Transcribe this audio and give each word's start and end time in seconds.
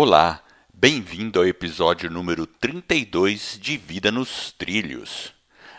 Olá, 0.00 0.40
bem-vindo 0.72 1.40
ao 1.40 1.44
episódio 1.44 2.08
número 2.08 2.46
32 2.46 3.58
de 3.60 3.76
Vida 3.76 4.12
nos 4.12 4.52
Trilhos. 4.52 5.34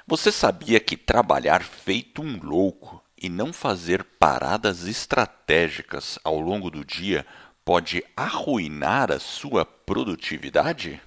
Você 0.06 0.30
sabia 0.30 0.78
que 0.78 0.98
trabalhar 0.98 1.64
feito 1.64 2.22
um 2.22 2.38
louco 2.44 3.02
e 3.18 3.30
não 3.30 3.54
fazer 3.54 4.04
paradas 4.20 4.86
estratégicas 4.86 6.20
ao 6.22 6.38
longo 6.38 6.70
do 6.70 6.84
dia 6.84 7.26
pode 7.64 8.04
arruinar 8.14 9.10
a 9.10 9.20
sua 9.20 9.64
produtividade? 9.64 11.02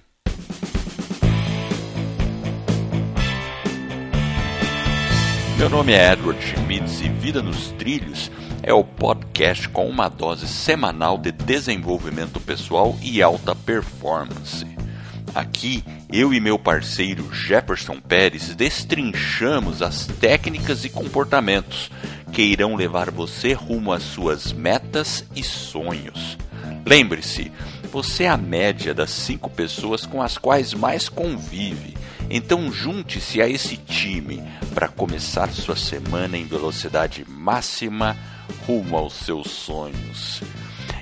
Meu 5.55 5.69
nome 5.69 5.93
é 5.93 6.13
Edward 6.13 6.41
Schmitz 6.43 6.99
e 6.99 7.09
Vida 7.09 7.43
nos 7.43 7.67
Trilhos 7.73 8.31
é 8.63 8.73
o 8.73 8.83
podcast 8.83 9.67
com 9.67 9.87
uma 9.89 10.07
dose 10.07 10.47
semanal 10.47 11.17
de 11.17 11.33
desenvolvimento 11.33 12.39
pessoal 12.39 12.97
e 13.01 13.21
alta 13.21 13.53
performance. 13.53 14.65
Aqui, 15.35 15.83
eu 16.09 16.33
e 16.33 16.39
meu 16.39 16.57
parceiro 16.57 17.33
Jefferson 17.33 17.99
Pérez 17.99 18.55
destrinchamos 18.55 19.81
as 19.81 20.07
técnicas 20.07 20.85
e 20.85 20.89
comportamentos 20.89 21.91
que 22.31 22.41
irão 22.41 22.75
levar 22.75 23.11
você 23.11 23.51
rumo 23.51 23.91
às 23.91 24.03
suas 24.03 24.53
metas 24.53 25.25
e 25.35 25.43
sonhos. 25.43 26.37
Lembre-se, 26.85 27.51
você 27.91 28.23
é 28.23 28.29
a 28.29 28.37
média 28.37 28.93
das 28.93 29.09
cinco 29.09 29.49
pessoas 29.49 30.05
com 30.05 30.21
as 30.21 30.37
quais 30.37 30.73
mais 30.73 31.09
convive 31.09 31.95
então 32.29 32.71
junte-se 32.71 33.41
a 33.41 33.47
esse 33.47 33.77
time 33.77 34.43
para 34.73 34.87
começar 34.87 35.49
sua 35.51 35.75
semana 35.75 36.37
em 36.37 36.45
velocidade 36.45 37.25
máxima 37.27 38.17
rumo 38.65 38.97
aos 38.97 39.13
seus 39.13 39.49
sonhos. 39.49 40.41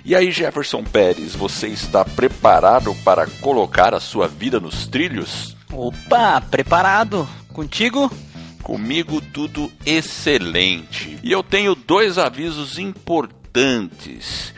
E 0.03 0.15
aí, 0.15 0.31
Jefferson 0.31 0.83
Pérez, 0.83 1.35
você 1.35 1.67
está 1.67 2.03
preparado 2.03 2.95
para 3.03 3.27
colocar 3.39 3.93
a 3.93 3.99
sua 3.99 4.27
vida 4.27 4.59
nos 4.59 4.87
trilhos? 4.87 5.55
Opa, 5.71 6.41
preparado. 6.41 7.27
Contigo? 7.49 8.11
Comigo 8.63 9.21
tudo 9.21 9.71
excelente. 9.85 11.19
E 11.21 11.31
eu 11.31 11.43
tenho 11.43 11.75
dois 11.75 12.17
avisos 12.17 12.79
importantes. 12.79 14.53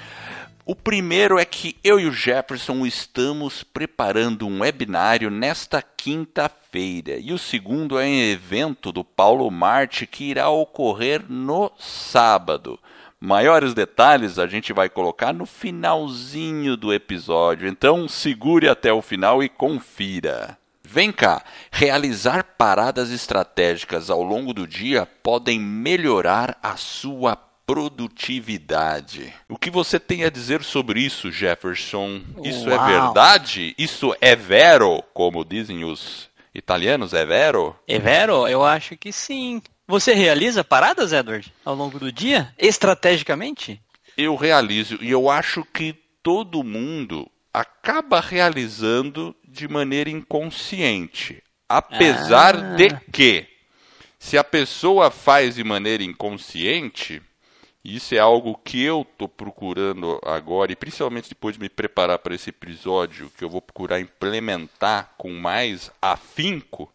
O 0.66 0.74
primeiro 0.74 1.38
é 1.38 1.44
que 1.44 1.76
eu 1.84 2.00
e 2.00 2.06
o 2.06 2.14
Jefferson 2.14 2.86
estamos 2.86 3.66
preparando 3.66 4.48
um 4.48 4.62
webinário 4.62 5.30
nesta 5.30 5.82
quinta-feira. 5.82 7.18
E 7.18 7.34
o 7.34 7.38
segundo 7.38 8.00
é 8.00 8.06
um 8.06 8.32
evento 8.32 8.90
do 8.90 9.04
Paulo 9.04 9.52
Marte 9.52 10.08
que 10.08 10.24
irá 10.24 10.48
ocorrer 10.50 11.22
no 11.28 11.70
sábado. 11.78 12.80
Maiores 13.20 13.74
detalhes 13.74 14.40
a 14.40 14.48
gente 14.48 14.72
vai 14.72 14.88
colocar 14.88 15.34
no 15.34 15.46
finalzinho 15.46 16.78
do 16.78 16.94
episódio, 16.94 17.68
então 17.68 18.08
segure 18.08 18.70
até 18.70 18.92
o 18.94 19.02
final 19.02 19.44
e 19.44 19.50
confira. 19.50 20.58
Vem 20.82 21.12
cá, 21.12 21.44
realizar 21.72 22.56
paradas 22.58 23.10
estratégicas 23.12 24.10
ao 24.10 24.24
longo 24.24 24.54
do 24.54 24.66
dia 24.66 25.06
podem 25.06 25.60
melhorar 25.60 26.58
a 26.64 26.78
sua 26.78 27.36
produtividade. 27.74 29.34
O 29.50 29.58
que 29.58 29.72
você 29.72 30.00
tem 30.00 30.24
a 30.24 30.30
dizer 30.30 30.64
sobre 30.64 31.00
isso, 31.00 31.32
Jefferson? 31.32 32.22
Isso 32.44 32.70
é 32.70 32.76
Uau. 32.76 32.88
é 32.88 32.92
verdade? 32.92 33.74
Isso 33.80 34.16
é 34.22 34.36
vero, 34.36 35.02
como 35.12 35.44
dizem 35.44 35.84
os 35.84 36.30
italianos? 36.54 37.16
É 37.16 37.26
vero? 37.26 37.76
É 37.88 37.98
vero? 37.98 38.48
Eu 38.48 38.64
acho 38.64 38.96
que 38.96 39.12
sim. 39.12 39.60
Você 39.88 40.14
realiza 40.14 40.64
paradas, 40.64 41.12
Edward, 41.12 41.52
ao 41.66 41.74
longo 41.74 41.98
do 41.98 42.12
dia, 42.12 42.54
estrategicamente? 42.60 43.82
Eu 44.16 44.36
realizo 44.36 45.00
e 45.02 45.10
eu 45.10 45.28
acho 45.28 45.66
que 45.66 45.96
todo 46.22 46.64
mundo 46.64 47.28
acaba 47.52 48.22
realizando 48.22 49.36
de 49.48 49.68
maneira 49.68 50.12
inconsciente. 50.12 51.42
Apesar 51.68 52.56
ah. 52.56 52.76
de 52.76 52.90
que, 53.12 53.48
se 54.20 54.38
a 54.38 54.44
pessoa 54.44 55.10
faz 55.10 55.56
de 55.56 55.64
maneira 55.64 56.04
inconsciente, 56.04 57.20
isso 57.84 58.16
é 58.16 58.20
algo 58.20 58.58
que 58.64 58.82
eu 58.82 59.02
estou 59.02 59.28
procurando 59.28 60.20
agora, 60.24 60.72
e 60.72 60.76
principalmente 60.76 61.30
depois 61.30 61.56
de 61.56 61.62
me 61.62 61.68
preparar 61.68 62.18
para 62.20 62.34
esse 62.34 62.50
episódio, 62.50 63.32
que 63.38 63.44
eu 63.44 63.50
vou 63.50 63.62
procurar 63.62 64.00
implementar 64.00 65.14
com 65.18 65.34
mais 65.34 65.92
afinco. 66.02 66.92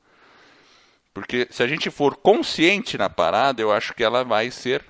Porque 1.12 1.46
se 1.50 1.62
a 1.62 1.66
gente 1.66 1.90
for 1.90 2.16
consciente 2.16 2.96
na 2.96 3.10
parada, 3.10 3.60
eu 3.60 3.70
acho 3.70 3.92
que 3.92 4.02
ela 4.02 4.24
vai 4.24 4.50
ser 4.50 4.82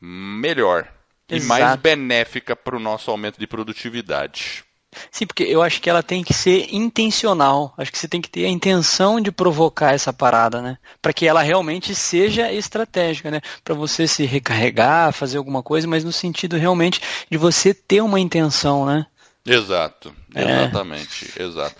melhor 0.00 0.90
Exato. 1.28 1.44
e 1.44 1.46
mais 1.46 1.76
benéfica 1.76 2.56
para 2.56 2.76
o 2.76 2.80
nosso 2.80 3.10
aumento 3.10 3.38
de 3.38 3.46
produtividade. 3.46 4.64
Sim, 5.10 5.26
porque 5.26 5.44
eu 5.44 5.62
acho 5.62 5.80
que 5.80 5.88
ela 5.88 6.02
tem 6.02 6.22
que 6.22 6.34
ser 6.34 6.68
intencional. 6.74 7.74
Acho 7.76 7.92
que 7.92 7.98
você 7.98 8.08
tem 8.08 8.20
que 8.20 8.30
ter 8.30 8.44
a 8.44 8.48
intenção 8.48 9.20
de 9.20 9.30
provocar 9.30 9.94
essa 9.94 10.12
parada, 10.12 10.60
né? 10.60 10.78
Para 11.00 11.12
que 11.12 11.26
ela 11.26 11.42
realmente 11.42 11.94
seja 11.94 12.52
estratégica, 12.52 13.30
né? 13.30 13.40
Para 13.64 13.74
você 13.74 14.06
se 14.06 14.24
recarregar, 14.24 15.12
fazer 15.12 15.38
alguma 15.38 15.62
coisa, 15.62 15.86
mas 15.86 16.04
no 16.04 16.12
sentido 16.12 16.56
realmente 16.56 17.00
de 17.30 17.38
você 17.38 17.72
ter 17.72 18.00
uma 18.00 18.20
intenção, 18.20 18.84
né? 18.86 19.06
Exato, 19.46 20.12
é. 20.34 20.42
exatamente, 20.42 21.32
é. 21.38 21.42
exato. 21.44 21.76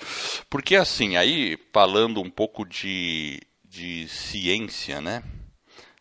Porque 0.48 0.76
assim, 0.76 1.16
aí 1.16 1.58
falando 1.72 2.20
um 2.20 2.30
pouco 2.30 2.64
de, 2.64 3.40
de 3.64 4.06
ciência, 4.08 5.00
né? 5.00 5.22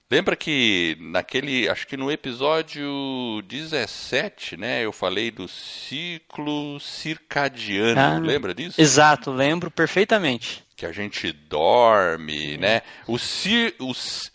Lembra 0.10 0.36
que 0.36 0.96
naquele, 1.00 1.68
acho 1.68 1.88
que 1.88 1.98
no 1.98 2.12
episódio 2.12 3.42
17, 3.48 4.56
né, 4.56 4.86
eu 4.86 4.92
falei 4.92 5.32
do 5.32 5.48
ciclo 5.48 6.80
circadiano, 6.80 8.00
ah, 8.00 8.20
lembra 8.20 8.54
disso? 8.54 8.80
Exato, 8.80 9.32
lembro 9.32 9.72
perfeitamente. 9.72 10.64
Que 10.78 10.86
a 10.86 10.92
gente 10.92 11.32
dorme, 11.32 12.56
né? 12.58 12.82
O, 13.08 13.16
o, 13.16 13.92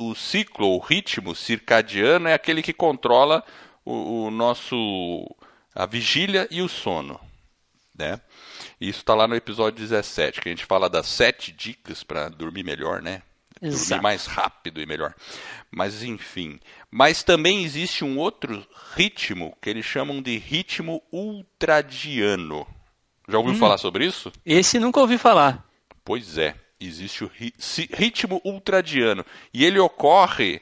o 0.07 0.15
ciclo, 0.17 0.75
o 0.75 0.79
ritmo 0.79 1.37
circadiano 1.37 2.29
é 2.29 2.35
aquele 2.35 2.63
que 2.63 2.73
controla 2.73 3.45
o, 3.85 4.25
o 4.25 4.31
nosso 4.31 5.25
a 5.73 5.87
vigília 5.87 6.49
e 6.51 6.63
o 6.63 6.69
sono, 6.69 7.21
né? 7.97 8.21
Isso 8.81 9.01
está 9.01 9.15
lá 9.15 9.29
no 9.29 9.37
episódio 9.37 9.79
17, 9.79 10.41
que 10.41 10.49
a 10.49 10.53
gente 10.53 10.65
fala 10.65 10.91
das 10.91 11.07
sete 11.07 11.53
dicas 11.53 12.03
para 12.03 12.29
dormir 12.29 12.65
melhor, 12.65 13.01
né? 13.01 13.23
Exato. 13.63 14.03
Mais 14.03 14.27
rápido 14.27 14.81
e 14.81 14.87
melhor. 14.87 15.15
Mas 15.71 16.03
enfim. 16.03 16.59
Mas 16.91 17.23
também 17.23 17.63
existe 17.65 18.05
um 18.05 18.19
outro 18.19 18.67
ritmo 18.95 19.57
que 19.61 19.69
eles 19.69 19.85
chamam 19.85 20.23
de 20.23 20.37
ritmo 20.39 21.03
ultradiano. 21.13 22.67
Já 23.29 23.39
ouviu 23.39 23.55
hum, 23.55 23.59
falar 23.59 23.79
sobre 23.79 24.07
isso? 24.07 24.33
Esse 24.45 24.79
nunca 24.79 25.01
ouvi 25.01 25.17
falar. 25.19 25.65
Pois 26.05 26.39
é, 26.39 26.55
existe 26.81 27.23
o 27.23 27.31
ritmo 27.93 28.41
ultradiano. 28.45 29.25
E 29.53 29.65
ele 29.65 29.79
ocorre 29.79 30.61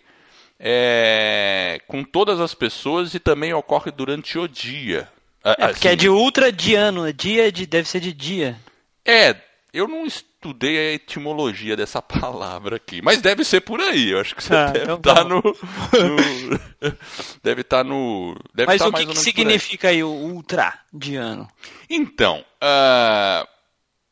é, 0.59 1.81
com 1.87 2.03
todas 2.03 2.41
as 2.41 2.53
pessoas 2.53 3.15
e 3.15 3.21
também 3.21 3.55
ocorre 3.55 3.91
durante 3.91 4.39
o 4.39 4.49
dia. 4.49 5.09
É, 5.45 5.55
porque 5.55 5.63
é 5.63 5.71
assim, 5.71 5.89
é 5.89 5.97
de 5.97 6.09
ultradiano, 6.09 7.13
dia 7.13 7.51
de, 7.53 7.65
deve 7.65 7.89
ser 7.89 8.01
de 8.01 8.13
dia. 8.13 8.57
É, 9.05 9.35
eu 9.79 9.87
não 9.87 10.05
estudei 10.05 10.77
a 10.77 10.95
etimologia 10.95 11.77
dessa 11.77 12.03
palavra 12.03 12.77
aqui, 12.77 13.01
mas 13.01 13.23
deve 13.23 13.45
ser 13.45 13.61
por 13.61 13.81
aí. 13.81 14.11
Eu 14.11 14.21
acho 14.21 14.35
que 14.35 14.43
você 14.43 14.55
ah, 14.55 14.67
deve 14.67 14.93
estar 14.95 14.99
então 14.99 15.15
tá 15.15 15.25
no, 15.25 15.41
no, 15.41 16.93
deve 17.43 17.61
estar 17.61 17.79
tá 17.79 17.85
no. 17.85 18.35
Deve 18.55 18.67
mas 18.67 18.79
tá 18.81 18.89
o 18.89 18.93
que, 18.93 19.07
que 19.07 19.17
significa 19.17 19.89
aí. 19.89 19.97
aí 19.97 20.03
o 20.03 20.09
ultra 20.09 20.79
de 20.93 21.17
ano? 21.17 21.49
Então, 21.89 22.45
uh, 22.63 23.49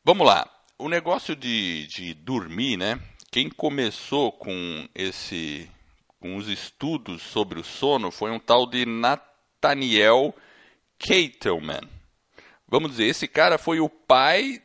vamos 0.03 0.25
lá. 0.25 0.49
O 0.79 0.87
negócio 0.87 1.35
de, 1.35 1.87
de 1.87 2.13
dormir, 2.13 2.77
né? 2.77 2.99
Quem 3.31 3.49
começou 3.49 4.31
com 4.31 4.87
esse, 4.95 5.69
com 6.19 6.37
os 6.37 6.47
estudos 6.47 7.21
sobre 7.23 7.59
o 7.59 7.63
sono 7.63 8.09
foi 8.11 8.31
um 8.31 8.39
tal 8.39 8.65
de 8.69 8.85
Nathaniel 8.85 10.33
Keitelman. 10.97 11.81
Vamos 12.67 12.91
dizer, 12.91 13.05
esse 13.05 13.27
cara 13.27 13.57
foi 13.57 13.79
o 13.79 13.89
pai 13.89 14.61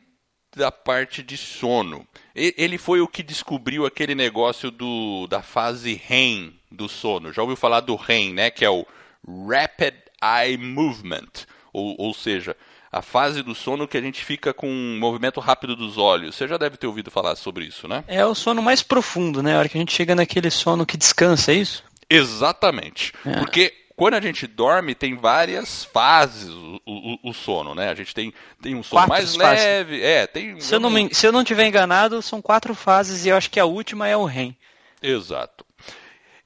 da 0.55 0.71
parte 0.71 1.21
de 1.23 1.37
sono. 1.37 2.07
Ele 2.35 2.77
foi 2.77 3.01
o 3.01 3.07
que 3.07 3.21
descobriu 3.21 3.85
aquele 3.85 4.15
negócio 4.15 4.71
do, 4.71 5.27
da 5.27 5.41
fase 5.41 5.93
REM 5.93 6.53
do 6.71 6.89
sono. 6.89 7.31
Já 7.31 7.41
ouviu 7.41 7.55
falar 7.55 7.81
do 7.81 7.95
REM, 7.95 8.33
né? 8.33 8.49
Que 8.49 8.65
é 8.65 8.69
o 8.69 8.85
Rapid 9.27 9.95
Eye 10.21 10.57
Movement. 10.57 11.45
Ou, 11.71 11.95
ou 11.99 12.13
seja, 12.13 12.55
a 12.91 13.01
fase 13.01 13.41
do 13.41 13.55
sono 13.55 13.87
que 13.87 13.97
a 13.97 14.01
gente 14.01 14.23
fica 14.23 14.53
com 14.53 14.67
um 14.69 14.99
movimento 14.99 15.39
rápido 15.39 15.75
dos 15.75 15.97
olhos. 15.97 16.35
Você 16.35 16.47
já 16.47 16.57
deve 16.57 16.77
ter 16.77 16.85
ouvido 16.87 17.09
falar 17.09 17.35
sobre 17.35 17.65
isso, 17.65 17.87
né? 17.87 18.03
É 18.07 18.25
o 18.25 18.35
sono 18.35 18.61
mais 18.61 18.83
profundo, 18.83 19.41
né? 19.41 19.55
A 19.55 19.59
hora 19.59 19.69
que 19.69 19.77
a 19.77 19.81
gente 19.81 19.93
chega 19.93 20.13
naquele 20.13 20.51
sono 20.51 20.85
que 20.85 20.95
descansa, 20.95 21.51
é 21.51 21.55
isso? 21.55 21.83
Exatamente. 22.09 23.11
É. 23.25 23.37
Porque 23.39 23.73
quando 23.95 24.15
a 24.15 24.21
gente 24.21 24.47
dorme, 24.47 24.95
tem 24.95 25.15
várias 25.15 25.85
fases 25.85 26.49
o, 26.49 26.79
o, 26.85 27.29
o, 27.29 27.33
sono, 27.33 27.75
né? 27.75 27.89
A 27.89 27.95
gente 27.95 28.13
tem, 28.13 28.33
tem 28.61 28.75
um 28.75 28.83
sono 28.83 29.01
quatro 29.01 29.13
mais 29.13 29.35
fases. 29.35 29.65
leve. 29.65 30.01
É, 30.01 30.27
tem, 30.27 30.59
se, 30.59 30.73
eu 30.73 30.79
não 30.79 30.89
me, 30.89 31.13
se 31.13 31.27
eu 31.27 31.31
não 31.31 31.43
tiver 31.43 31.67
enganado, 31.67 32.21
são 32.21 32.41
quatro 32.41 32.73
fases 32.73 33.25
e 33.25 33.29
eu 33.29 33.37
acho 33.37 33.49
que 33.49 33.59
a 33.59 33.65
última 33.65 34.07
é 34.07 34.17
o 34.17 34.25
REM. 34.25 34.57
Exato. 35.01 35.65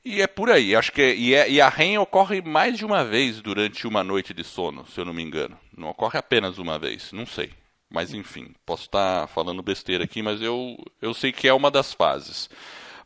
E 0.03 0.21
é 0.21 0.27
por 0.27 0.49
aí, 0.49 0.75
acho 0.75 0.91
que 0.91 1.13
e, 1.13 1.35
é, 1.35 1.49
e 1.49 1.59
a 1.59 1.67
REM 1.67 1.97
ocorre 1.97 2.41
mais 2.41 2.77
de 2.77 2.85
uma 2.85 3.03
vez 3.03 3.41
durante 3.41 3.85
uma 3.85 4.03
noite 4.03 4.33
de 4.33 4.43
sono, 4.43 4.85
se 4.87 4.99
eu 4.99 5.05
não 5.05 5.13
me 5.13 5.23
engano. 5.23 5.57
Não 5.75 5.89
ocorre 5.89 6.17
apenas 6.17 6.57
uma 6.57 6.79
vez, 6.79 7.11
não 7.11 7.25
sei. 7.25 7.51
Mas 7.89 8.13
enfim, 8.13 8.53
posso 8.65 8.83
estar 8.83 9.27
falando 9.27 9.61
besteira 9.61 10.03
aqui, 10.03 10.21
mas 10.21 10.41
eu, 10.41 10.77
eu 11.01 11.13
sei 11.13 11.31
que 11.31 11.47
é 11.47 11.53
uma 11.53 11.71
das 11.71 11.93
fases. 11.93 12.49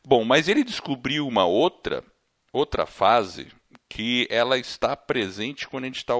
Bom, 0.06 0.24
mas 0.24 0.48
ele 0.48 0.64
descobriu 0.64 1.28
uma 1.28 1.46
outra, 1.46 2.04
outra 2.52 2.86
fase 2.86 3.48
que 3.92 4.26
ela 4.30 4.58
está 4.58 4.96
presente 4.96 5.68
quando 5.68 5.84
a 5.84 5.88
gente 5.88 5.98
está 5.98 6.14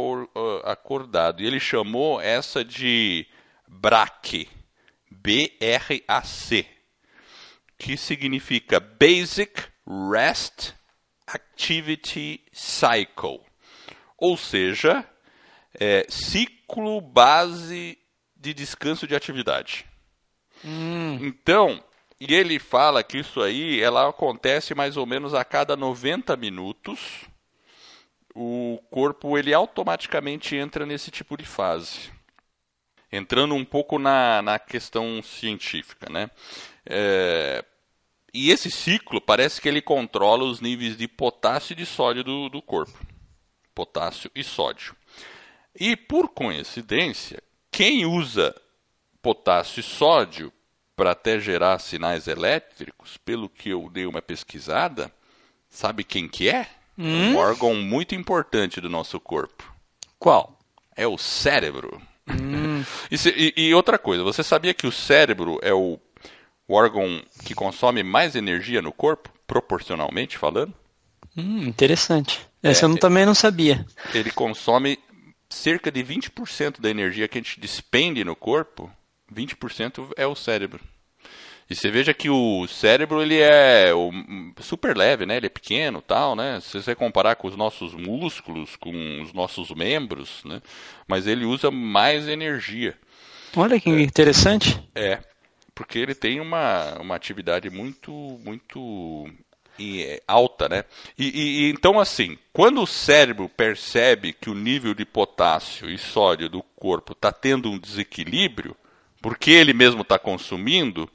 acordado. 0.66 1.42
E 1.42 1.46
ele 1.46 1.58
chamou 1.58 2.20
essa 2.20 2.66
de 2.66 3.26
BRAC, 3.66 4.50
B-R-A-C, 5.10 6.66
que 7.78 7.96
significa 7.96 8.78
Basic 8.78 9.54
Rest 10.12 10.74
Activity 11.26 12.44
Cycle, 12.52 13.40
ou 14.18 14.36
seja, 14.36 15.10
é, 15.80 16.06
ciclo 16.10 17.00
base 17.00 17.98
de 18.36 18.54
descanso 18.54 19.08
de 19.08 19.16
atividade. 19.16 19.86
Hum. 20.66 21.20
Então, 21.22 21.82
e 22.20 22.34
ele 22.36 22.60
fala 22.60 23.02
que 23.02 23.20
isso 23.20 23.42
aí 23.42 23.82
ela 23.82 24.10
acontece 24.10 24.76
mais 24.76 24.98
ou 24.98 25.06
menos 25.06 25.34
a 25.34 25.46
cada 25.46 25.78
90 25.78 26.36
minutos. 26.36 27.31
O 28.33 28.80
corpo 28.89 29.38
ele 29.38 29.54
automaticamente 29.54 30.56
entra 30.56 30.86
nesse 30.86 31.12
tipo 31.12 31.36
de 31.38 31.45
fase. 31.45 32.12
Entrando 33.12 33.56
um 33.56 33.66
pouco 33.66 34.00
na, 34.00 34.42
na 34.42 34.57
questão 34.57 35.22
científica, 35.22 36.10
né? 36.10 36.31
É, 36.86 37.63
e 38.33 38.50
esse 38.50 38.72
ciclo 38.72 39.19
parece 39.19 39.60
que 39.60 39.68
ele 39.68 39.81
controla 39.81 40.45
os 40.45 40.62
níveis 40.62 40.95
de 40.95 41.07
potássio 41.07 41.74
e 41.74 41.75
de 41.75 41.86
sódio 41.86 42.24
do, 42.24 42.50
do 42.50 42.62
corpo. 42.62 42.98
Potássio 43.75 44.31
e 44.34 44.44
sódio. 44.44 44.95
E 45.77 45.95
por 45.98 46.30
coincidência, 46.30 47.44
quem 47.69 48.06
usa 48.06 48.56
potássio 49.22 49.81
e 49.81 49.84
sódio 49.84 50.51
para 50.95 51.12
até 51.12 51.39
gerar 51.39 51.80
sinais 51.80 52.27
elétricos, 52.27 53.18
pelo 53.18 53.50
que 53.50 53.69
eu 53.69 53.89
dei 53.89 54.06
uma 54.06 54.22
pesquisada, 54.22 55.12
sabe 55.69 56.04
quem 56.04 56.27
que 56.27 56.50
é? 56.50 56.69
Hum? 56.98 57.34
Um 57.34 57.38
órgão 57.38 57.76
muito 57.76 58.16
importante 58.16 58.82
do 58.82 58.90
nosso 58.90 59.20
corpo. 59.20 59.74
Qual? 60.20 60.58
É 60.96 61.08
o 61.08 61.18
cérebro. 61.18 62.02
Hum. 62.28 62.84
e, 63.10 63.16
e, 63.56 63.68
e, 63.68 63.74
outra 63.74 63.98
coisa, 63.98 64.24
você 64.24 64.44
sabia 64.44 64.74
que 64.74 64.88
o 64.88 64.92
cérebro 64.92 65.60
é 65.62 65.74
o, 65.74 66.00
o 66.68 66.74
órgão 66.74 67.22
que 67.44 67.56
consome 67.56 68.04
mais 68.04 68.36
energia 68.36 68.82
no 68.82 68.92
corpo, 68.92 69.30
proporcionalmente 69.48 70.38
falando? 70.38 70.74
Hum, 71.36 71.64
interessante. 71.64 72.42
Essa 72.62 72.86
é, 72.86 72.90
eu 72.90 72.98
também 72.98 73.26
não 73.26 73.34
sabia. 73.34 73.86
Ele 74.14 74.32
consome 74.32 75.00
cerca 75.50 75.92
de 75.92 76.04
20% 76.04 76.80
da 76.80 76.90
energia 76.90 77.28
que 77.28 77.38
a 77.38 77.42
gente 77.42 77.60
despende 77.60 78.24
no 78.24 78.36
corpo, 78.36 78.92
20% 79.34 80.12
é 80.16 80.28
o 80.28 80.36
cérebro. 80.36 80.80
E 81.72 81.76
você 81.76 81.90
veja 81.90 82.14
que 82.14 82.30
o 82.30 82.68
cérebro 82.68 83.22
ele 83.22 83.40
é 83.40 83.92
super 84.60 84.98
leve, 84.98 85.26
né? 85.26 85.38
Ele 85.38 85.46
é 85.46 85.50
pequeno, 85.50 86.02
tal, 86.02 86.36
né? 86.36 86.60
Se 86.60 86.74
você 86.74 86.94
comparar 86.94 87.38
com 87.38 87.48
os 87.48 87.56
nossos 87.56 87.94
músculos, 87.94 88.76
com 88.76 89.22
os 89.22 89.32
nossos 89.32 89.72
membros, 89.72 90.44
né? 90.44 90.62
Mas 91.08 91.28
ele 91.28 91.46
usa 91.46 91.72
mais 91.72 92.28
energia. 92.28 92.98
Olha 93.56 93.80
que 93.80 93.90
interessante. 93.90 94.86
É, 94.94 95.20
porque 95.74 95.98
ele 95.98 96.14
tem 96.14 96.42
uma, 96.42 96.98
uma 97.00 97.16
atividade 97.16 97.70
muito 97.70 98.12
muito 98.44 99.30
é, 99.80 100.22
alta, 100.28 100.68
né? 100.68 100.84
E, 101.18 101.30
e, 101.30 101.70
então 101.70 102.02
assim, 102.02 102.38
quando 102.52 102.82
o 102.82 102.88
cérebro 102.88 103.48
percebe 103.48 104.34
que 104.34 104.50
o 104.50 104.54
nível 104.54 104.94
de 104.94 105.06
potássio 105.06 105.90
e 105.90 105.98
sódio 105.98 106.50
do 106.50 106.62
corpo 106.76 107.14
está 107.14 107.32
tendo 107.32 107.72
um 107.72 107.80
desequilíbrio, 107.80 108.76
porque 109.22 109.52
ele 109.52 109.72
mesmo 109.72 110.02
está 110.02 110.20
consumindo, 110.20 111.10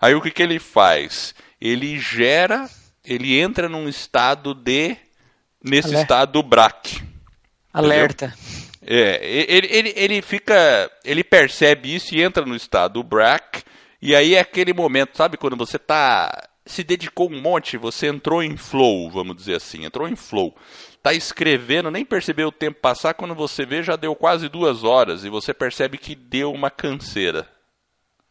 aí 0.00 0.14
o 0.14 0.20
que, 0.20 0.30
que 0.30 0.42
ele 0.42 0.58
faz? 0.58 1.34
Ele 1.60 1.98
gera, 1.98 2.68
ele 3.04 3.38
entra 3.38 3.68
num 3.68 3.88
estado 3.88 4.54
de, 4.54 4.96
nesse 5.62 5.88
Alerta. 5.88 6.02
estado 6.02 6.32
do 6.32 6.42
BRAC. 6.42 7.02
Alerta. 7.72 8.34
É, 8.82 9.20
ele, 9.22 9.68
ele, 9.70 9.92
ele 9.94 10.22
fica, 10.22 10.90
ele 11.04 11.22
percebe 11.22 11.94
isso 11.94 12.14
e 12.14 12.22
entra 12.22 12.44
no 12.44 12.56
estado 12.56 12.94
do 12.94 13.02
BRAC, 13.02 13.62
e 14.00 14.16
aí 14.16 14.34
é 14.34 14.40
aquele 14.40 14.72
momento, 14.72 15.16
sabe, 15.16 15.36
quando 15.36 15.56
você 15.56 15.76
está 15.76 16.48
se 16.70 16.84
dedicou 16.84 17.30
um 17.30 17.40
monte, 17.40 17.76
você 17.76 18.06
entrou 18.06 18.42
em 18.42 18.56
flow, 18.56 19.10
vamos 19.10 19.36
dizer 19.36 19.56
assim, 19.56 19.84
entrou 19.84 20.08
em 20.08 20.14
flow. 20.14 20.56
Está 20.92 21.12
escrevendo, 21.12 21.90
nem 21.90 22.04
percebeu 22.04 22.48
o 22.48 22.52
tempo 22.52 22.80
passar, 22.80 23.14
quando 23.14 23.34
você 23.34 23.64
vê 23.66 23.82
já 23.82 23.96
deu 23.96 24.14
quase 24.14 24.48
duas 24.48 24.84
horas 24.84 25.24
e 25.24 25.30
você 25.30 25.52
percebe 25.52 25.98
que 25.98 26.14
deu 26.14 26.52
uma 26.52 26.70
canseira. 26.70 27.48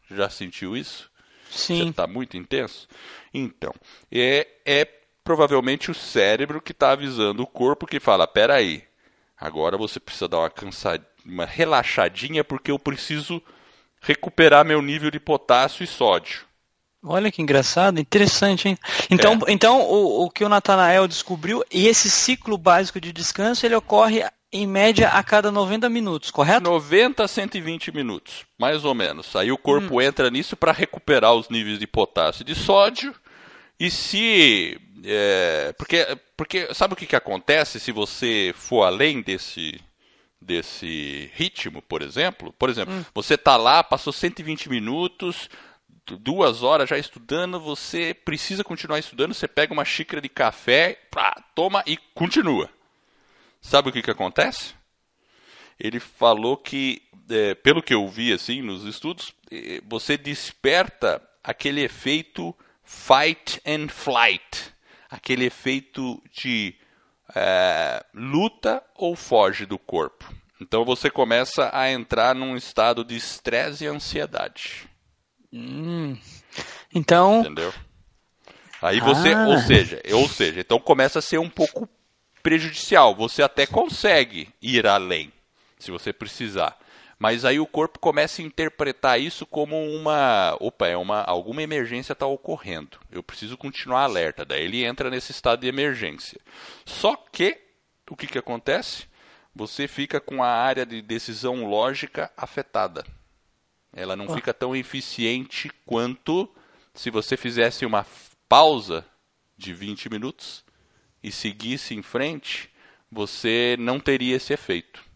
Já 0.10 0.30
sentiu 0.30 0.77
isso? 0.77 1.08
Sim. 1.49 1.83
Você 1.83 1.89
está 1.89 2.07
muito 2.07 2.37
intenso? 2.37 2.87
Então, 3.33 3.73
é, 4.11 4.47
é 4.65 4.85
provavelmente 5.23 5.91
o 5.91 5.95
cérebro 5.95 6.61
que 6.61 6.71
está 6.71 6.91
avisando 6.91 7.43
o 7.43 7.47
corpo 7.47 7.85
que 7.85 7.99
fala, 7.99 8.27
peraí, 8.27 8.83
agora 9.37 9.77
você 9.77 9.99
precisa 9.99 10.27
dar 10.27 10.39
uma 10.39 10.49
cansadinha, 10.49 11.07
uma 11.25 11.45
relaxadinha 11.45 12.43
porque 12.43 12.71
eu 12.71 12.79
preciso 12.79 13.41
recuperar 14.01 14.65
meu 14.65 14.81
nível 14.81 15.11
de 15.11 15.19
potássio 15.19 15.83
e 15.83 15.87
sódio. 15.87 16.47
Olha 17.03 17.31
que 17.31 17.41
engraçado, 17.41 17.99
interessante, 17.99 18.67
hein? 18.67 18.77
Então, 19.09 19.33
é. 19.47 19.51
então 19.51 19.81
o, 19.81 20.25
o 20.25 20.29
que 20.29 20.43
o 20.43 20.49
Natanael 20.49 21.07
descobriu, 21.07 21.63
e 21.71 21.87
esse 21.87 22.09
ciclo 22.09 22.57
básico 22.57 22.99
de 22.99 23.13
descanso, 23.13 23.65
ele 23.65 23.75
ocorre 23.75 24.23
em 24.51 24.65
média 24.65 25.09
a 25.09 25.23
cada 25.23 25.51
90 25.51 25.89
minutos, 25.89 26.31
correto? 26.31 26.63
90 26.63 27.23
a 27.23 27.27
120 27.27 27.91
minutos, 27.91 28.45
mais 28.57 28.83
ou 28.83 28.95
menos. 28.95 29.35
Aí 29.35 29.51
o 29.51 29.57
corpo 29.57 29.97
hum. 29.97 30.01
entra 30.01 30.29
nisso 30.29 30.57
para 30.57 30.71
recuperar 30.71 31.33
os 31.33 31.49
níveis 31.49 31.77
de 31.77 31.85
potássio 31.85 32.41
e 32.41 32.45
de 32.45 32.55
sódio. 32.55 33.13
E 33.79 33.89
se. 33.89 34.79
É, 35.03 35.73
porque, 35.77 36.05
porque 36.35 36.73
sabe 36.73 36.93
o 36.93 36.97
que, 36.97 37.05
que 37.05 37.15
acontece 37.15 37.79
se 37.79 37.91
você 37.91 38.53
for 38.55 38.83
além 38.83 39.21
desse, 39.21 39.79
desse 40.41 41.31
ritmo, 41.35 41.81
por 41.81 42.01
exemplo? 42.01 42.53
Por 42.57 42.69
exemplo, 42.69 42.93
hum. 42.93 43.05
você 43.13 43.35
está 43.35 43.55
lá, 43.55 43.83
passou 43.83 44.11
120 44.11 44.69
minutos 44.69 45.49
duas 46.17 46.63
horas 46.63 46.89
já 46.89 46.97
estudando, 46.97 47.59
você 47.59 48.15
precisa 48.15 48.63
continuar 48.63 48.97
estudando, 48.97 49.33
você 49.33 49.47
pega 49.47 49.71
uma 49.71 49.85
xícara 49.85 50.19
de 50.19 50.27
café, 50.27 50.97
pá, 51.11 51.35
toma 51.53 51.83
e 51.85 51.97
continua. 52.15 52.67
Sabe 53.61 53.89
o 53.89 53.91
que, 53.91 54.01
que 54.01 54.11
acontece? 54.11 54.73
Ele 55.79 56.00
falou 56.00 56.57
que, 56.57 57.01
é, 57.29 57.56
pelo 57.56 57.81
que 57.81 57.94
eu 57.94 58.07
vi 58.07 58.33
assim 58.33 58.61
nos 58.61 58.83
estudos, 58.83 59.33
você 59.87 60.18
desperta 60.18 61.21
aquele 61.44 61.81
efeito 61.81 62.56
fight 62.83 63.61
and 63.66 63.87
flight, 63.87 64.73
aquele 65.09 65.45
efeito 65.45 66.21
de 66.31 66.75
é, 67.35 68.04
luta 68.13 68.83
ou 68.95 69.16
foge 69.16 69.66
do 69.66 69.78
corpo. 69.78 70.33
Então 70.59 70.83
você 70.83 71.09
começa 71.09 71.69
a 71.73 71.89
entrar 71.89 72.35
num 72.35 72.57
estado 72.57 73.04
de 73.06 73.16
estresse 73.16 73.85
e 73.85 73.87
ansiedade. 73.87 74.89
Hum. 75.54 76.18
Então. 76.94 77.42
Entendeu? 77.42 77.73
Aí 78.81 78.99
você, 78.99 79.33
ah. 79.33 79.47
ou 79.47 79.59
seja, 79.59 80.01
ou 80.13 80.28
seja, 80.28 80.61
então 80.61 80.80
começa 80.80 81.19
a 81.19 81.21
ser 81.21 81.37
um 81.37 81.49
pouco 81.49 81.87
prejudicial. 82.49 83.13
Você 83.13 83.44
até 83.44 83.68
consegue 83.68 84.49
ir 84.59 84.87
além, 84.87 85.31
se 85.77 85.91
você 85.91 86.11
precisar. 86.11 86.75
Mas 87.19 87.45
aí 87.45 87.59
o 87.59 87.68
corpo 87.68 87.99
começa 87.99 88.41
a 88.41 88.45
interpretar 88.45 89.21
isso 89.21 89.45
como 89.45 89.75
uma, 89.77 90.57
opa, 90.59 90.87
é 90.87 90.97
uma 90.97 91.21
alguma 91.21 91.61
emergência 91.61 92.13
está 92.13 92.25
ocorrendo. 92.25 92.97
Eu 93.11 93.21
preciso 93.21 93.56
continuar 93.56 94.01
alerta. 94.01 94.44
Daí 94.44 94.63
ele 94.63 94.83
entra 94.83 95.11
nesse 95.11 95.31
estado 95.31 95.59
de 95.59 95.68
emergência. 95.68 96.41
Só 96.85 97.15
que 97.15 97.56
o 98.09 98.15
que, 98.15 98.25
que 98.25 98.39
acontece? 98.39 99.06
Você 99.53 99.87
fica 99.87 100.19
com 100.19 100.41
a 100.41 100.49
área 100.49 100.87
de 100.87 101.03
decisão 101.03 101.65
lógica 101.65 102.31
afetada. 102.35 103.06
Ela 103.94 104.15
não 104.15 104.33
fica 104.33 104.56
tão 104.56 104.75
eficiente 104.75 105.69
quanto 105.85 106.49
se 106.95 107.11
você 107.11 107.37
fizesse 107.37 107.85
uma 107.85 108.07
pausa 108.47 109.06
de 109.56 109.71
20 109.71 110.09
minutos 110.09 110.68
e 111.23 111.31
seguisse 111.31 111.94
em 111.94 112.02
frente, 112.02 112.69
você 113.11 113.76
não 113.80 113.99
teria 113.99 114.35
esse 114.35 114.54
efeito. 114.54 115.09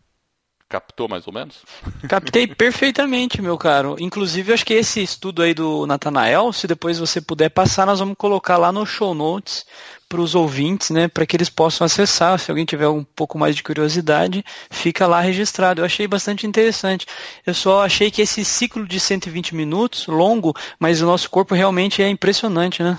Captou 0.73 1.07
mais 1.07 1.27
ou 1.27 1.33
menos? 1.33 1.63
Captei 2.09 2.47
perfeitamente, 2.47 3.39
meu 3.43 3.59
caro. 3.59 3.95
Inclusive, 3.99 4.53
acho 4.53 4.65
que 4.65 4.73
esse 4.73 5.03
estudo 5.03 5.43
aí 5.43 5.53
do 5.53 5.85
Natanael, 5.85 6.51
se 6.51 6.65
depois 6.65 6.97
você 6.97 7.21
puder 7.21 7.49
passar, 7.49 7.85
nós 7.85 7.99
vamos 7.99 8.15
colocar 8.17 8.57
lá 8.57 8.71
no 8.71 8.83
show 8.83 9.13
notes 9.13 9.67
para 10.09 10.19
os 10.19 10.33
ouvintes, 10.33 10.89
né, 10.89 11.07
para 11.07 11.27
que 11.27 11.35
eles 11.35 11.49
possam 11.49 11.85
acessar. 11.85 12.39
Se 12.39 12.49
alguém 12.49 12.65
tiver 12.65 12.87
um 12.87 13.03
pouco 13.03 13.37
mais 13.37 13.55
de 13.55 13.61
curiosidade, 13.61 14.43
fica 14.71 15.05
lá 15.05 15.21
registrado. 15.21 15.81
Eu 15.81 15.85
achei 15.85 16.07
bastante 16.07 16.47
interessante. 16.47 17.05
Eu 17.45 17.53
só 17.53 17.85
achei 17.85 18.09
que 18.09 18.23
esse 18.23 18.43
ciclo 18.43 18.87
de 18.87 18.99
120 18.99 19.53
minutos, 19.53 20.07
longo, 20.07 20.55
mas 20.79 21.03
o 21.03 21.05
nosso 21.05 21.29
corpo 21.29 21.53
realmente 21.53 22.01
é 22.01 22.09
impressionante, 22.09 22.81
né? 22.81 22.97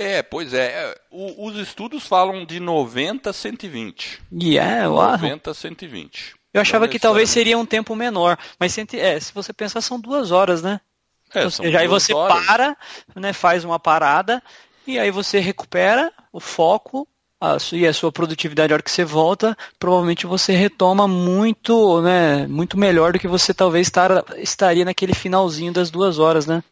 É, 0.00 0.22
pois 0.22 0.54
é. 0.54 0.66
é 0.66 0.98
o, 1.10 1.46
os 1.46 1.56
estudos 1.56 2.06
falam 2.06 2.46
de 2.46 2.58
90 2.58 3.28
a 3.28 3.32
120. 3.34 4.22
Yeah, 4.32 4.88
90 4.88 5.50
a 5.50 5.54
120. 5.54 6.34
Eu 6.54 6.62
achava 6.62 6.88
que 6.88 6.98
talvez 6.98 7.28
seria 7.28 7.58
um 7.58 7.66
tempo 7.66 7.94
menor, 7.94 8.38
mas 8.58 8.72
se, 8.72 8.86
é, 8.94 9.20
se 9.20 9.32
você 9.32 9.52
pensar, 9.52 9.82
são 9.82 10.00
duas 10.00 10.30
horas, 10.30 10.62
né? 10.62 10.80
É, 11.34 11.44
Ou 11.44 11.50
seja, 11.50 11.78
aí 11.78 11.86
você 11.86 12.14
horas. 12.14 12.46
para, 12.46 12.76
né, 13.14 13.32
faz 13.34 13.62
uma 13.62 13.78
parada, 13.78 14.42
e 14.86 14.98
aí 14.98 15.10
você 15.10 15.38
recupera 15.38 16.10
o 16.32 16.40
foco 16.40 17.06
a 17.38 17.58
sua, 17.58 17.78
e 17.78 17.86
a 17.86 17.92
sua 17.92 18.10
produtividade, 18.10 18.72
a 18.72 18.76
hora 18.76 18.82
que 18.82 18.90
você 18.90 19.04
volta, 19.04 19.56
provavelmente 19.78 20.26
você 20.26 20.54
retoma 20.54 21.06
muito, 21.06 22.00
né, 22.00 22.46
muito 22.46 22.78
melhor 22.78 23.12
do 23.12 23.18
que 23.18 23.28
você 23.28 23.52
talvez 23.52 23.86
estar, 23.86 24.24
estaria 24.38 24.84
naquele 24.84 25.14
finalzinho 25.14 25.72
das 25.72 25.90
duas 25.90 26.18
horas, 26.18 26.46
né? 26.46 26.64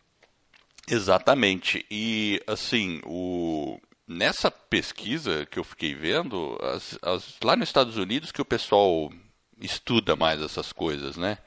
Exatamente. 0.90 1.84
E, 1.90 2.42
assim, 2.46 3.00
o... 3.04 3.78
nessa 4.06 4.50
pesquisa 4.50 5.46
que 5.46 5.58
eu 5.58 5.64
fiquei 5.64 5.94
vendo, 5.94 6.58
as, 6.62 6.98
as... 7.02 7.36
lá 7.42 7.56
nos 7.56 7.68
Estados 7.68 7.96
Unidos 7.96 8.32
que 8.32 8.42
o 8.42 8.44
pessoal 8.44 9.10
estuda 9.60 10.14
mais 10.14 10.40
essas 10.40 10.72
coisas, 10.72 11.16
né? 11.16 11.38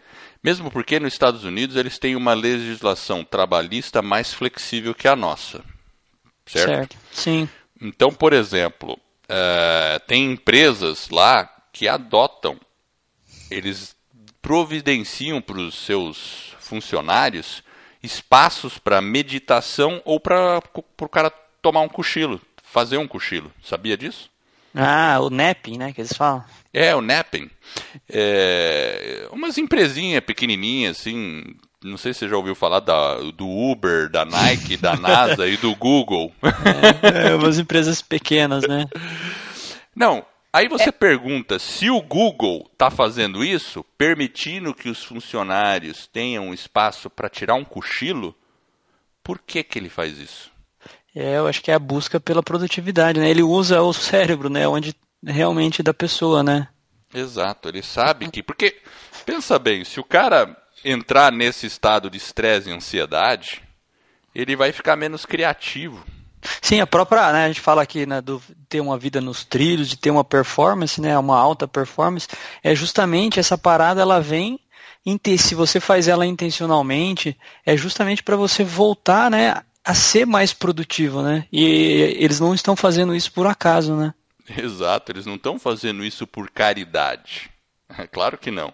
Mesmo 0.43 0.71
porque 0.71 0.99
nos 0.99 1.13
Estados 1.13 1.43
Unidos 1.43 1.75
eles 1.75 1.97
têm 1.97 2.15
uma 2.15 2.33
legislação 2.33 3.23
trabalhista 3.23 4.01
mais 4.01 4.33
flexível 4.33 4.93
que 4.93 5.07
a 5.07 5.15
nossa. 5.15 5.63
Certo? 6.45 6.67
certo. 6.67 6.97
Sim. 7.11 7.49
Então, 7.79 8.11
por 8.11 8.33
exemplo, 8.33 8.93
uh, 8.93 9.99
tem 10.07 10.31
empresas 10.31 11.09
lá 11.09 11.49
que 11.71 11.87
adotam, 11.87 12.59
eles 13.49 13.95
providenciam 14.41 15.41
para 15.41 15.59
os 15.59 15.75
seus 15.75 16.55
funcionários 16.59 17.63
espaços 18.03 18.77
para 18.77 19.01
meditação 19.01 20.01
ou 20.05 20.19
para 20.19 20.61
o 20.99 21.09
cara 21.09 21.31
tomar 21.61 21.81
um 21.81 21.89
cochilo, 21.89 22.41
fazer 22.63 22.97
um 22.97 23.07
cochilo. 23.07 23.51
Sabia 23.63 23.97
disso? 23.97 24.29
Ah, 24.73 25.19
o 25.21 25.29
napping, 25.29 25.77
né, 25.77 25.91
que 25.91 26.01
eles 26.01 26.13
falam. 26.13 26.43
É, 26.73 26.95
o 26.95 27.01
napping. 27.01 27.49
É, 28.09 29.27
umas 29.31 29.57
empresinhas 29.57 30.23
pequenininhas, 30.23 30.99
assim, 30.99 31.43
não 31.83 31.97
sei 31.97 32.13
se 32.13 32.19
você 32.19 32.29
já 32.29 32.37
ouviu 32.37 32.55
falar 32.55 32.79
da, 32.79 33.15
do 33.31 33.47
Uber, 33.47 34.09
da 34.09 34.23
Nike, 34.23 34.77
da 34.77 34.95
NASA 34.97 35.47
e 35.47 35.57
do 35.57 35.75
Google. 35.75 36.31
É, 37.03 37.29
é, 37.31 37.35
umas 37.35 37.59
empresas 37.59 38.01
pequenas, 38.01 38.63
né? 38.67 38.85
Não, 39.95 40.25
aí 40.51 40.67
você 40.67 40.89
é... 40.89 40.91
pergunta 40.91 41.59
se 41.59 41.89
o 41.89 42.01
Google 42.01 42.69
está 42.71 42.89
fazendo 42.89 43.43
isso, 43.43 43.83
permitindo 43.97 44.73
que 44.73 44.89
os 44.89 45.03
funcionários 45.03 46.07
tenham 46.07 46.53
espaço 46.53 47.09
para 47.09 47.29
tirar 47.29 47.55
um 47.55 47.65
cochilo, 47.65 48.35
por 49.23 49.39
que, 49.39 49.63
que 49.63 49.77
ele 49.77 49.89
faz 49.89 50.17
isso? 50.17 50.51
É, 51.15 51.37
eu 51.37 51.47
acho 51.47 51.61
que 51.61 51.71
é 51.71 51.73
a 51.73 51.79
busca 51.79 52.19
pela 52.19 52.41
produtividade, 52.41 53.19
né? 53.19 53.29
Ele 53.29 53.43
usa 53.43 53.81
o 53.81 53.93
cérebro, 53.93 54.49
né? 54.49 54.67
Onde 54.67 54.95
realmente 55.23 55.83
da 55.83 55.93
pessoa, 55.93 56.41
né? 56.41 56.67
Exato, 57.13 57.67
ele 57.67 57.83
sabe 57.83 58.29
que. 58.31 58.41
Porque, 58.41 58.77
pensa 59.25 59.59
bem, 59.59 59.83
se 59.83 59.99
o 59.99 60.03
cara 60.03 60.55
entrar 60.83 61.31
nesse 61.31 61.67
estado 61.67 62.09
de 62.09 62.17
estresse 62.17 62.69
e 62.69 62.73
ansiedade, 62.73 63.61
ele 64.33 64.55
vai 64.55 64.71
ficar 64.71 64.95
menos 64.95 65.25
criativo. 65.25 66.03
Sim, 66.61 66.79
a 66.79 66.87
própria, 66.87 67.31
né, 67.31 67.45
a 67.45 67.47
gente 67.47 67.61
fala 67.61 67.81
aqui 67.81 68.05
né, 68.05 68.21
do 68.21 68.41
ter 68.67 68.81
uma 68.81 68.97
vida 68.97 69.21
nos 69.21 69.43
trilhos, 69.43 69.89
de 69.89 69.97
ter 69.97 70.11
uma 70.11 70.23
performance, 70.23 70.99
né, 70.99 71.17
uma 71.17 71.37
alta 71.37 71.67
performance, 71.67 72.27
é 72.63 72.73
justamente 72.73 73.39
essa 73.39 73.57
parada, 73.57 74.01
ela 74.01 74.19
vem, 74.19 74.59
se 75.37 75.55
você 75.55 75.79
faz 75.79 76.07
ela 76.07 76.25
intencionalmente, 76.25 77.37
é 77.65 77.75
justamente 77.77 78.23
para 78.23 78.35
você 78.35 78.63
voltar, 78.63 79.29
né, 79.29 79.61
a 79.83 79.93
ser 79.93 80.25
mais 80.25 80.53
produtivo, 80.53 81.21
né, 81.21 81.45
e 81.51 82.15
eles 82.19 82.39
não 82.39 82.53
estão 82.53 82.75
fazendo 82.75 83.15
isso 83.15 83.31
por 83.31 83.47
acaso, 83.47 83.95
né. 83.95 84.13
Exato, 84.57 85.11
eles 85.11 85.25
não 85.25 85.35
estão 85.35 85.59
fazendo 85.59 86.03
isso 86.03 86.25
por 86.27 86.49
caridade. 86.49 87.49
Claro 88.11 88.37
que 88.37 88.51
não. 88.51 88.73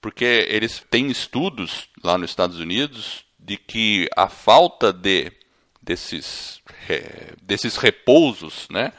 Porque 0.00 0.46
eles 0.48 0.84
têm 0.90 1.08
estudos 1.08 1.88
lá 2.02 2.18
nos 2.18 2.30
Estados 2.30 2.58
Unidos 2.58 3.24
de 3.38 3.56
que 3.56 4.08
a 4.16 4.28
falta 4.28 4.92
de 4.92 5.32
desses, 5.86 6.60
é, 6.88 7.32
desses 7.40 7.76
repousos, 7.76 8.66
né, 8.68 8.92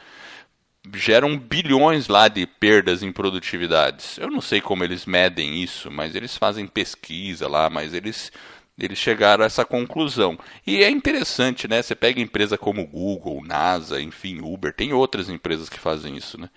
geram 0.95 1.37
bilhões 1.37 2.07
lá 2.07 2.29
de 2.29 2.47
perdas 2.47 3.03
em 3.03 3.11
produtividades. 3.11 4.17
Eu 4.17 4.31
não 4.31 4.41
sei 4.41 4.61
como 4.61 4.83
eles 4.83 5.05
medem 5.05 5.61
isso, 5.61 5.91
mas 5.91 6.15
eles 6.15 6.37
fazem 6.37 6.65
pesquisa 6.65 7.47
lá, 7.47 7.69
mas 7.69 7.93
eles 7.93 8.31
eles 8.79 8.99
chegaram 8.99 9.43
a 9.43 9.47
essa 9.47 9.65
conclusão. 9.65 10.37
E 10.65 10.83
é 10.83 10.89
interessante, 10.91 11.67
né? 11.67 11.81
Você 11.81 11.95
pega 11.95 12.21
empresa 12.21 12.59
como 12.59 12.85
Google, 12.85 13.43
NASA, 13.43 13.99
enfim, 13.99 14.39
Uber, 14.39 14.71
tem 14.71 14.93
outras 14.93 15.29
empresas 15.29 15.67
que 15.67 15.79
fazem 15.79 16.15
isso, 16.15 16.39
né? 16.39 16.47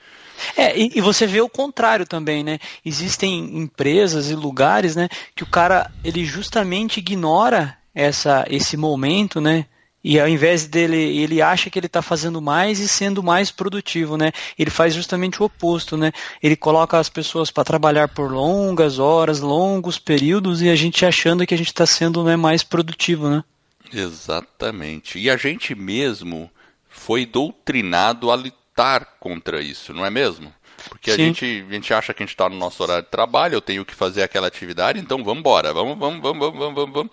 É, 0.55 0.79
e, 0.79 0.91
e, 0.97 1.01
você 1.01 1.27
vê 1.27 1.41
o 1.41 1.49
contrário 1.49 2.07
também, 2.07 2.45
né? 2.45 2.59
Existem 2.85 3.59
empresas 3.59 4.31
e 4.31 4.35
lugares, 4.35 4.95
né, 4.95 5.09
que 5.35 5.43
o 5.43 5.47
cara 5.47 5.91
ele 6.05 6.23
justamente 6.25 6.99
ignora 6.99 7.77
essa 7.95 8.45
esse 8.51 8.77
momento, 8.77 9.41
né? 9.41 9.65
E 10.03 10.19
ao 10.19 10.27
invés 10.27 10.67
dele, 10.67 10.97
ele 10.97 11.43
acha 11.43 11.69
que 11.69 11.79
ele 11.79 11.87
está 11.87 12.01
fazendo 12.01 12.41
mais 12.41 12.79
e 12.79 12.89
sendo 12.89 13.23
mais 13.23 13.51
produtivo, 13.51 14.17
né? 14.17 14.33
Ele 14.59 14.71
faz 14.71 14.95
justamente 14.95 15.43
o 15.43 15.45
oposto, 15.47 15.97
né? 15.97 16.11
Ele 16.43 16.57
coloca 16.57 16.99
as 16.99 17.11
pessoas 17.11 17.51
para 17.51 17.65
trabalhar 17.65 18.09
por 18.09 18.33
longas 18.33 18.99
horas, 18.99 19.41
longos 19.41 19.99
períodos 19.99 20.63
e 20.63 20.71
a 20.71 20.75
gente 20.75 21.05
achando 21.05 21.47
que 21.47 21.55
a 21.55 21.59
gente 21.59 21.69
está 21.69 21.85
sendo 21.85 22.25
né, 22.25 22.35
mais 22.35 22.63
produtivo, 22.63 23.29
né? 23.29 23.45
Exatamente. 23.93 25.19
E 25.19 25.29
a 25.29 25.37
gente 25.37 25.75
mesmo 25.75 26.51
foi 26.89 27.27
doutrinado 27.27 28.31
a 28.31 28.35
lutar 28.35 29.17
contra 29.21 29.61
isso, 29.61 29.93
não 29.93 30.07
é 30.07 30.11
mesmo? 30.11 30.53
Porque 30.89 31.11
a 31.11 31.17
gente, 31.17 31.45
a 31.69 31.73
gente 31.73 31.93
acha 31.93 32.15
que 32.15 32.23
a 32.23 32.27
gente 32.27 32.35
está 32.35 32.49
no 32.49 32.57
nosso 32.57 32.83
horário 32.83 33.05
de 33.05 33.11
trabalho, 33.11 33.55
eu 33.55 33.61
tenho 33.61 33.85
que 33.85 33.95
fazer 33.95 34.23
aquela 34.23 34.47
atividade, 34.47 34.99
então 34.99 35.23
vamos 35.23 35.41
embora, 35.41 35.75
vamos, 35.75 35.99
vamos, 35.99 36.23
vamos, 36.23 36.41
vamos, 36.41 36.75
vamos, 36.75 36.95
vamos. 36.95 37.13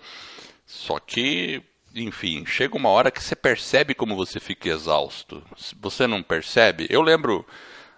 Só 0.64 0.98
que 0.98 1.62
enfim, 2.04 2.44
chega 2.46 2.76
uma 2.76 2.88
hora 2.88 3.10
que 3.10 3.22
você 3.22 3.34
percebe 3.34 3.94
como 3.94 4.16
você 4.16 4.40
fica 4.40 4.68
exausto. 4.68 5.42
Você 5.80 6.06
não 6.06 6.22
percebe? 6.22 6.86
Eu 6.90 7.02
lembro, 7.02 7.46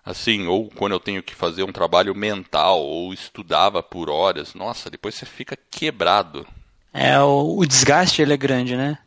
assim, 0.04 0.46
ou 0.46 0.70
quando 0.70 0.92
eu 0.92 1.00
tenho 1.00 1.22
que 1.22 1.34
fazer 1.34 1.62
um 1.62 1.72
trabalho 1.72 2.14
mental, 2.14 2.80
ou 2.80 3.12
estudava 3.12 3.82
por 3.82 4.10
horas, 4.10 4.54
nossa, 4.54 4.90
depois 4.90 5.14
você 5.14 5.26
fica 5.26 5.56
quebrado. 5.70 6.46
É, 6.92 7.18
o, 7.20 7.58
o 7.58 7.66
desgaste 7.66 8.20
ele 8.22 8.32
é 8.32 8.36
grande, 8.36 8.76
né? 8.76 8.98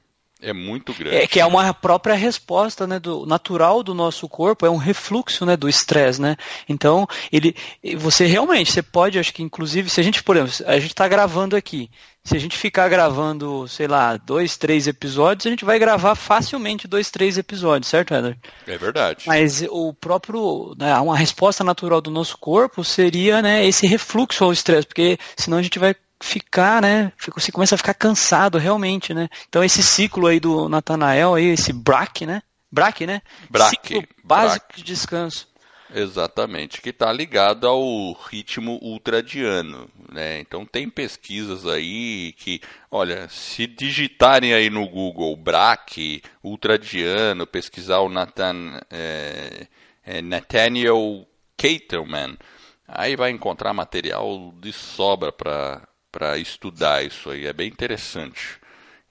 É 0.43 0.51
muito 0.51 0.93
grande. 0.93 1.15
É 1.15 1.25
que 1.25 1.39
é 1.39 1.45
uma 1.45 1.73
própria 1.73 2.15
resposta, 2.15 2.85
né, 2.85 2.99
do 2.99 3.25
natural 3.25 3.81
do 3.81 3.93
nosso 3.93 4.27
corpo, 4.27 4.65
é 4.65 4.69
um 4.69 4.77
refluxo, 4.77 5.45
né, 5.45 5.55
do 5.55 5.69
estresse, 5.69 6.21
né? 6.21 6.35
Então, 6.67 7.07
ele, 7.31 7.55
você 7.95 8.25
realmente, 8.25 8.71
você 8.71 8.83
pode, 8.83 9.17
acho 9.17 9.33
que 9.33 9.41
inclusive, 9.41 9.89
se 9.89 10.01
a 10.01 10.03
gente, 10.03 10.21
por 10.21 10.35
exemplo, 10.35 10.53
a 10.67 10.79
gente 10.79 10.91
está 10.91 11.07
gravando 11.07 11.55
aqui, 11.55 11.89
se 12.25 12.37
a 12.37 12.39
gente 12.39 12.57
ficar 12.57 12.87
gravando, 12.87 13.67
sei 13.67 13.87
lá, 13.87 14.15
dois, 14.15 14.55
três 14.55 14.87
episódios, 14.87 15.45
a 15.45 15.49
gente 15.49 15.65
vai 15.65 15.77
gravar 15.77 16.15
facilmente 16.15 16.87
dois, 16.87 17.09
três 17.09 17.37
episódios, 17.37 17.89
certo, 17.89 18.13
Eder? 18.13 18.37
É 18.65 18.77
verdade. 18.77 19.25
Mas 19.27 19.61
o 19.69 19.93
próprio, 19.93 20.73
né, 20.77 20.93
uma 20.99 21.17
resposta 21.17 21.63
natural 21.63 21.99
do 21.99 22.11
nosso 22.11 22.37
corpo 22.37 22.83
seria, 22.83 23.41
né, 23.41 23.65
esse 23.65 23.85
refluxo 23.85 24.43
ao 24.43 24.53
estresse, 24.53 24.87
porque 24.87 25.17
senão 25.37 25.57
a 25.57 25.61
gente 25.61 25.79
vai 25.79 25.93
ficar, 26.23 26.81
né? 26.81 27.11
Você 27.35 27.51
começa 27.51 27.75
a 27.75 27.77
ficar 27.77 27.93
cansado 27.93 28.57
realmente, 28.57 29.13
né? 29.13 29.29
Então 29.49 29.63
esse 29.63 29.83
ciclo 29.83 30.27
aí 30.27 30.39
do 30.39 30.69
Natanael 30.69 31.35
aí, 31.35 31.47
esse 31.47 31.73
BRAC, 31.73 32.25
né? 32.25 32.41
BRAC, 32.71 33.05
né? 33.05 33.21
BRAC. 33.49 33.69
Ciclo 33.69 34.03
básico 34.23 34.65
BRAC. 34.67 34.77
de 34.77 34.83
descanso. 34.83 35.47
Exatamente, 35.95 36.81
que 36.81 36.89
está 36.89 37.13
ligado 37.13 37.67
ao 37.67 38.13
ritmo 38.13 38.79
ultradiano, 38.81 39.87
né? 40.11 40.39
Então 40.39 40.65
tem 40.65 40.89
pesquisas 40.89 41.67
aí 41.67 42.33
que, 42.33 42.59
olha, 42.89 43.27
se 43.29 43.67
digitarem 43.67 44.55
aí 44.55 44.71
no 44.71 44.87
Google 44.89 45.35
BRAC, 45.37 46.23
ultradiano, 46.41 47.45
pesquisar 47.45 47.99
o 47.99 48.09
Nathan, 48.09 48.81
é, 48.89 49.67
é, 50.03 50.21
Nathaniel 50.23 51.27
Caterman, 51.55 52.39
aí 52.87 53.15
vai 53.15 53.29
encontrar 53.29 53.71
material 53.71 54.51
de 54.59 54.73
sobra 54.73 55.31
para 55.31 55.87
para 56.13 56.37
estudar 56.37 57.03
isso 57.03 57.31
aí. 57.31 57.47
É 57.47 57.51
bem 57.51 57.67
interessante. 57.67 58.59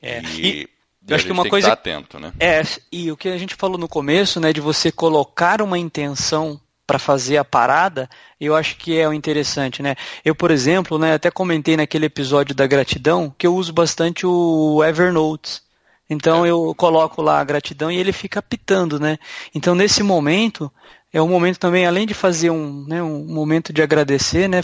É. 0.01 0.23
E, 0.23 0.63
e 0.63 0.69
eu 1.09 1.17
acho 1.17 1.27
que 1.27 1.33
uma 1.33 1.49
coisa 1.49 1.67
que 1.67 1.73
atento, 1.73 2.21
né? 2.21 2.33
É, 2.39 2.63
e 2.93 3.11
o 3.11 3.17
que 3.17 3.29
a 3.29 3.37
gente 3.37 3.57
falou 3.57 3.77
no 3.77 3.89
começo, 3.89 4.39
né, 4.39 4.53
de 4.53 4.61
você 4.61 4.93
colocar 4.93 5.61
uma 5.61 5.77
intenção 5.77 6.61
para 6.87 6.99
fazer 6.99 7.37
a 7.39 7.45
parada, 7.45 8.09
eu 8.41 8.55
acho 8.55 8.77
que 8.77 8.97
é 8.97 9.09
o 9.09 9.13
interessante, 9.13 9.83
né? 9.83 9.97
Eu, 10.25 10.35
por 10.35 10.51
exemplo, 10.51 10.99
né, 10.99 11.15
até 11.15 11.31
comentei 11.31 11.77
naquele 11.77 12.07
episódio 12.07 12.55
da 12.55 12.67
gratidão 12.67 13.35
que 13.37 13.47
eu 13.47 13.55
uso 13.55 13.73
bastante 13.73 14.25
o 14.27 14.83
Evernote. 14.85 15.61
Então 16.09 16.45
é. 16.45 16.51
eu 16.51 16.73
coloco 16.77 17.21
lá 17.21 17.41
a 17.41 17.45
gratidão 17.45 17.91
e 17.91 17.97
ele 17.97 18.13
fica 18.13 18.41
pitando, 18.41 19.01
né? 19.01 19.19
Então 19.55 19.75
nesse 19.75 20.03
momento 20.03 20.71
é 21.13 21.21
um 21.21 21.29
momento 21.29 21.59
também, 21.59 21.85
além 21.85 22.07
de 22.07 22.15
fazer 22.15 22.51
um, 22.51 22.85
né, 22.87 23.03
um 23.03 23.25
momento 23.27 23.73
de 23.73 23.83
agradecer, 23.83 24.49
né, 24.49 24.61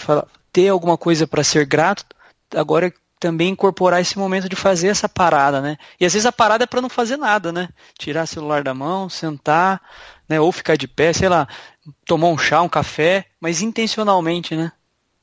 ter 0.53 0.69
alguma 0.69 0.97
coisa 0.97 1.27
para 1.27 1.45
ser 1.45 1.67
grato, 1.67 2.05
agora 2.55 2.93
também 3.19 3.49
incorporar 3.49 4.01
esse 4.01 4.19
momento 4.19 4.49
de 4.49 4.57
fazer 4.57 4.89
essa 4.89 5.09
parada, 5.09 5.61
né? 5.61 5.77
E 5.99 6.07
às 6.07 6.13
vezes 6.13 6.27
a 6.27 6.33
parada 6.33 6.65
é 6.65 6.67
para 6.67 6.81
não 6.81 6.89
fazer 6.89 7.17
nada, 7.17 7.53
né? 7.53 7.69
Tirar 7.99 8.25
o 8.25 8.27
celular 8.27 8.63
da 8.63 8.73
mão, 8.73 9.09
sentar, 9.09 9.83
né? 10.29 10.41
Ou 10.41 10.53
ficar 10.53 10.77
de 10.77 10.87
pé, 10.87 11.13
sei 11.13 11.29
lá, 11.29 11.49
tomar 12.05 12.29
um 12.29 12.39
chá, 12.39 12.63
um 12.63 12.69
café, 12.69 13.27
mas 13.41 13.61
intencionalmente, 13.61 14.55
né? 14.55 14.73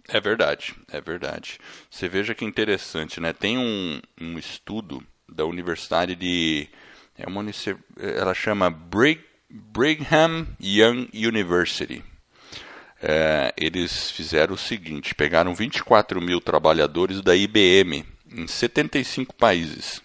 É 0.07 0.19
verdade, 0.19 0.75
é 0.91 1.01
verdade. 1.01 1.57
Você 1.89 2.07
veja 2.07 2.35
que 2.35 2.45
interessante, 2.45 3.19
né? 3.19 3.33
Tem 3.33 3.57
um, 3.57 3.99
um 4.21 4.37
estudo 4.37 5.01
da 5.27 5.45
Universidade 5.45 6.15
de. 6.15 6.67
É 7.17 7.27
uma, 7.27 7.43
ela 7.97 8.33
chama 8.33 8.69
Brig, 8.69 9.21
Brigham 9.49 10.47
Young 10.61 11.09
University. 11.13 12.03
É, 13.07 13.53
eles 13.55 14.09
fizeram 14.09 14.55
o 14.55 14.57
seguinte: 14.57 15.13
pegaram 15.13 15.53
24 15.53 16.19
mil 16.19 16.41
trabalhadores 16.41 17.21
da 17.21 17.35
IBM 17.35 18.03
em 18.31 18.47
75 18.47 19.35
países 19.35 20.01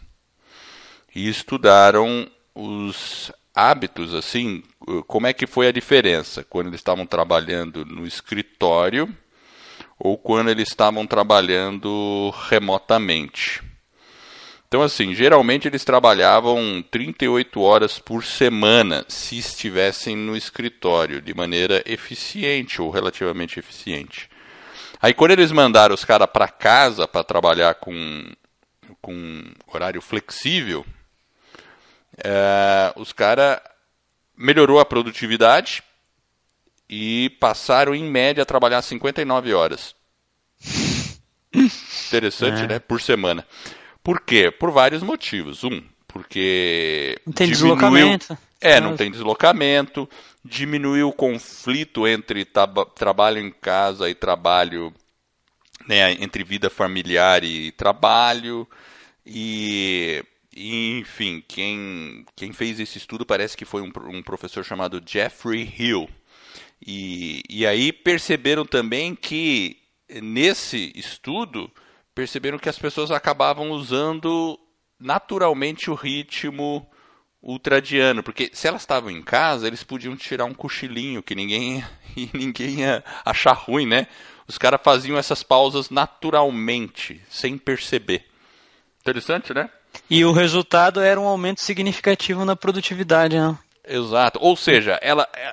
e 1.15 1.27
estudaram 1.27 2.31
os 2.55 3.33
hábitos, 3.55 4.15
assim, 4.15 4.63
como 5.07 5.27
é 5.27 5.33
que 5.33 5.47
foi 5.47 5.67
a 5.67 5.73
diferença 5.73 6.45
quando 6.45 6.67
eles 6.67 6.81
estavam 6.81 7.07
trabalhando 7.07 7.87
no 7.87 8.07
escritório 8.07 9.09
ou 9.99 10.19
quando 10.19 10.51
eles 10.51 10.69
estavam 10.69 11.07
trabalhando 11.07 12.31
remotamente. 12.49 13.63
Então, 14.71 14.83
assim, 14.83 15.13
geralmente 15.17 15.67
eles 15.67 15.85
trabalhavam 15.85 16.81
38 16.93 17.61
horas 17.61 17.99
por 17.99 18.25
semana 18.25 19.05
se 19.09 19.37
estivessem 19.37 20.17
no 20.17 20.37
escritório, 20.37 21.21
de 21.21 21.35
maneira 21.35 21.83
eficiente 21.85 22.81
ou 22.81 22.89
relativamente 22.89 23.59
eficiente. 23.59 24.31
Aí, 25.03 25.13
quando 25.13 25.33
eles 25.33 25.51
mandaram 25.51 25.93
os 25.93 26.05
caras 26.05 26.29
para 26.33 26.47
casa 26.47 27.09
para 27.09 27.25
trabalhar 27.25 27.75
com, 27.75 28.31
com 29.03 29.43
horário 29.67 30.01
flexível, 30.01 30.87
é, 32.23 32.93
os 32.95 33.13
caras 33.13 33.61
melhorou 34.37 34.79
a 34.79 34.85
produtividade 34.85 35.83
e 36.89 37.31
passaram, 37.41 37.93
em 37.93 38.05
média, 38.05 38.45
a 38.45 38.47
trabalhar 38.47 38.83
59 38.83 39.53
horas. 39.53 39.97
Interessante, 42.07 42.63
é. 42.63 42.67
né? 42.69 42.79
Por 42.79 43.01
semana. 43.01 43.45
Por 44.03 44.21
quê? 44.21 44.51
Por 44.51 44.71
vários 44.71 45.03
motivos. 45.03 45.65
Um, 45.65 45.83
porque. 46.07 47.19
Não 47.27 47.33
tem 47.33 47.51
diminuiu... 47.51 47.75
deslocamento. 47.75 48.39
É, 48.61 48.81
não 48.81 48.97
tem 48.97 49.11
deslocamento. 49.11 50.09
Diminuiu 50.45 51.09
o 51.09 51.13
conflito 51.13 52.07
entre 52.07 52.47
trabalho 52.95 53.39
em 53.39 53.51
casa 53.51 54.09
e 54.09 54.15
trabalho. 54.15 54.93
Né, 55.89 56.13
entre 56.21 56.45
vida 56.45 56.71
familiar 56.71 57.43
e 57.43 57.73
trabalho. 57.73 58.69
E 59.25 60.23
enfim, 60.57 61.43
quem, 61.47 62.25
quem 62.37 62.53
fez 62.53 62.81
esse 62.81 62.99
estudo 62.99 63.25
parece 63.25 63.57
que 63.57 63.65
foi 63.65 63.83
um, 63.83 63.91
um 64.09 64.23
professor 64.23 64.65
chamado 64.65 65.03
Jeffrey 65.05 65.73
Hill. 65.79 66.09
E, 66.85 67.43
e 67.49 67.67
aí 67.67 67.93
perceberam 67.93 68.65
também 68.65 69.15
que 69.15 69.77
nesse 70.23 70.93
estudo 70.95 71.71
perceberam 72.15 72.59
que 72.59 72.69
as 72.69 72.79
pessoas 72.79 73.11
acabavam 73.11 73.71
usando 73.71 74.59
naturalmente 74.99 75.91
o 75.91 75.95
ritmo 75.95 76.87
ultradiano, 77.43 78.23
porque 78.23 78.51
se 78.53 78.69
elas 78.69 78.83
estavam 78.83 79.11
em 79.11 79.23
casa, 79.23 79.67
eles 79.67 79.83
podiam 79.83 80.15
tirar 80.15 80.45
um 80.45 80.55
cochilinho 80.55 81.23
que 81.23 81.35
ninguém 81.35 81.85
e 82.17 82.29
ninguém 82.35 82.81
ia 82.81 83.03
achar 83.25 83.53
ruim, 83.53 83.87
né? 83.87 84.07
Os 84.47 84.59
caras 84.59 84.81
faziam 84.83 85.17
essas 85.17 85.43
pausas 85.43 85.91
naturalmente, 85.91 87.21
sem 87.31 87.57
perceber. 87.57 88.27
Interessante, 89.01 89.55
né? 89.55 89.71
E 90.09 90.25
o 90.25 90.33
resultado 90.33 91.01
era 91.01 91.21
um 91.21 91.27
aumento 91.27 91.61
significativo 91.61 92.45
na 92.45 92.55
produtividade, 92.55 93.39
né? 93.39 93.57
Exato. 93.91 94.39
Ou 94.41 94.55
seja, 94.57 95.01
ela, 95.03 95.29
é, 95.35 95.53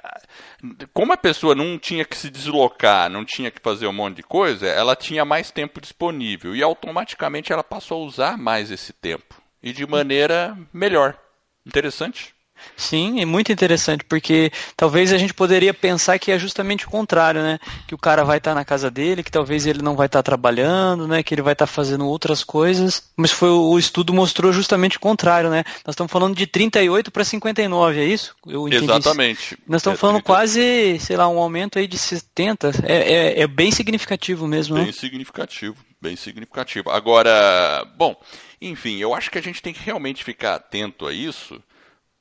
como 0.94 1.12
a 1.12 1.18
pessoa 1.18 1.56
não 1.56 1.80
tinha 1.80 2.06
que 2.06 2.16
se 2.16 2.30
deslocar, 2.30 3.10
não 3.10 3.26
tinha 3.26 3.50
que 3.50 3.60
fazer 3.60 3.88
um 3.88 3.94
monte 3.94 4.18
de 4.18 4.24
coisa, 4.24 4.68
ela 4.68 4.96
tinha 4.96 5.26
mais 5.26 5.50
tempo 5.50 5.82
disponível 5.82 6.56
e 6.56 6.62
automaticamente 6.62 7.52
ela 7.52 7.64
passou 7.64 8.04
a 8.04 8.06
usar 8.06 8.38
mais 8.38 8.70
esse 8.70 8.94
tempo 8.94 9.42
e 9.62 9.74
de 9.74 9.88
maneira 9.88 10.56
melhor. 10.72 11.18
Interessante. 11.66 12.37
Sim, 12.76 13.22
é 13.22 13.26
muito 13.26 13.52
interessante, 13.52 14.04
porque 14.04 14.52
talvez 14.76 15.12
a 15.12 15.18
gente 15.18 15.34
poderia 15.34 15.74
pensar 15.74 16.20
que 16.20 16.32
é 16.32 16.38
justamente 16.38 16.86
o 16.86 16.90
contrário, 16.90 17.42
né? 17.42 17.60
Que 17.88 17.96
o 17.96 17.98
cara 17.98 18.24
vai 18.24 18.38
estar 18.38 18.52
tá 18.52 18.56
na 18.56 18.66
casa 18.66 18.92
dele, 18.92 19.24
que 19.24 19.32
talvez 19.32 19.66
ele 19.66 19.82
não 19.82 19.96
vai 19.96 20.06
estar 20.06 20.20
tá 20.20 20.24
trabalhando, 20.24 21.08
né? 21.08 21.24
Que 21.24 21.34
ele 21.34 21.42
vai 21.42 21.54
estar 21.54 21.68
tá 21.68 21.72
fazendo 21.72 22.06
outras 22.08 22.44
coisas. 22.44 23.04
Mas 23.16 23.32
foi 23.32 23.50
o 23.50 23.78
estudo 23.78 24.14
mostrou 24.14 24.52
justamente 24.54 24.98
o 24.98 25.00
contrário, 25.00 25.50
né? 25.50 25.64
Nós 25.86 25.94
estamos 25.94 26.12
falando 26.12 26.36
de 26.36 26.46
38 26.46 27.12
para 27.12 27.24
59, 27.24 28.00
é 28.00 28.06
isso? 28.06 28.36
Eu 28.46 28.68
Exatamente. 28.68 29.58
Nós 29.68 29.82
estamos 29.82 29.98
é 29.98 30.02
falando 30.02 30.16
30... 30.18 30.26
quase, 30.26 31.00
sei 31.00 31.18
lá, 31.18 31.28
um 31.28 31.40
aumento 31.40 31.80
aí 31.80 31.88
de 31.88 31.98
70. 31.98 32.72
É, 32.84 32.96
é, 32.96 33.42
é 33.42 33.48
bem 33.48 33.72
significativo 33.72 34.48
mesmo, 34.48 34.76
bem 34.76 34.86
né? 34.86 34.92
Bem 34.92 35.00
significativo, 35.00 35.78
bem 36.02 36.16
significativo. 36.16 36.90
Agora, 36.90 37.86
bom, 37.98 38.16
enfim, 38.62 38.98
eu 38.98 39.14
acho 39.14 39.30
que 39.30 39.38
a 39.38 39.42
gente 39.42 39.62
tem 39.62 39.74
que 39.74 39.84
realmente 39.84 40.24
ficar 40.24 40.56
atento 40.56 41.06
a 41.06 41.14
isso 41.14 41.62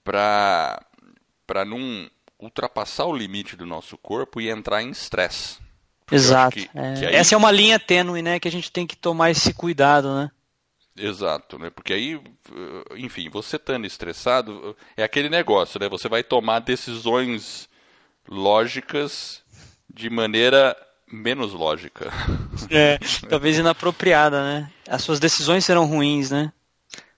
para 0.07 1.64
não 1.66 2.09
ultrapassar 2.38 3.07
o 3.07 3.16
limite 3.16 3.57
do 3.57 3.66
nosso 3.66 3.99
corpo 3.99 4.40
e 4.40 4.49
entrar 4.49 4.83
em 4.83 4.90
estresse. 4.90 5.59
Exato. 6.11 6.57
Que, 6.57 6.71
é. 6.75 6.95
que 6.95 7.07
aí... 7.07 7.14
Essa 7.14 7.35
é 7.35 7.38
uma 7.38 7.51
linha 7.51 7.79
tênue, 7.81 8.23
né, 8.23 8.38
que 8.38 8.47
a 8.47 8.51
gente 8.51 8.71
tem 8.71 8.87
que 8.87 8.97
tomar 8.97 9.31
esse 9.31 9.53
cuidado, 9.53 10.14
né? 10.14 10.31
Exato, 10.97 11.59
né? 11.59 11.69
Porque 11.69 11.92
aí, 11.92 12.19
enfim, 12.97 13.29
você 13.29 13.57
estando 13.57 13.85
estressado, 13.85 14.75
é 14.97 15.03
aquele 15.03 15.29
negócio, 15.29 15.79
né? 15.79 15.90
Você 15.90 16.09
vai 16.09 16.23
tomar 16.23 16.61
decisões 16.61 17.69
lógicas 18.27 19.42
de 19.92 20.09
maneira 20.09 20.75
menos 21.07 21.53
lógica. 21.53 22.11
É, 22.71 22.99
talvez 23.29 23.59
inapropriada, 23.59 24.42
né? 24.42 24.73
As 24.88 25.03
suas 25.03 25.21
decisões 25.21 25.66
serão 25.66 25.85
ruins, 25.85 26.31
né? 26.31 26.51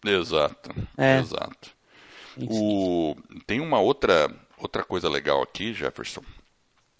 Exato. 0.04 0.74
É. 0.96 1.20
Exato. 1.20 1.70
O, 2.46 3.16
tem 3.46 3.60
uma 3.60 3.80
outra, 3.80 4.30
outra 4.58 4.84
coisa 4.84 5.08
legal 5.08 5.42
aqui, 5.42 5.72
Jefferson, 5.72 6.22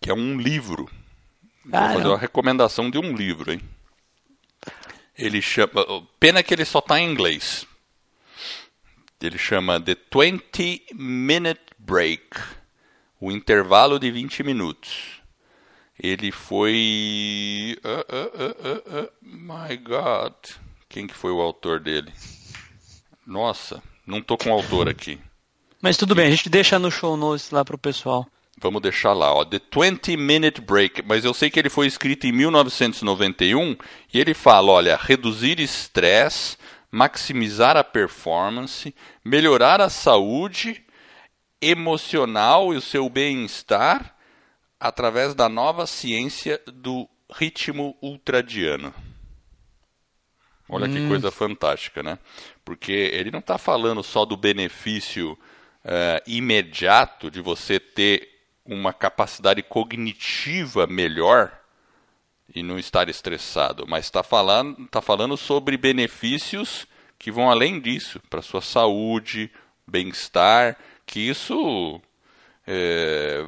que 0.01 0.11
é 0.11 0.14
um 0.14 0.40
livro. 0.40 0.90
Ah, 1.72 1.81
Vou 1.81 1.88
fazer 1.88 2.05
não. 2.05 2.11
uma 2.12 2.18
recomendação 2.18 2.90
de 2.90 2.98
um 2.98 3.14
livro, 3.14 3.53
hein? 3.53 3.61
Ele 5.16 5.42
chama. 5.42 5.85
Pena 6.18 6.42
que 6.42 6.55
ele 6.55 6.64
só 6.64 6.79
está 6.79 6.98
em 6.98 7.11
inglês. 7.11 7.66
Ele 9.20 9.38
chama 9.38 9.81
The 9.81 9.96
20 10.12 10.87
Minute 10.94 11.61
Break 11.79 12.59
o 13.20 13.33
intervalo 13.33 13.98
de 13.98 14.11
20 14.11 14.42
minutos. 14.42 15.20
Ele 15.98 16.31
foi. 16.31 17.77
Uh, 17.85 18.14
uh, 18.14 19.05
uh, 19.05 19.12
my 19.20 19.77
God. 19.77 20.35
Quem 20.88 21.07
que 21.07 21.14
foi 21.14 21.33
o 21.33 21.40
autor 21.40 21.81
dele? 21.81 22.12
Nossa, 23.27 23.83
não 24.07 24.22
tô 24.22 24.38
com 24.38 24.51
o 24.51 24.53
autor 24.53 24.88
aqui. 24.88 25.18
Mas 25.80 25.96
tudo 25.96 26.14
bem, 26.14 26.26
a 26.26 26.30
gente 26.30 26.48
deixa 26.48 26.78
no 26.78 26.90
show 26.90 27.16
notes 27.16 27.50
lá 27.50 27.64
pro 27.64 27.78
pessoal. 27.78 28.26
Vamos 28.60 28.82
deixar 28.82 29.12
lá, 29.12 29.32
ó, 29.32 29.44
The 29.44 29.60
20 29.72 30.16
Minute 30.16 30.60
Break. 30.60 31.02
Mas 31.06 31.24
eu 31.24 31.32
sei 31.32 31.48
que 31.48 31.58
ele 31.58 31.70
foi 31.70 31.86
escrito 31.86 32.26
em 32.26 32.32
1991 32.32 33.76
e 34.12 34.18
ele 34.18 34.34
fala, 34.34 34.72
olha, 34.72 34.96
reduzir 34.96 35.60
estresse, 35.60 36.56
maximizar 36.90 37.76
a 37.76 37.84
performance, 37.84 38.92
melhorar 39.24 39.80
a 39.80 39.88
saúde 39.88 40.84
emocional 41.62 42.74
e 42.74 42.76
o 42.76 42.80
seu 42.80 43.08
bem-estar 43.08 44.14
através 44.80 45.34
da 45.34 45.48
nova 45.48 45.86
ciência 45.86 46.60
do 46.66 47.08
ritmo 47.32 47.96
ultradiano. 48.02 48.92
Olha 50.68 50.86
hum. 50.86 50.92
que 50.92 51.08
coisa 51.08 51.30
fantástica, 51.30 52.02
né? 52.02 52.18
Porque 52.64 52.92
ele 52.92 53.30
não 53.30 53.38
está 53.38 53.56
falando 53.56 54.02
só 54.02 54.24
do 54.24 54.36
benefício 54.36 55.38
uh, 55.88 56.22
imediato 56.27 57.31
de 57.31 57.40
você 57.40 57.81
ter 57.81 58.29
uma 58.64 58.92
capacidade 58.92 59.62
cognitiva 59.62 60.87
melhor 60.87 61.51
e 62.55 62.62
não 62.62 62.79
estar 62.79 63.09
estressado, 63.09 63.87
mas 63.88 64.05
está 64.05 64.22
falando, 64.22 64.87
tá 64.88 65.01
falando 65.01 65.37
sobre 65.37 65.77
benefícios 65.77 66.87
que 67.18 67.33
vão 67.33 67.51
além 67.51 67.81
disso, 67.81 68.20
para 68.31 68.42
sua 68.42 68.61
saúde, 68.61 69.51
bem-estar, 69.87 70.77
que 71.05 71.18
isso 71.20 72.01
é, 72.66 73.44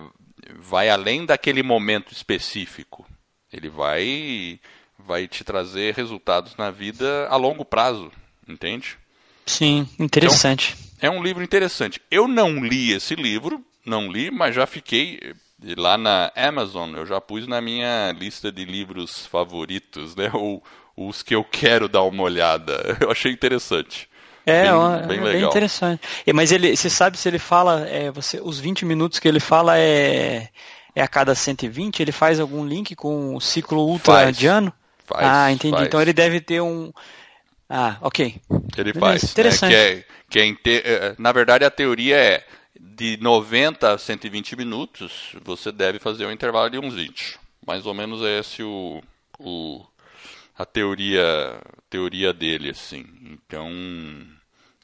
vai 0.59 0.89
além 0.89 1.25
daquele 1.25 1.63
momento 1.63 2.13
específico. 2.13 3.07
Ele 3.53 3.69
vai, 3.69 4.59
vai 4.99 5.29
te 5.29 5.45
trazer 5.45 5.95
resultados 5.95 6.57
na 6.57 6.71
vida 6.71 7.29
a 7.29 7.37
longo 7.37 7.65
prazo, 7.65 8.11
entende? 8.49 8.99
Sim, 9.47 9.89
interessante. 9.99 10.75
Então, 10.77 10.90
é 11.01 11.11
um 11.11 11.23
livro 11.23 11.43
interessante. 11.43 12.01
Eu 12.11 12.29
não 12.29 12.65
li 12.65 12.93
esse 12.93 13.15
livro, 13.15 13.65
não 13.85 14.11
li, 14.11 14.31
mas 14.31 14.55
já 14.55 14.67
fiquei 14.67 15.35
lá 15.77 15.99
na 15.99 16.33
Amazon, 16.35 16.95
eu 16.95 17.07
já 17.07 17.21
pus 17.21 17.47
na 17.47 17.61
minha 17.61 18.13
lista 18.13 18.51
de 18.51 18.65
livros 18.65 19.27
favoritos, 19.27 20.17
né? 20.17 20.31
Ou 20.33 20.63
os 20.97 21.23
que 21.23 21.35
eu 21.35 21.45
quero 21.45 21.89
dar 21.89 22.03
uma 22.03 22.23
olhada. 22.23 22.97
Eu 23.01 23.11
achei 23.11 23.33
interessante. 23.33 24.09
É, 24.45 24.65
bem, 25.07 25.21
bem, 25.21 25.29
é 25.29 25.33
bem 25.33 25.45
interessante. 25.45 26.03
Mas 26.35 26.51
ele, 26.51 26.77
você 26.77 26.91
sabe 26.91 27.17
se 27.17 27.29
ele 27.29 27.39
fala, 27.39 27.87
é, 27.89 28.11
você, 28.11 28.41
os 28.43 28.59
20 28.59 28.85
minutos 28.85 29.19
que 29.19 29.29
ele 29.29 29.41
fala 29.41 29.79
é, 29.79 30.49
é 30.95 31.03
a 31.03 31.09
cada 31.09 31.35
120, 31.35 32.01
ele 32.01 32.13
faz 32.13 32.41
algum 32.41 32.67
link 32.67 32.95
com 32.97 33.35
o 33.35 33.41
ciclo 33.41 33.87
ultra 33.87 34.15
Faz. 34.15 34.37
Faz, 35.07 35.27
ah, 35.27 35.53
entendi. 35.53 35.75
faz. 35.75 35.87
Então 35.87 36.01
ele 36.01 36.13
deve 36.13 36.41
ter 36.41 36.61
um. 36.61 36.93
Ah, 37.71 37.99
ok. 38.03 38.41
Ele 38.77 38.93
Beleza, 38.93 39.01
faz. 39.01 39.23
né? 39.23 39.31
interessante. 39.31 39.69
Que 39.69 39.75
é, 39.75 40.05
que 40.29 40.39
é 40.41 40.45
inte- 40.47 40.83
eh, 40.85 41.15
Na 41.19 41.33
verdade, 41.33 41.65
a 41.65 41.71
teoria 41.71 42.17
é 42.17 42.47
de 42.79 43.17
90 43.19 43.93
a 43.93 43.99
120 43.99 44.57
minutos, 44.57 45.35
você 45.45 45.71
deve 45.71 45.99
fazer 45.99 46.27
um 46.27 46.33
intervalo 46.33 46.69
de 46.69 46.79
uns 46.79 46.95
20. 46.95 47.39
Mais 47.67 47.87
ou 47.87 47.95
menos 47.95 48.23
é 48.23 48.41
esse 48.41 48.63
o, 48.63 49.03
o 49.39 49.85
a 50.59 50.67
teoria 50.67 51.61
teoria 51.89 52.33
dele 52.33 52.71
assim. 52.71 53.05
Então, 53.23 53.69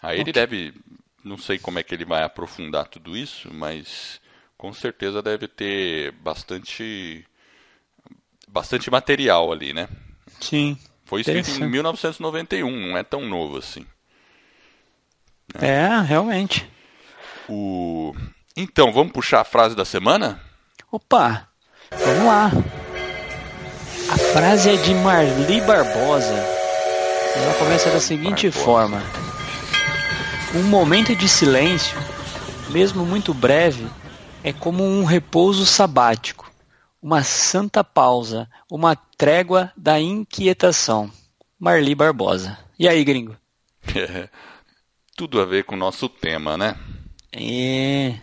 aí 0.03 0.21
ele 0.21 0.31
Ok. 0.31 0.33
deve, 0.33 0.75
não 1.25 1.39
sei 1.39 1.59
como 1.59 1.79
é 1.79 1.83
que 1.83 1.95
ele 1.95 2.05
vai 2.05 2.23
aprofundar 2.23 2.89
tudo 2.89 3.17
isso, 3.17 3.53
mas 3.53 4.21
com 4.57 4.73
certeza 4.73 5.23
deve 5.23 5.49
ter 5.49 6.13
bastante 6.13 7.27
bastante 8.49 8.91
material 8.91 9.53
ali, 9.53 9.73
né? 9.73 9.89
Sim. 10.41 10.77
Foi 11.07 11.21
escrito 11.21 11.37
em 11.37 11.41
Interessante. 11.41 11.71
1991, 11.71 12.89
não 12.89 12.97
é 12.97 13.03
tão 13.05 13.25
novo 13.25 13.59
assim. 13.59 13.87
É, 15.55 15.89
realmente. 16.05 16.69
O... 17.49 18.13
Então, 18.57 18.93
vamos 18.93 19.13
puxar 19.13 19.41
a 19.41 19.45
frase 19.45 19.77
da 19.77 19.85
semana? 19.85 20.41
Opa, 20.91 21.49
vamos 21.93 22.25
lá. 22.25 22.51
A 24.11 24.19
frase 24.19 24.71
é 24.71 24.77
de 24.77 24.95
Marli 24.95 25.61
Barbosa. 25.61 26.35
Ela 27.37 27.55
começa 27.55 27.89
da 27.91 28.01
seguinte 28.01 28.49
Barbosa. 28.49 28.65
forma: 28.65 29.03
Um 30.57 30.65
momento 30.65 31.15
de 31.15 31.29
silêncio, 31.29 31.97
mesmo 32.71 33.07
muito 33.07 33.33
breve, 33.33 33.87
é 34.43 34.53
como 34.53 34.83
um 34.83 35.05
repouso 35.05 35.65
sabático, 35.65 36.46
uma 37.07 37.23
santa 37.23 37.85
pausa, 37.85 38.51
uma 38.69 38.97
trégua 38.97 39.73
da 39.77 40.01
inquietação. 40.01 41.09
Marli 41.57 41.95
Barbosa. 41.95 42.59
E 42.77 42.89
aí, 42.89 43.05
gringo? 43.05 43.37
Tudo 45.17 45.41
a 45.41 45.45
ver 45.45 45.63
com 45.63 45.77
o 45.77 45.79
nosso 45.79 46.09
tema, 46.09 46.57
né? 46.57 46.77
É. 47.33 48.17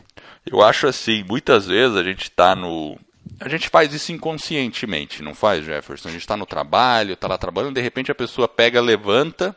Eu 0.45 0.61
acho 0.61 0.85
assim, 0.85 1.23
muitas 1.23 1.65
vezes 1.65 1.95
a 1.95 2.03
gente 2.03 2.29
tá 2.29 2.57
no. 2.57 2.99
A 3.39 3.47
gente 3.47 3.69
faz 3.69 3.93
isso 3.93 4.11
inconscientemente, 4.11 5.23
não 5.23 5.33
faz, 5.33 5.63
Jefferson? 5.63 6.09
A 6.09 6.11
gente 6.11 6.21
está 6.21 6.35
no 6.35 6.45
trabalho, 6.45 7.13
está 7.13 7.25
lá 7.29 7.37
trabalhando, 7.37 7.75
de 7.75 7.81
repente 7.81 8.11
a 8.11 8.15
pessoa 8.15 8.49
pega, 8.49 8.81
levanta, 8.81 9.55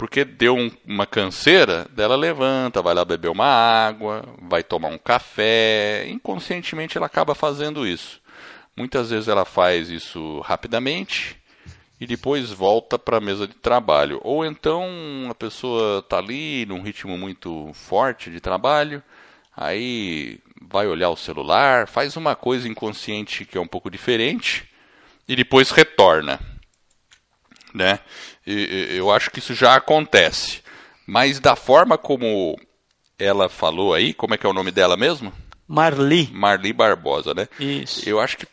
porque 0.00 0.24
deu 0.24 0.56
um- 0.56 0.70
uma 0.86 1.04
canseira, 1.06 1.86
dela 1.90 2.16
levanta, 2.16 2.80
vai 2.80 2.94
lá 2.94 3.04
beber 3.04 3.28
uma 3.28 3.44
água, 3.44 4.24
vai 4.40 4.62
tomar 4.62 4.88
um 4.88 4.96
café. 4.96 6.06
Inconscientemente 6.08 6.96
ela 6.96 7.04
acaba 7.04 7.34
fazendo 7.34 7.86
isso. 7.86 8.18
Muitas 8.74 9.10
vezes 9.10 9.28
ela 9.28 9.44
faz 9.44 9.90
isso 9.90 10.40
rapidamente 10.40 11.36
e 12.00 12.06
depois 12.06 12.50
volta 12.50 12.98
para 12.98 13.18
a 13.18 13.20
mesa 13.20 13.46
de 13.46 13.52
trabalho. 13.52 14.18
Ou 14.24 14.42
então 14.42 14.88
a 15.28 15.34
pessoa 15.34 15.98
está 15.98 16.16
ali 16.16 16.64
num 16.64 16.80
ritmo 16.80 17.18
muito 17.18 17.70
forte 17.74 18.30
de 18.30 18.40
trabalho, 18.40 19.02
aí 19.54 20.38
vai 20.62 20.86
olhar 20.86 21.10
o 21.10 21.16
celular, 21.16 21.86
faz 21.86 22.16
uma 22.16 22.34
coisa 22.34 22.66
inconsciente 22.66 23.44
que 23.44 23.58
é 23.58 23.60
um 23.60 23.68
pouco 23.68 23.90
diferente 23.90 24.66
e 25.28 25.36
depois 25.36 25.70
retorna, 25.70 26.40
né? 27.74 28.00
Eu 28.52 29.10
acho 29.10 29.30
que 29.30 29.38
isso 29.38 29.54
já 29.54 29.74
acontece, 29.76 30.62
mas 31.06 31.38
da 31.40 31.54
forma 31.56 31.96
como 31.98 32.58
ela 33.18 33.48
falou 33.48 33.94
aí, 33.94 34.12
como 34.14 34.34
é 34.34 34.38
que 34.38 34.46
é 34.46 34.48
o 34.48 34.52
nome 34.54 34.70
dela 34.70 34.96
mesmo? 34.96 35.32
Marli. 35.68 36.28
Marli 36.32 36.72
Barbosa, 36.72 37.32
né? 37.34 37.46
Isso. 37.58 38.08
Eu 38.08 38.18
acho 38.20 38.36
que 38.38 38.46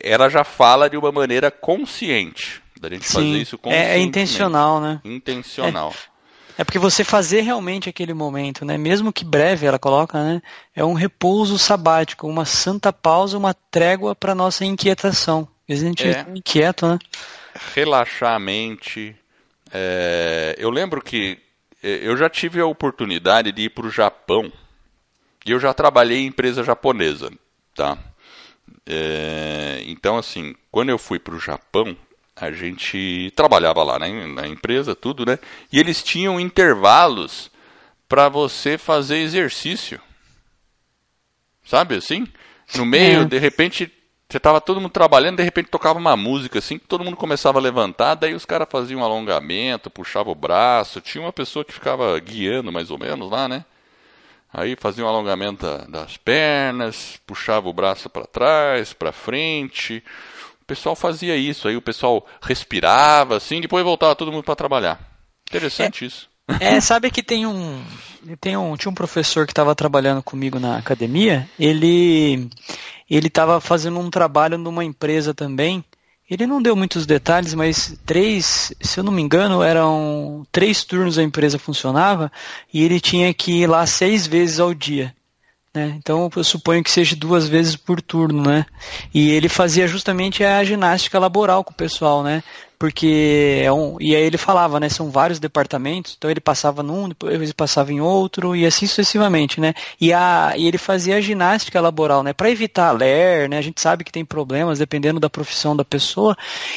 ela 0.00 0.28
já 0.28 0.44
fala 0.44 0.88
de 0.88 0.96
uma 0.96 1.12
maneira 1.12 1.50
consciente 1.50 2.62
da 2.80 2.88
gente 2.88 3.06
fazer 3.06 3.24
Sim. 3.26 3.40
isso 3.40 3.56
É, 3.56 3.58
conscientemente. 3.58 3.92
é 3.94 3.98
intencional, 4.00 4.80
né? 4.80 5.00
Intencional. 5.04 5.94
É 6.58 6.64
porque 6.64 6.78
você 6.78 7.02
fazer 7.04 7.40
realmente 7.40 7.88
aquele 7.88 8.12
momento, 8.12 8.64
né? 8.64 8.76
Mesmo 8.76 9.12
que 9.12 9.24
breve, 9.24 9.66
ela 9.66 9.78
coloca, 9.78 10.22
né? 10.22 10.42
É 10.74 10.84
um 10.84 10.92
repouso 10.92 11.58
sabático, 11.58 12.26
uma 12.28 12.44
santa 12.44 12.92
pausa, 12.92 13.38
uma 13.38 13.54
trégua 13.70 14.14
para 14.14 14.34
nossa 14.34 14.64
inquietação. 14.64 15.48
Às 15.68 15.80
vezes 15.80 15.84
a 15.84 15.86
gente 15.88 16.06
É. 16.06 16.10
é 16.10 16.26
inquieto, 16.34 16.86
né? 16.86 16.98
Relaxar 17.74 18.34
a 18.34 18.38
mente. 18.38 19.16
É, 19.72 20.54
eu 20.58 20.70
lembro 20.70 21.00
que 21.00 21.38
é, 21.82 22.00
eu 22.02 22.16
já 22.16 22.28
tive 22.28 22.60
a 22.60 22.66
oportunidade 22.66 23.50
de 23.52 23.62
ir 23.62 23.70
para 23.70 23.86
o 23.86 23.90
Japão 23.90 24.52
e 25.46 25.50
eu 25.50 25.58
já 25.58 25.72
trabalhei 25.72 26.18
em 26.18 26.26
empresa 26.26 26.62
japonesa, 26.62 27.30
tá? 27.74 27.98
É, 28.86 29.82
então, 29.86 30.16
assim, 30.18 30.54
quando 30.70 30.90
eu 30.90 30.98
fui 30.98 31.18
para 31.18 31.34
o 31.34 31.40
Japão, 31.40 31.96
a 32.36 32.50
gente 32.50 33.32
trabalhava 33.34 33.82
lá 33.82 33.98
né, 33.98 34.26
na 34.26 34.46
empresa, 34.46 34.94
tudo, 34.94 35.24
né? 35.24 35.38
E 35.72 35.78
eles 35.78 36.02
tinham 36.02 36.38
intervalos 36.38 37.50
para 38.08 38.28
você 38.28 38.76
fazer 38.76 39.18
exercício. 39.18 40.00
Sabe 41.64 41.96
assim? 41.96 42.26
No 42.76 42.84
meio, 42.84 43.22
É. 43.22 43.24
de 43.24 43.38
repente, 43.38 43.92
você 44.32 44.40
tava 44.40 44.60
todo 44.60 44.80
mundo 44.80 44.90
trabalhando, 44.90 45.36
de 45.36 45.42
repente 45.42 45.68
tocava 45.68 45.98
uma 45.98 46.16
música 46.16 46.58
assim, 46.58 46.78
que 46.78 46.86
todo 46.86 47.04
mundo 47.04 47.16
começava 47.16 47.58
a 47.58 47.62
levantar, 47.62 48.14
daí 48.14 48.34
os 48.34 48.46
caras 48.46 48.66
faziam 48.70 49.00
um 49.00 49.04
alongamento, 49.04 49.90
puxavam 49.90 50.32
o 50.32 50.36
braço, 50.36 51.00
tinha 51.00 51.22
uma 51.22 51.32
pessoa 51.32 51.64
que 51.64 51.72
ficava 51.72 52.18
guiando 52.18 52.72
mais 52.72 52.90
ou 52.90 52.98
menos 52.98 53.30
lá, 53.30 53.46
né? 53.46 53.64
Aí 54.52 54.76
fazia 54.78 55.04
um 55.04 55.08
alongamento 55.08 55.64
da- 55.64 55.84
das 55.84 56.16
pernas, 56.16 57.18
puxava 57.26 57.68
o 57.68 57.72
braço 57.72 58.10
para 58.10 58.26
trás, 58.26 58.92
para 58.92 59.12
frente. 59.12 60.02
O 60.60 60.64
pessoal 60.66 60.94
fazia 60.94 61.36
isso, 61.36 61.68
aí 61.68 61.76
o 61.76 61.82
pessoal 61.82 62.26
respirava 62.40 63.36
assim, 63.36 63.60
depois 63.60 63.84
voltava 63.84 64.16
todo 64.16 64.32
mundo 64.32 64.44
para 64.44 64.56
trabalhar. 64.56 65.00
Interessante 65.48 66.04
isso. 66.04 66.28
É, 66.60 66.80
sabe 66.80 67.10
que 67.10 67.22
tem 67.22 67.46
um, 67.46 67.82
tem 68.40 68.56
um, 68.56 68.76
tinha 68.76 68.90
um 68.90 68.94
professor 68.94 69.46
que 69.46 69.52
estava 69.52 69.74
trabalhando 69.74 70.22
comigo 70.22 70.58
na 70.58 70.76
academia. 70.76 71.48
Ele, 71.58 72.48
ele 73.16 73.28
estava 73.28 73.60
fazendo 73.60 73.98
um 73.98 74.10
trabalho 74.10 74.56
numa 74.56 74.84
empresa 74.84 75.34
também. 75.34 75.84
Ele 76.30 76.46
não 76.46 76.62
deu 76.62 76.74
muitos 76.74 77.04
detalhes, 77.04 77.52
mas 77.52 77.98
três, 78.06 78.72
se 78.80 78.98
eu 78.98 79.04
não 79.04 79.12
me 79.12 79.20
engano, 79.20 79.62
eram 79.62 80.46
três 80.50 80.82
turnos 80.82 81.18
a 81.18 81.22
empresa 81.22 81.58
funcionava 81.58 82.32
e 82.72 82.82
ele 82.82 83.00
tinha 83.00 83.34
que 83.34 83.52
ir 83.62 83.66
lá 83.66 83.84
seis 83.86 84.26
vezes 84.26 84.58
ao 84.58 84.72
dia. 84.72 85.14
Né? 85.74 85.94
Então 85.96 86.30
eu 86.36 86.44
suponho 86.44 86.84
que 86.84 86.90
seja 86.90 87.16
duas 87.16 87.48
vezes 87.48 87.76
por 87.76 88.02
turno, 88.02 88.42
né? 88.42 88.66
E 89.12 89.30
ele 89.30 89.48
fazia 89.48 89.88
justamente 89.88 90.44
a 90.44 90.62
ginástica 90.62 91.18
laboral 91.18 91.64
com 91.64 91.72
o 91.72 91.74
pessoal, 91.74 92.22
né? 92.22 92.42
Porque 92.78 93.62
é 93.64 93.72
um, 93.72 93.96
e 93.98 94.14
aí 94.14 94.22
ele 94.22 94.36
falava, 94.36 94.78
né? 94.78 94.90
São 94.90 95.10
vários 95.10 95.38
departamentos, 95.38 96.14
então 96.18 96.30
ele 96.30 96.40
passava 96.40 96.82
num, 96.82 97.08
depois 97.08 97.40
ele 97.40 97.54
passava 97.54 97.90
em 97.90 98.02
outro 98.02 98.54
e 98.54 98.66
assim 98.66 98.86
sucessivamente, 98.86 99.60
né? 99.60 99.72
E, 99.98 100.12
a, 100.12 100.52
e 100.58 100.66
ele 100.66 100.76
fazia 100.76 101.16
a 101.16 101.20
ginástica 101.22 101.80
laboral, 101.80 102.22
né? 102.22 102.34
Para 102.34 102.50
evitar 102.50 102.92
ler, 102.92 103.48
né? 103.48 103.56
A 103.56 103.62
gente 103.62 103.80
sabe 103.80 104.04
que 104.04 104.12
tem 104.12 104.26
problemas 104.26 104.78
dependendo 104.78 105.18
da 105.18 105.30
profissão 105.30 105.74
da 105.74 105.84
pessoa 105.84 106.36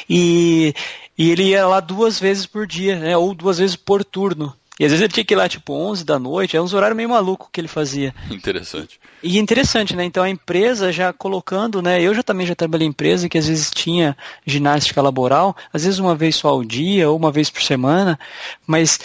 e, 0.10 0.74
e 1.18 1.32
ele 1.32 1.44
ia 1.50 1.68
lá 1.68 1.82
duas 1.82 2.18
vezes 2.18 2.46
por 2.46 2.66
dia, 2.66 2.98
né? 2.98 3.18
Ou 3.18 3.34
duas 3.34 3.58
vezes 3.58 3.76
por 3.76 4.06
turno. 4.06 4.56
E 4.80 4.84
às 4.84 4.92
vezes 4.92 5.04
ele 5.04 5.14
tinha 5.14 5.24
que 5.24 5.34
ir 5.34 5.38
lá 5.38 5.48
tipo 5.48 5.74
11 5.74 6.04
da 6.04 6.20
noite, 6.20 6.58
é 6.58 6.62
uns 6.62 6.74
horários 6.74 6.98
meio 6.98 7.10
maluco 7.10 7.50
que 7.52 7.62
ele 7.62 7.68
fazia. 7.68 8.14
Interessante. 8.30 9.00
E 9.24 9.40
interessante, 9.40 9.96
né? 9.96 10.04
Então 10.04 10.24
a 10.24 10.30
empresa 10.30 10.92
já 10.92 11.14
colocando, 11.14 11.82
né? 11.82 12.02
Eu 12.02 12.14
já 12.14 12.22
também 12.22 12.46
já 12.46 12.56
trabalhei 12.56 12.86
em 12.86 12.90
empresa 12.90 13.30
que 13.30 13.38
às 13.38 13.48
vezes 13.48 13.72
tinha 13.72 14.18
ginástica 14.46 15.02
laboral, 15.02 15.56
às 15.72 15.86
vezes 15.86 16.00
uma 16.00 16.16
vez 16.16 16.36
só 16.36 16.50
ao 16.50 16.64
dia 16.64 17.10
ou 17.10 17.18
uma 17.18 17.32
vez 17.32 17.50
por 17.50 17.62
semana, 17.62 18.20
mas 18.68 19.00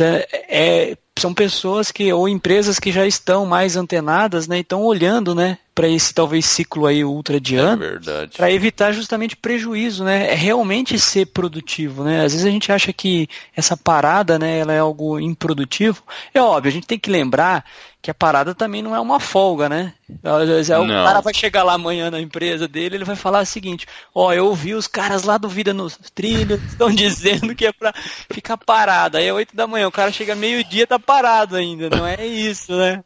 é, 0.00 0.28
é- 0.48 0.96
são 1.18 1.32
pessoas 1.32 1.92
que 1.92 2.12
ou 2.12 2.28
empresas 2.28 2.78
que 2.78 2.90
já 2.90 3.06
estão 3.06 3.46
mais 3.46 3.76
antenadas, 3.76 4.46
né? 4.48 4.60
Estão 4.60 4.82
olhando, 4.82 5.34
né? 5.34 5.58
Para 5.74 5.88
esse 5.88 6.14
talvez 6.14 6.44
ciclo 6.44 6.86
aí 6.86 7.04
ultra 7.04 7.40
de 7.40 7.56
É 7.56 7.58
ano 7.58 7.78
verdade. 7.78 8.36
para 8.36 8.52
evitar 8.52 8.92
justamente 8.92 9.36
prejuízo, 9.36 10.04
né? 10.04 10.30
É 10.30 10.34
realmente 10.34 10.96
ser 10.98 11.26
produtivo, 11.26 12.04
né? 12.04 12.24
Às 12.24 12.32
vezes 12.32 12.46
a 12.46 12.50
gente 12.50 12.70
acha 12.70 12.92
que 12.92 13.28
essa 13.56 13.76
parada, 13.76 14.38
né, 14.38 14.58
ela 14.58 14.72
é 14.72 14.78
algo 14.78 15.18
improdutivo. 15.18 16.02
É 16.32 16.40
óbvio, 16.40 16.68
a 16.68 16.72
gente 16.72 16.86
tem 16.86 16.98
que 16.98 17.10
lembrar 17.10 17.64
que 18.00 18.10
a 18.10 18.14
parada 18.14 18.54
também 18.54 18.82
não 18.82 18.94
é 18.94 19.00
uma 19.00 19.18
folga, 19.18 19.66
né? 19.68 19.94
Às 20.22 20.46
vezes, 20.46 20.68
O 20.76 20.84
Não. 20.84 21.06
cara 21.06 21.20
vai 21.22 21.32
chegar 21.34 21.62
lá 21.64 21.72
amanhã 21.72 22.10
na 22.10 22.20
empresa 22.20 22.68
dele, 22.68 22.96
ele 22.96 23.04
vai 23.04 23.16
falar 23.16 23.42
o 23.42 23.46
seguinte: 23.46 23.86
Ó, 24.14 24.32
eu 24.32 24.46
ouvi 24.46 24.74
os 24.74 24.86
caras 24.86 25.22
lá 25.24 25.38
do 25.38 25.48
Vida 25.48 25.72
nos 25.72 25.98
Trilhos 26.14 26.60
estão 26.68 26.90
dizendo 26.90 27.54
que 27.54 27.66
é 27.66 27.72
pra 27.72 27.92
ficar 28.30 28.58
parado. 28.58 29.16
Aí 29.16 29.26
é 29.26 29.32
8 29.32 29.56
da 29.56 29.66
manhã, 29.66 29.88
o 29.88 29.92
cara 29.92 30.12
chega 30.12 30.36
meio-dia 30.36 30.86
tá 30.86 30.98
parado 30.98 31.56
ainda. 31.56 31.88
Não 31.90 32.06
é 32.06 32.24
isso, 32.24 32.76
né? 32.76 33.02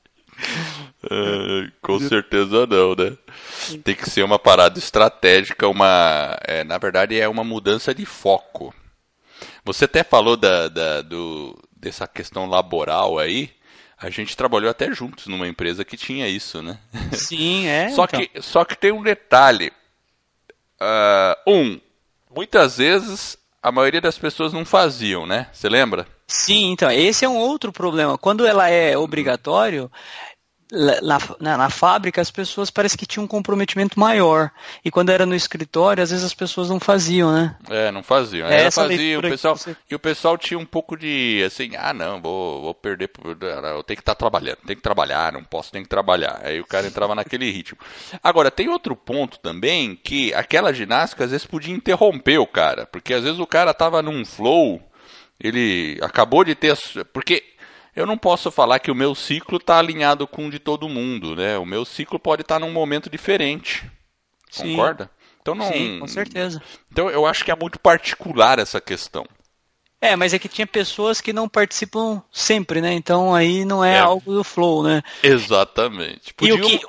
É, 1.05 1.71
com 1.81 1.99
certeza 2.01 2.67
não, 2.67 2.95
né? 2.95 3.17
Tem 3.85 3.95
que 3.95 4.11
ser 4.11 4.25
uma 4.25 4.39
parada 4.39 4.79
estratégica, 4.79 5.69
uma, 5.69 6.37
é, 6.43 6.65
na 6.65 6.77
verdade 6.79 7.19
é 7.19 7.29
uma 7.29 7.45
mudança 7.45 7.95
de 7.95 8.05
foco. 8.05 8.75
Você 9.65 9.85
até 9.85 10.03
falou 10.03 10.37
da, 10.37 10.69
da- 10.69 11.03
do, 11.03 11.57
dessa 11.77 12.07
questão 12.09 12.47
laboral 12.49 13.19
aí. 13.19 13.51
A 14.01 14.11
gente 14.11 14.37
trabalhou 14.37 14.71
até 14.71 14.93
juntos 14.93 15.27
numa 15.27 15.47
empresa 15.49 15.85
que 15.85 15.97
tinha 15.97 16.29
isso, 16.29 16.63
né? 16.63 16.79
Sim, 17.13 17.67
é. 17.67 17.89
só, 17.91 18.05
então. 18.05 18.21
que, 18.21 18.43
só 18.43 18.65
que 18.65 18.77
tem 18.77 18.93
um 18.93 19.03
detalhe. 19.03 19.73
Uh, 20.81 21.51
um, 21.53 21.81
muitas 22.35 22.79
vezes 22.79 23.37
a 23.61 23.73
maioria 23.73 24.01
das 24.01 24.17
pessoas 24.17 24.53
não 24.53 24.65
faziam, 24.65 25.27
né? 25.27 25.49
Você 25.53 25.69
lembra? 25.69 26.07
Sim, 26.29 26.71
então, 26.71 26.91
esse 26.91 27.25
é 27.25 27.29
um 27.29 27.37
outro 27.37 27.73
problema. 27.73 28.17
Quando 28.17 28.47
ela 28.47 28.69
é 28.71 28.97
obrigatório, 28.97 29.91
na, 30.71 31.19
na, 31.41 31.57
na, 31.57 31.71
fábrica 31.71 32.21
as 32.21 32.31
pessoas 32.31 32.71
parece 32.71 32.97
que 32.97 33.07
tinham 33.07 33.25
um 33.25 33.29
comprometimento 33.29 33.99
maior. 33.99 34.51
E 34.85 34.91
quando 34.91 35.11
era 35.11 35.25
no 35.25 35.35
escritório, 35.35 36.03
às 36.03 36.11
vezes 36.11 36.25
as 36.25 36.35
pessoas 36.35 36.69
não 36.69 36.79
faziam, 36.79 37.33
né? 37.33 37.57
É, 37.71 37.91
não 37.91 38.03
faziam. 38.03 38.47
É, 38.47 38.65
essa 38.65 38.83
fazia, 38.83 39.19
o 39.19 39.23
pessoal, 39.23 39.57
você... 39.57 39.77
E 39.91 39.95
o 39.95 39.99
pessoal 39.99 40.37
tinha 40.37 40.59
um 40.59 40.67
pouco 40.67 40.97
de 40.97 41.43
assim, 41.47 41.71
ah 41.77 41.95
não, 41.95 42.21
vou, 42.21 42.63
vou 42.63 42.75
perder, 42.75 43.11
eu 43.25 43.83
tenho 43.83 43.97
que 43.97 44.03
estar 44.03 44.15
trabalhando, 44.15 44.59
tenho 44.67 44.77
que 44.77 44.83
trabalhar, 44.83 45.33
não 45.33 45.43
posso, 45.43 45.73
tenho 45.73 45.85
que 45.85 45.91
trabalhar. 45.91 46.41
Aí 46.43 46.61
o 46.61 46.67
cara 46.67 46.87
entrava 46.87 47.15
naquele 47.15 47.49
ritmo. 47.51 47.79
Agora, 48.23 48.51
tem 48.51 48.69
outro 48.69 48.95
ponto 48.95 49.39
também 49.39 49.97
que 49.97 50.35
aquela 50.35 50.73
ginástica 50.73 51.25
às 51.25 51.31
vezes 51.31 51.47
podia 51.47 51.75
interromper 51.75 52.39
o 52.39 52.47
cara, 52.47 52.87
porque 52.87 53.15
às 53.15 53.25
vezes 53.25 53.39
o 53.39 53.47
cara 53.47 53.73
tava 53.73 54.03
num 54.03 54.25
flow, 54.25 54.83
ele 55.41 55.99
acabou 56.03 56.45
de 56.45 56.55
ter. 56.55 56.77
Porque 57.13 57.43
eu 57.99 58.07
não 58.07 58.17
posso 58.17 58.49
falar 58.53 58.79
que 58.79 58.93
o 58.93 58.95
meu 58.95 59.13
ciclo 59.13 59.57
está 59.57 59.77
alinhado 59.77 60.25
com 60.25 60.47
o 60.47 60.51
de 60.51 60.61
todo 60.61 60.89
mundo, 60.89 61.35
né? 61.35 61.59
O 61.59 61.67
meu 61.67 61.85
ciclo 61.85 62.17
pode 62.17 62.43
estar 62.43 62.55
tá 62.55 62.61
num 62.61 62.71
momento 62.71 63.11
diferente. 63.11 63.91
Sim. 64.49 64.77
Concorda? 64.77 65.11
Então 65.43 65.55
não. 65.55 65.67
Sim, 65.67 65.99
com 65.99 66.07
certeza. 66.07 66.63
Então 66.93 67.11
eu 67.11 67.27
acho 67.27 67.45
que 67.45 67.51
é 67.51 67.57
muito 67.57 67.81
particular 67.81 68.61
essa 68.61 68.81
questão. 68.81 69.27
É, 70.01 70.15
mas 70.15 70.33
é 70.33 70.39
que 70.39 70.49
tinha 70.49 70.67
pessoas 70.67 71.21
que 71.21 71.33
não 71.33 71.49
participam 71.49 72.23
sempre, 72.31 72.81
né? 72.81 72.93
Então 72.93 73.35
aí 73.35 73.65
não 73.65 73.85
é, 73.85 73.97
é. 73.97 73.99
algo 73.99 74.33
do 74.33 74.45
flow, 74.45 74.85
né? 74.85 75.03
Exatamente. 75.21 76.33
Podiam, 76.35 76.57
e 76.57 76.61
o 76.61 76.79
que, 76.79 76.87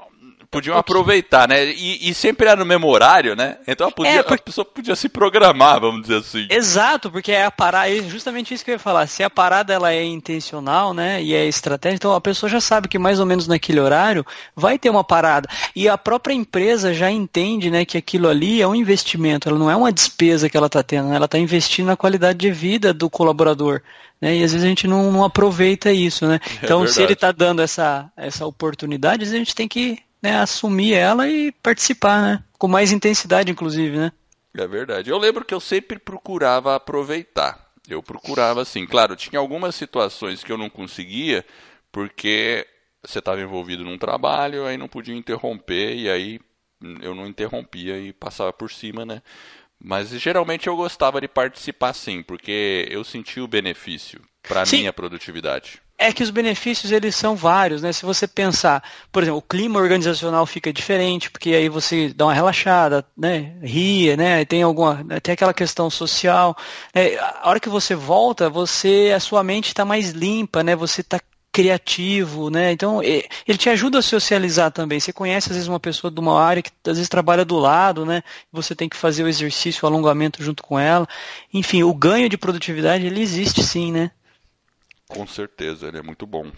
podiam 0.51 0.77
aproveitar, 0.77 1.47
né? 1.47 1.65
E, 1.65 2.09
e, 2.09 2.13
sempre 2.13 2.47
era 2.47 2.59
no 2.59 2.65
mesmo 2.65 2.87
horário, 2.87 3.35
né? 3.35 3.57
Então 3.67 3.91
podia, 3.91 4.19
é, 4.19 4.23
porque... 4.23 4.41
a 4.41 4.45
pessoa 4.45 4.65
podia 4.65 4.95
se 4.95 5.07
programar, 5.07 5.79
vamos 5.79 6.01
dizer 6.01 6.17
assim. 6.17 6.47
Exato, 6.49 7.11
porque 7.11 7.31
é 7.31 7.45
a 7.45 7.51
parada, 7.51 7.89
é 7.89 8.01
justamente 8.01 8.53
isso 8.53 8.65
que 8.65 8.71
eu 8.71 8.75
ia 8.75 8.79
falar. 8.79 9.05
Se 9.07 9.23
a 9.23 9.29
parada 9.29 9.73
ela 9.73 9.93
é 9.93 10.03
intencional, 10.03 10.93
né? 10.93 11.21
E 11.21 11.35
é 11.35 11.45
estratégica, 11.45 11.97
então 11.97 12.13
a 12.13 12.21
pessoa 12.21 12.49
já 12.49 12.59
sabe 12.59 12.87
que 12.87 12.97
mais 12.97 13.19
ou 13.19 13.25
menos 13.25 13.47
naquele 13.47 13.79
horário 13.79 14.25
vai 14.55 14.79
ter 14.79 14.89
uma 14.89 15.03
parada. 15.03 15.47
E 15.75 15.87
a 15.87 15.97
própria 15.97 16.33
empresa 16.33 16.93
já 16.93 17.11
entende, 17.11 17.69
né, 17.69 17.85
que 17.85 17.97
aquilo 17.97 18.27
ali 18.27 18.61
é 18.61 18.67
um 18.67 18.75
investimento, 18.75 19.47
ela 19.47 19.59
não 19.59 19.69
é 19.69 19.75
uma 19.75 19.91
despesa 19.91 20.49
que 20.49 20.57
ela 20.57 20.67
está 20.67 20.81
tendo, 20.81 21.09
né? 21.09 21.15
ela 21.15 21.25
está 21.25 21.37
investindo 21.37 21.87
na 21.87 21.95
qualidade 21.95 22.39
de 22.39 22.51
vida 22.51 22.93
do 22.93 23.09
colaborador. 23.09 23.81
Né? 24.19 24.37
E 24.37 24.43
às 24.43 24.51
vezes 24.51 24.65
a 24.65 24.69
gente 24.69 24.87
não, 24.87 25.11
não 25.11 25.23
aproveita 25.23 25.91
isso, 25.91 26.27
né? 26.27 26.39
É 26.61 26.65
então, 26.65 26.83
é 26.83 26.87
se 26.87 27.01
ele 27.01 27.13
está 27.13 27.31
dando 27.31 27.61
essa, 27.61 28.11
essa 28.17 28.45
oportunidade, 28.45 29.23
a 29.23 29.27
gente 29.27 29.55
tem 29.55 29.67
que 29.67 29.99
né, 30.21 30.37
assumir 30.37 30.93
ela 30.93 31.27
e 31.27 31.51
participar, 31.51 32.21
né? 32.21 32.43
Com 32.57 32.67
mais 32.67 32.91
intensidade, 32.91 33.51
inclusive, 33.51 33.97
né? 33.97 34.11
É 34.57 34.67
verdade. 34.67 35.09
Eu 35.09 35.17
lembro 35.17 35.45
que 35.45 35.53
eu 35.53 35.59
sempre 35.59 35.99
procurava 35.99 36.75
aproveitar. 36.75 37.69
Eu 37.87 38.03
procurava, 38.03 38.61
assim, 38.61 38.85
claro, 38.85 39.15
tinha 39.15 39.39
algumas 39.39 39.75
situações 39.75 40.43
que 40.43 40.51
eu 40.51 40.57
não 40.57 40.69
conseguia, 40.69 41.45
porque 41.91 42.67
você 43.01 43.19
estava 43.19 43.41
envolvido 43.41 43.83
num 43.83 43.97
trabalho, 43.97 44.65
aí 44.65 44.77
não 44.77 44.87
podia 44.87 45.15
interromper, 45.15 45.95
e 45.95 46.09
aí 46.09 46.39
eu 47.01 47.15
não 47.15 47.27
interrompia 47.27 47.97
e 47.97 48.13
passava 48.13 48.53
por 48.53 48.71
cima, 48.71 49.05
né? 49.05 49.21
Mas 49.81 50.09
geralmente 50.09 50.67
eu 50.67 50.75
gostava 50.75 51.21
de 51.21 51.27
participar 51.27 51.93
sim, 51.93 52.21
porque 52.21 52.87
eu 52.91 53.03
sentia 53.03 53.43
o 53.43 53.47
benefício 53.47 54.21
para 54.43 54.65
minha 54.65 54.91
produtividade. 54.91 55.81
É 56.01 56.13
que 56.13 56.23
os 56.23 56.29
benefícios 56.29 56.93
eles 56.93 57.13
são 57.13 57.35
vários, 57.35 57.81
né? 57.81 57.91
Se 57.91 58.05
você 58.05 58.25
pensar, 58.25 58.81
por 59.11 59.21
exemplo, 59.21 59.39
o 59.39 59.41
clima 59.41 59.81
organizacional 59.81 60.45
fica 60.45 60.71
diferente, 60.71 61.29
porque 61.29 61.49
aí 61.53 61.67
você 61.67 62.13
dá 62.15 62.27
uma 62.27 62.33
relaxada, 62.33 63.05
né? 63.17 63.57
Ria, 63.61 64.15
né? 64.15 64.45
Tem 64.45 64.63
alguma, 64.63 65.03
né? 65.03 65.19
tem 65.19 65.33
aquela 65.33 65.53
questão 65.53 65.89
social. 65.89 66.55
Né? 66.95 67.17
A 67.17 67.49
hora 67.49 67.59
que 67.59 67.67
você 67.67 67.95
volta, 67.95 68.49
você, 68.49 69.11
a 69.13 69.19
sua 69.19 69.43
mente 69.43 69.67
está 69.67 69.83
mais 69.83 70.11
limpa, 70.11 70.63
né? 70.63 70.73
Você 70.73 71.01
está 71.01 71.19
criativo, 71.51 72.49
né? 72.49 72.71
Então 72.71 73.03
ele 73.03 73.57
te 73.57 73.69
ajuda 73.69 73.99
a 73.99 74.01
socializar 74.01 74.71
também. 74.71 74.99
Você 75.01 75.11
conhece 75.11 75.49
às 75.49 75.55
vezes 75.55 75.67
uma 75.67 75.79
pessoa 75.79 76.09
de 76.09 76.19
uma 76.19 76.41
área 76.41 76.61
que 76.61 76.71
às 76.87 76.95
vezes 76.95 77.09
trabalha 77.09 77.43
do 77.43 77.57
lado, 77.57 78.05
né? 78.05 78.23
Você 78.53 78.73
tem 78.73 78.87
que 78.87 78.95
fazer 78.95 79.23
o 79.23 79.27
exercício, 79.27 79.83
o 79.83 79.87
alongamento 79.87 80.41
junto 80.41 80.63
com 80.63 80.79
ela. 80.79 81.05
Enfim, 81.53 81.83
o 81.83 81.93
ganho 81.93 82.29
de 82.29 82.37
produtividade 82.37 83.05
ele 83.05 83.21
existe 83.21 83.63
sim, 83.63 83.91
né? 83.91 84.11
Com 85.09 85.27
certeza, 85.27 85.87
ele 85.87 85.97
é 85.97 86.01
muito 86.03 86.25
bom. 86.25 86.49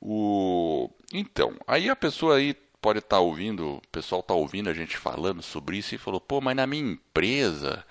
O... 0.00 0.90
Então, 1.14 1.54
aí 1.66 1.88
a 1.88 1.96
pessoa 1.96 2.36
aí 2.36 2.52
pode 2.82 2.98
estar 2.98 3.16
tá 3.16 3.20
ouvindo, 3.20 3.76
o 3.76 3.82
pessoal 3.90 4.20
está 4.20 4.34
ouvindo 4.34 4.68
a 4.68 4.74
gente 4.74 4.98
falando 4.98 5.40
sobre 5.40 5.78
isso 5.78 5.94
e 5.94 5.98
falou, 5.98 6.20
pô, 6.20 6.40
mas 6.40 6.56
na 6.56 6.66
minha 6.66 6.92
empresa, 6.92 7.84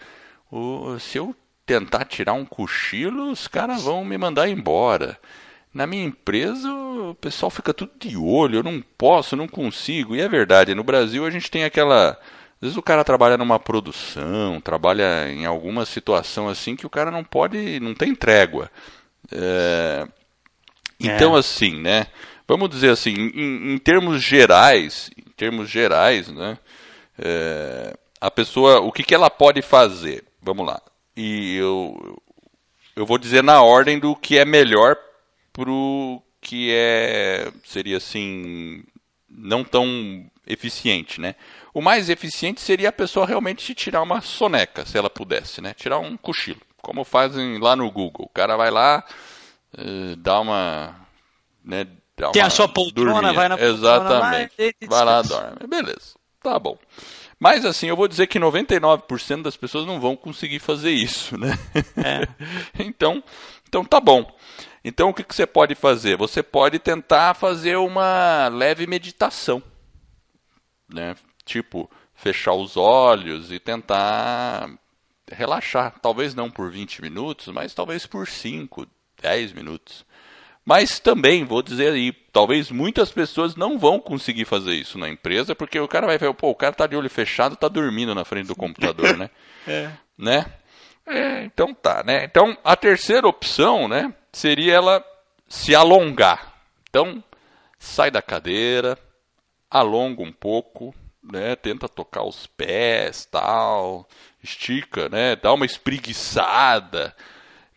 o... 0.52 1.00
se 1.00 1.18
eu 1.18 1.36
tentar 1.66 2.06
tirar 2.06 2.34
um 2.34 2.46
cochilo, 2.46 3.32
os 3.32 3.48
caras 3.48 3.84
vão 3.84 4.06
me 4.06 4.18
mandar 4.18 4.50
embora. 4.50 5.18
Na 5.74 5.88
minha 5.88 6.06
empresa, 6.06 6.72
o 6.72 7.16
pessoal 7.16 7.50
fica 7.50 7.74
tudo 7.74 7.92
de 7.98 8.16
olho, 8.18 8.60
eu 8.60 8.64
não 8.64 8.82
posso, 8.98 9.36
não 9.36 9.48
consigo. 9.48 10.16
E 10.16 10.22
é 10.22 10.28
verdade, 10.28 10.76
no 10.76 10.84
Brasil 10.84 11.26
a 11.26 11.30
gente 11.30 11.50
tem 11.50 11.64
aquela. 11.64 12.12
Às 12.12 12.62
vezes 12.62 12.78
o 12.78 12.82
cara 12.82 13.04
trabalha 13.04 13.38
numa 13.38 13.60
produção, 13.60 14.62
trabalha 14.62 15.30
em 15.32 15.46
alguma 15.46 15.86
situação 15.86 16.48
assim 16.48 16.76
que 16.76 16.86
o 16.86 16.90
cara 16.90 17.12
não 17.12 17.24
pode, 17.24 17.80
não 17.80 17.94
tem 17.94 18.14
trégua. 18.16 18.72
É, 19.32 20.08
então, 21.00 21.36
é. 21.36 21.40
assim, 21.40 21.82
né? 21.82 22.08
Vamos 22.48 22.70
dizer 22.70 22.92
assim, 22.92 23.12
em, 23.12 23.74
em, 23.74 23.78
termos 23.78 24.22
gerais, 24.22 25.10
em 25.18 25.32
termos 25.32 25.70
gerais, 25.70 26.28
né? 26.30 26.58
É, 27.18 27.98
a 28.22 28.30
pessoa, 28.30 28.80
o 28.80 28.92
que, 28.92 29.04
que 29.04 29.16
ela 29.16 29.30
pode 29.30 29.62
fazer? 29.62 30.24
Vamos 30.42 30.66
lá. 30.66 30.82
E 31.16 31.56
eu, 31.56 32.22
eu 32.96 33.06
vou 33.06 33.18
dizer 33.18 33.44
na 33.44 33.62
ordem 33.62 34.00
do 34.00 34.16
que 34.16 34.38
é 34.38 34.46
melhor 34.46 34.98
pro 35.52 36.22
que 36.42 36.72
é 36.72 37.52
seria 37.64 37.98
assim 37.98 38.84
não 39.28 39.64
tão 39.64 40.30
eficiente, 40.46 41.20
né? 41.20 41.36
O 41.74 41.82
mais 41.82 42.10
eficiente 42.10 42.62
seria 42.62 42.90
a 42.90 42.94
pessoa 42.94 43.26
realmente 43.26 43.74
tirar 43.74 44.02
uma 44.02 44.22
soneca, 44.22 44.86
se 44.86 44.98
ela 44.98 45.10
pudesse, 45.10 45.62
né? 45.62 45.74
Tirar 45.74 45.98
um 45.98 46.16
cochilo 46.16 46.62
como 46.86 47.04
fazem 47.04 47.58
lá 47.58 47.76
no 47.76 47.90
Google. 47.90 48.28
O 48.28 48.30
cara 48.30 48.56
vai 48.56 48.70
lá, 48.70 49.04
uh, 49.76 50.16
dá 50.18 50.40
uma. 50.40 50.96
Né, 51.64 51.88
dá 52.16 52.30
Tem 52.30 52.44
uma 52.44 52.48
a 52.48 52.52
sua 52.52 52.68
poltrona, 52.68 53.14
dormida. 53.14 53.34
vai 53.34 53.50
na 53.50 53.58
poltrona. 53.58 53.76
Exatamente. 53.76 54.76
Lá, 54.84 54.88
vai 54.90 55.06
lá, 55.06 55.22
dorme. 55.24 55.68
Beleza, 55.68 56.14
tá 56.44 56.60
bom. 56.60 56.78
Mas 57.40 57.66
assim, 57.66 57.88
eu 57.88 57.96
vou 57.96 58.08
dizer 58.08 58.28
que 58.28 58.40
99% 58.40 59.42
das 59.42 59.58
pessoas 59.58 59.88
não 59.88 60.00
vão 60.00 60.16
conseguir 60.16 60.60
fazer 60.60 60.92
isso, 60.92 61.36
né? 61.40 61.58
É. 61.98 62.28
então, 62.80 63.24
então 63.68 63.84
tá 63.84 64.00
bom. 64.00 64.32
Então 64.84 65.10
o 65.10 65.14
que, 65.14 65.24
que 65.24 65.34
você 65.34 65.48
pode 65.48 65.74
fazer? 65.74 66.16
Você 66.18 66.44
pode 66.44 66.78
tentar 66.78 67.34
fazer 67.34 67.78
uma 67.78 68.48
leve 68.48 68.86
meditação, 68.86 69.62
né? 70.88 71.16
Tipo, 71.44 71.90
fechar 72.14 72.54
os 72.54 72.78
olhos 72.78 73.52
e 73.52 73.60
tentar 73.60 74.70
relaxar. 75.32 75.96
Talvez 76.02 76.34
não 76.34 76.50
por 76.50 76.72
20 76.72 77.02
minutos, 77.02 77.48
mas 77.48 77.74
talvez 77.74 78.06
por 78.06 78.28
5, 78.28 78.88
10 79.22 79.54
minutos. 79.54 80.06
Mas 80.66 81.00
também, 81.00 81.46
vou 81.46 81.62
dizer 81.62 81.94
aí, 81.94 82.12
talvez 82.32 82.72
muitas 82.72 83.12
pessoas 83.12 83.56
não 83.56 83.78
vão 83.78 84.00
conseguir 84.00 84.46
fazer 84.46 84.74
isso 84.74 84.98
na 84.98 85.08
empresa, 85.08 85.54
porque 85.54 85.80
o 85.80 85.88
cara 85.88 86.08
vai 86.08 86.18
ver, 86.18 86.34
pô, 86.34 86.50
o 86.50 86.56
cara 86.56 86.74
tá 86.74 86.88
de 86.88 86.96
olho 86.96 87.10
fechado, 87.10 87.56
tá 87.56 87.68
dormindo 87.68 88.16
na 88.16 88.26
frente 88.26 88.48
do 88.48 88.56
computador, 88.56 89.16
né? 89.16 89.30
é. 89.68 89.92
Né? 90.18 90.46
É, 91.06 91.44
então 91.44 91.72
tá, 91.72 92.04
né? 92.04 92.24
Então, 92.24 92.58
a 92.64 92.76
terceira 92.76 93.28
opção, 93.28 93.88
né, 93.88 94.12
seria 94.32 94.74
ela 94.74 95.06
se 95.48 95.76
alongar. 95.76 96.56
Então, 96.90 97.24
sai 97.78 98.10
da 98.10 98.22
cadeira, 98.22 98.98
alonga 99.70 100.24
um 100.24 100.32
pouco, 100.32 100.96
né, 101.32 101.56
tenta 101.56 101.90
tocar 101.90 102.24
os 102.24 102.48
pés, 102.48 103.26
tal, 103.26 104.08
estica, 104.44 105.10
né? 105.10 105.36
Dá 105.36 105.54
uma 105.54 105.66
espreguiçada, 105.66 107.16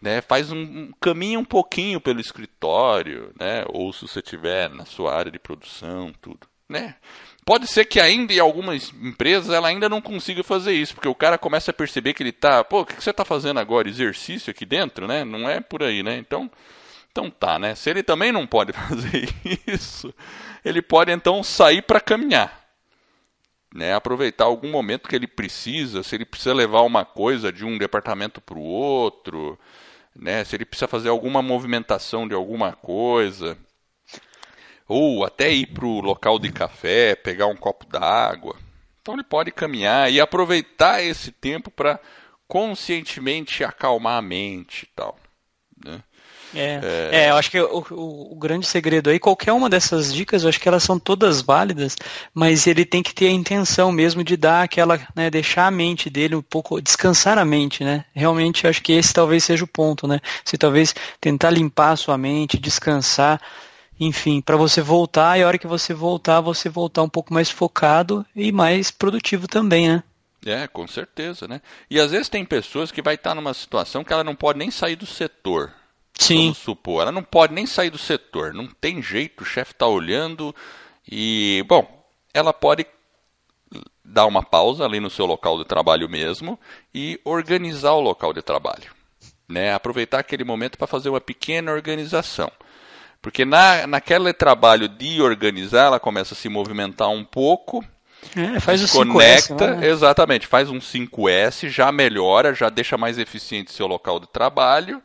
né? 0.01 0.21
Faz 0.21 0.53
um, 0.53 0.93
caminho 1.01 1.41
um 1.41 1.45
pouquinho 1.45 2.01
pelo 2.01 2.21
escritório, 2.21 3.33
né? 3.39 3.65
Ou 3.69 3.93
se 3.93 4.03
você 4.03 4.21
tiver 4.21 4.69
na 4.71 4.85
sua 4.85 5.15
área 5.15 5.31
de 5.31 5.39
produção, 5.39 6.13
tudo, 6.21 6.47
né? 6.69 6.97
Pode 7.45 7.67
ser 7.67 7.87
que 7.87 7.99
ainda 7.99 8.35
em 8.35 8.39
algumas 8.39 8.93
empresas 8.93 9.51
ela 9.55 9.69
ainda 9.69 9.89
não 9.89 10.03
consiga 10.03 10.45
fazer 10.45 10.75
isso, 10.75 10.95
porque 10.95 11.09
o 11.09 11.15
cara 11.15 11.39
começa 11.39 11.71
a 11.71 11.75
perceber 11.75 12.13
que 12.13 12.23
ele 12.23 12.33
tá, 12.33 12.63
pô, 12.63 12.81
o 12.81 12.87
que 12.87 13.03
você 13.03 13.11
está 13.11 13.25
fazendo 13.25 13.59
agora? 13.59 13.89
Exercício 13.89 14.51
aqui 14.51 14.67
dentro, 14.67 15.07
né? 15.07 15.25
Não 15.25 15.49
é 15.49 15.59
por 15.61 15.83
aí, 15.83 16.03
né? 16.03 16.19
Então, 16.19 16.51
então 17.11 17.31
tá, 17.31 17.59
né? 17.59 17.75
Se 17.75 17.89
ele 17.89 18.03
também 18.03 18.31
não 18.31 18.47
pode 18.47 18.73
fazer 18.77 19.29
isso, 19.67 20.13
ele 20.63 20.83
pode 20.83 21.11
então 21.11 21.43
sair 21.43 21.81
para 21.81 22.01
caminhar 22.01 22.58
né, 23.75 23.95
aproveitar 23.95 24.45
algum 24.45 24.71
momento 24.71 25.09
que 25.09 25.17
ele 25.17 25.27
precisa, 25.27 26.03
se 26.03 26.15
ele 26.15 26.25
precisa 26.25 26.55
levar 26.55 26.83
uma 26.83 27.05
coisa 27.05 27.53
de 27.53 27.65
um 27.65 27.77
departamento 27.79 28.41
para 28.41 28.59
o 28.59 28.63
outro, 28.63 29.59
né, 30.15 30.45
se 30.45 30.57
ele 30.57 30.65
precisa 30.65 30.89
fazer 30.89 31.09
alguma 31.09 31.43
movimentação 31.43 32.27
de 32.27 32.35
alguma 32.35 32.73
coisa. 32.73 33.57
ou 34.89 35.25
até 35.25 35.53
ir 35.53 35.67
para 35.67 35.85
o 35.85 36.01
local 36.01 36.39
de 36.39 36.51
café, 36.51 37.15
pegar 37.15 37.47
um 37.47 37.57
copo 37.57 37.87
d'água. 37.87 38.57
Então 39.03 39.15
ele 39.15 39.23
pode 39.23 39.51
caminhar 39.53 40.11
e 40.11 40.21
aproveitar 40.21 41.03
esse 41.03 41.31
tempo 41.31 41.71
para 41.71 42.01
conscientemente 42.47 43.63
acalmar 43.63 44.19
a 44.19 44.23
mente 44.23 44.85
e 44.85 44.87
tal. 44.97 45.19
Né? 45.85 46.03
É, 46.55 46.81
é... 47.13 47.25
é, 47.25 47.31
eu 47.31 47.37
acho 47.37 47.51
que 47.51 47.61
o, 47.61 47.85
o, 47.91 48.33
o, 48.33 48.37
grande 48.37 48.67
segredo 48.67 49.11
aí, 49.11 49.19
qualquer 49.19 49.53
uma 49.53 49.69
dessas 49.69 50.13
dicas, 50.13 50.43
eu 50.43 50.49
acho 50.49 50.61
que 50.61 50.69
elas 50.69 50.83
são 50.83 50.99
todas 50.99 51.43
válidas, 51.43 51.97
mas 52.33 52.67
ele 52.67 52.85
tem 52.85 53.03
que 53.03 53.15
ter 53.15 53.27
a 53.27 53.33
intenção 53.33 53.93
mesmo 53.93 54.25
de 54.25 54.37
dar 54.37 54.63
aquela, 54.63 54.99
né, 55.15 55.31
deixar 55.31 55.67
a 55.67 55.71
mente 55.71 56.09
dele 56.09 56.35
um 56.35 56.43
pouco, 56.43 56.81
descansar 56.81 57.39
a 57.39 57.45
mente, 57.45 57.85
né? 57.85 58.05
Realmente, 58.15 58.67
acho 58.67 58.83
que 58.83 58.93
esse 58.93 59.13
talvez 59.13 59.45
seja 59.45 59.65
o 59.65 59.69
ponto, 59.69 60.07
né? 60.07 60.21
Se 60.45 60.57
talvez 60.57 60.95
tentar 61.21 61.51
limpar 61.51 61.93
a 61.93 61.97
sua 61.97 62.17
mente, 62.17 62.59
descansar, 62.59 63.41
enfim, 64.01 64.41
para 64.41 64.57
você 64.57 64.81
voltar 64.81 65.39
e 65.39 65.43
a 65.43 65.47
hora 65.47 65.59
que 65.59 65.67
você 65.67 65.93
voltar, 65.93 66.41
você 66.41 66.69
voltar 66.69 67.03
um 67.03 67.09
pouco 67.09 67.35
mais 67.35 67.51
focado 67.51 68.25
e 68.35 68.53
mais 68.53 68.91
produtivo 68.91 69.47
também, 69.49 69.89
né? 69.89 70.03
É, 70.47 70.67
com 70.69 70.87
certeza, 70.87 71.49
né? 71.49 71.61
E 71.91 72.01
às 72.01 72.13
vezes 72.13 72.29
tem 72.29 72.45
pessoas 72.45 72.93
que 72.93 73.03
vai 73.03 73.17
estar 73.17 73.35
numa 73.35 73.53
situação 73.53 74.05
que 74.05 74.13
ela 74.13 74.25
não 74.25 74.37
pode 74.37 74.59
nem 74.59 74.71
sair 74.71 74.97
do 74.97 75.05
setor. 75.05 75.73
Sim. 76.19 76.43
Vamos 76.43 76.59
supor, 76.59 77.03
ela 77.03 77.13
não 77.13 77.23
pode 77.23 77.55
nem 77.55 77.65
sair 77.65 77.91
do 77.91 77.99
setor, 77.99 78.53
não 78.53 78.67
tem 78.67 79.01
jeito, 79.01 79.43
o 79.43 79.47
chefe 79.47 79.73
está 79.73 79.87
olhando 79.87 80.55
e, 81.11 81.65
bom, 81.69 82.05
ela 82.35 82.53
pode 82.53 82.85
dar 84.05 84.27
uma 84.27 84.43
pausa 84.43 84.85
ali 84.85 84.99
no 84.99 85.11
seu 85.11 85.27
local 85.27 85.59
de 85.59 85.65
trabalho 85.65 86.09
mesmo 86.09 86.59
e 86.93 87.21
organizar 87.25 87.93
o 87.93 88.01
local 88.01 88.33
de 88.33 88.43
trabalho. 88.43 88.91
Né? 89.49 89.73
Aproveitar 89.73 90.19
aquele 90.19 90.45
momento 90.45 90.77
para 90.77 90.87
fazer 90.87 91.09
uma 91.09 91.21
pequena 91.21 91.73
organização. 91.73 92.51
Porque 93.23 93.45
na, 93.45 93.87
naquele 93.87 94.33
trabalho 94.33 94.89
de 94.89 95.21
organizar, 95.23 95.87
ela 95.87 96.01
começa 96.01 96.35
a 96.35 96.37
se 96.37 96.49
movimentar 96.49 97.09
um 97.11 97.25
pouco, 97.25 97.85
é, 98.37 98.59
faz 98.61 98.81
desconecta, 98.81 99.55
o 99.55 99.57
5S, 99.59 99.77
né? 99.77 99.89
exatamente, 99.89 100.47
faz 100.47 100.71
um 100.71 100.79
5S, 100.79 101.69
já 101.69 101.93
melhora, 101.93 102.55
já 102.55 102.69
deixa 102.69 102.97
mais 102.97 103.19
eficiente 103.19 103.73
seu 103.73 103.87
local 103.87 104.19
de 104.19 104.27
trabalho 104.29 105.03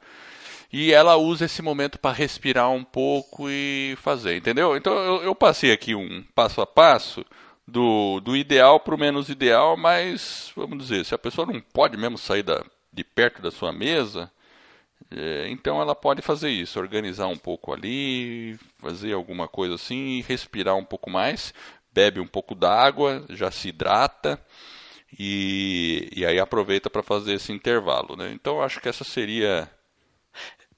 e 0.73 0.91
ela 0.91 1.15
usa 1.15 1.45
esse 1.45 1.62
momento 1.62 1.99
para 1.99 2.15
respirar 2.15 2.71
um 2.71 2.83
pouco 2.83 3.47
e 3.47 3.95
fazer, 4.01 4.36
entendeu? 4.36 4.75
Então 4.75 4.91
eu, 4.95 5.21
eu, 5.21 5.36
passei 5.36 5.71
aqui 5.71 5.93
um 5.93 6.23
passo 6.33 6.62
a 6.62 6.65
passo 6.65 7.23
do, 7.67 8.19
do 8.21 8.36
ideal 8.36 8.79
para 8.79 8.95
o 8.95 8.97
menos 8.97 9.29
ideal, 9.29 9.77
mas 9.77 10.51
vamos 10.55 10.79
dizer, 10.79 11.05
se 11.05 11.13
a 11.13 11.17
pessoa 11.19 11.45
não 11.45 11.62
pode 11.62 11.95
mesmo 11.95 12.17
sair 12.17 12.41
da, 12.41 12.65
de 12.91 13.03
perto 13.03 13.39
da 13.39 13.51
sua 13.51 13.71
mesa, 13.71 14.31
é, 15.12 15.47
então 15.49 15.79
ela 15.79 15.93
pode 15.93 16.23
fazer 16.23 16.49
isso, 16.49 16.79
organizar 16.79 17.27
um 17.27 17.38
pouco 17.38 17.71
ali, 17.71 18.57
fazer 18.79 19.13
alguma 19.13 19.47
coisa 19.47 19.75
assim 19.75 20.21
respirar 20.27 20.75
um 20.75 20.83
pouco 20.83 21.07
mais, 21.07 21.53
bebe 21.93 22.19
um 22.19 22.27
pouco 22.27 22.55
d'água, 22.55 23.23
já 23.29 23.51
se 23.51 23.69
hidrata. 23.69 24.43
E, 25.19 26.09
e 26.15 26.25
aí 26.25 26.39
aproveita 26.39 26.89
para 26.89 27.03
fazer 27.03 27.33
esse 27.36 27.51
intervalo. 27.53 28.15
Né? 28.15 28.31
Então 28.33 28.63
acho 28.63 28.81
que 28.81 28.89
essa 28.89 29.03
seria 29.03 29.69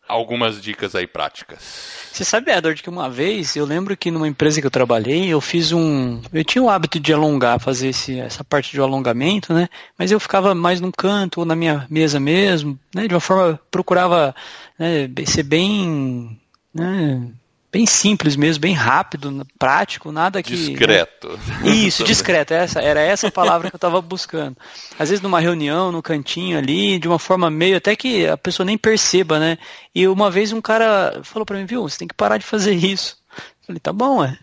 algumas 0.08 0.62
dicas 0.62 0.96
aí 0.96 1.08
práticas. 1.08 2.06
Você 2.12 2.24
sabe, 2.24 2.52
Edward, 2.52 2.82
que 2.82 2.90
uma 2.90 3.10
vez 3.10 3.56
eu 3.56 3.66
lembro 3.66 3.98
que 3.98 4.10
numa 4.10 4.28
empresa 4.28 4.62
que 4.62 4.68
eu 4.68 4.72
trabalhei, 4.72 5.28
eu 5.28 5.42
fiz 5.42 5.72
um. 5.72 6.22
Eu 6.32 6.44
tinha 6.44 6.64
o 6.64 6.70
hábito 6.70 7.00
de 7.00 7.12
alongar, 7.12 7.60
fazer 7.60 7.90
esse, 7.90 8.20
essa 8.20 8.44
parte 8.44 8.72
de 8.72 8.80
alongamento, 8.80 9.54
né? 9.54 9.68
Mas 9.98 10.12
eu 10.12 10.20
ficava 10.20 10.56
mais 10.56 10.80
num 10.80 10.92
canto 10.92 11.42
ou 11.42 11.46
na 11.46 11.56
minha 11.56 11.86
mesa 11.90 12.20
mesmo, 12.20 12.80
né? 12.94 13.08
De 13.08 13.14
uma 13.14 13.20
forma, 13.20 13.60
procurava 13.70 14.34
né, 14.80 15.10
ser 15.26 15.44
bem. 15.44 16.40
Né, 16.74 17.28
bem 17.76 17.86
simples 17.86 18.38
mesmo, 18.38 18.62
bem 18.62 18.74
rápido, 18.74 19.46
prático, 19.60 20.10
nada 20.10 20.42
que. 20.42 20.56
Discreto. 20.56 21.38
Né? 21.62 21.72
Isso, 21.72 22.06
discreto, 22.06 22.54
essa, 22.54 22.80
era 22.80 23.02
essa 23.02 23.28
a 23.28 23.32
palavra 23.32 23.70
que 23.70 23.76
eu 23.76 23.78
estava 23.78 24.02
buscando. 24.02 24.56
Às 24.98 25.10
vezes 25.10 25.22
numa 25.22 25.42
reunião, 25.42 25.92
no 25.92 26.02
cantinho 26.02 26.58
ali, 26.58 26.98
de 26.98 27.06
uma 27.06 27.20
forma 27.20 27.50
meio 27.50 27.76
até 27.76 27.94
que 27.94 28.26
a 28.28 28.38
pessoa 28.38 28.66
nem 28.66 28.78
perceba, 28.78 29.40
né? 29.40 29.58
E 29.94 30.08
uma 30.08 30.32
vez 30.32 30.54
um 30.54 30.62
cara 30.62 31.20
falou 31.24 31.46
para 31.46 31.58
mim, 31.58 31.66
viu, 31.66 31.82
você 31.82 31.98
tem 31.98 32.08
que 32.08 32.14
parar 32.14 32.38
de 32.38 32.46
fazer 32.46 32.74
isso. 32.74 33.18
Eu 33.38 33.68
falei, 33.68 33.80
tá 33.82 33.92
bom, 33.92 34.24
é. 34.24 34.38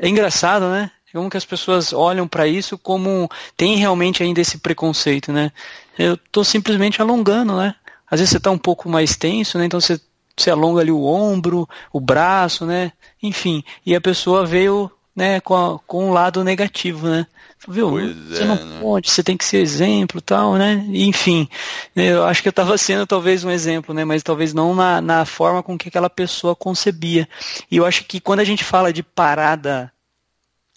É 0.00 0.08
engraçado, 0.08 0.68
né? 0.68 0.90
Como 1.12 1.30
que 1.30 1.36
as 1.36 1.44
pessoas 1.44 1.92
olham 1.92 2.26
para 2.26 2.48
isso 2.48 2.76
como 2.76 3.30
tem 3.56 3.76
realmente 3.76 4.24
ainda 4.24 4.40
esse 4.40 4.58
preconceito, 4.58 5.30
né? 5.30 5.52
Eu 5.96 6.14
estou 6.14 6.42
simplesmente 6.42 7.00
alongando, 7.00 7.56
né? 7.56 7.76
Às 8.10 8.18
vezes 8.18 8.30
você 8.30 8.38
está 8.38 8.50
um 8.50 8.58
pouco 8.58 8.88
mais 8.88 9.14
tenso, 9.14 9.56
né? 9.56 9.66
Então 9.66 9.80
você 9.80 10.00
você 10.36 10.50
alonga 10.50 10.80
ali 10.80 10.90
o 10.90 11.04
ombro, 11.04 11.68
o 11.92 12.00
braço, 12.00 12.66
né? 12.66 12.92
Enfim, 13.22 13.62
e 13.84 13.94
a 13.94 14.00
pessoa 14.00 14.46
veio 14.46 14.90
né, 15.14 15.40
com, 15.40 15.54
a, 15.54 15.78
com 15.80 16.08
um 16.08 16.12
lado 16.12 16.42
negativo, 16.42 17.08
né? 17.08 17.26
Viu? 17.68 17.90
Pois 17.90 18.16
você 18.16 18.42
é, 18.42 18.46
não 18.46 18.56
né? 18.56 18.80
pode, 18.80 19.10
você 19.10 19.22
tem 19.22 19.36
que 19.36 19.44
ser 19.44 19.58
exemplo 19.58 20.20
tal, 20.20 20.54
né? 20.54 20.84
Enfim, 20.88 21.48
eu 21.94 22.24
acho 22.24 22.42
que 22.42 22.48
eu 22.48 22.50
estava 22.50 22.76
sendo 22.76 23.06
talvez 23.06 23.44
um 23.44 23.50
exemplo, 23.50 23.94
né? 23.94 24.04
Mas 24.04 24.22
talvez 24.22 24.52
não 24.52 24.74
na, 24.74 25.00
na 25.00 25.24
forma 25.24 25.62
com 25.62 25.78
que 25.78 25.88
aquela 25.88 26.10
pessoa 26.10 26.56
concebia. 26.56 27.28
E 27.70 27.76
eu 27.76 27.86
acho 27.86 28.04
que 28.04 28.20
quando 28.20 28.40
a 28.40 28.44
gente 28.44 28.64
fala 28.64 28.92
de 28.92 29.02
parada 29.02 29.92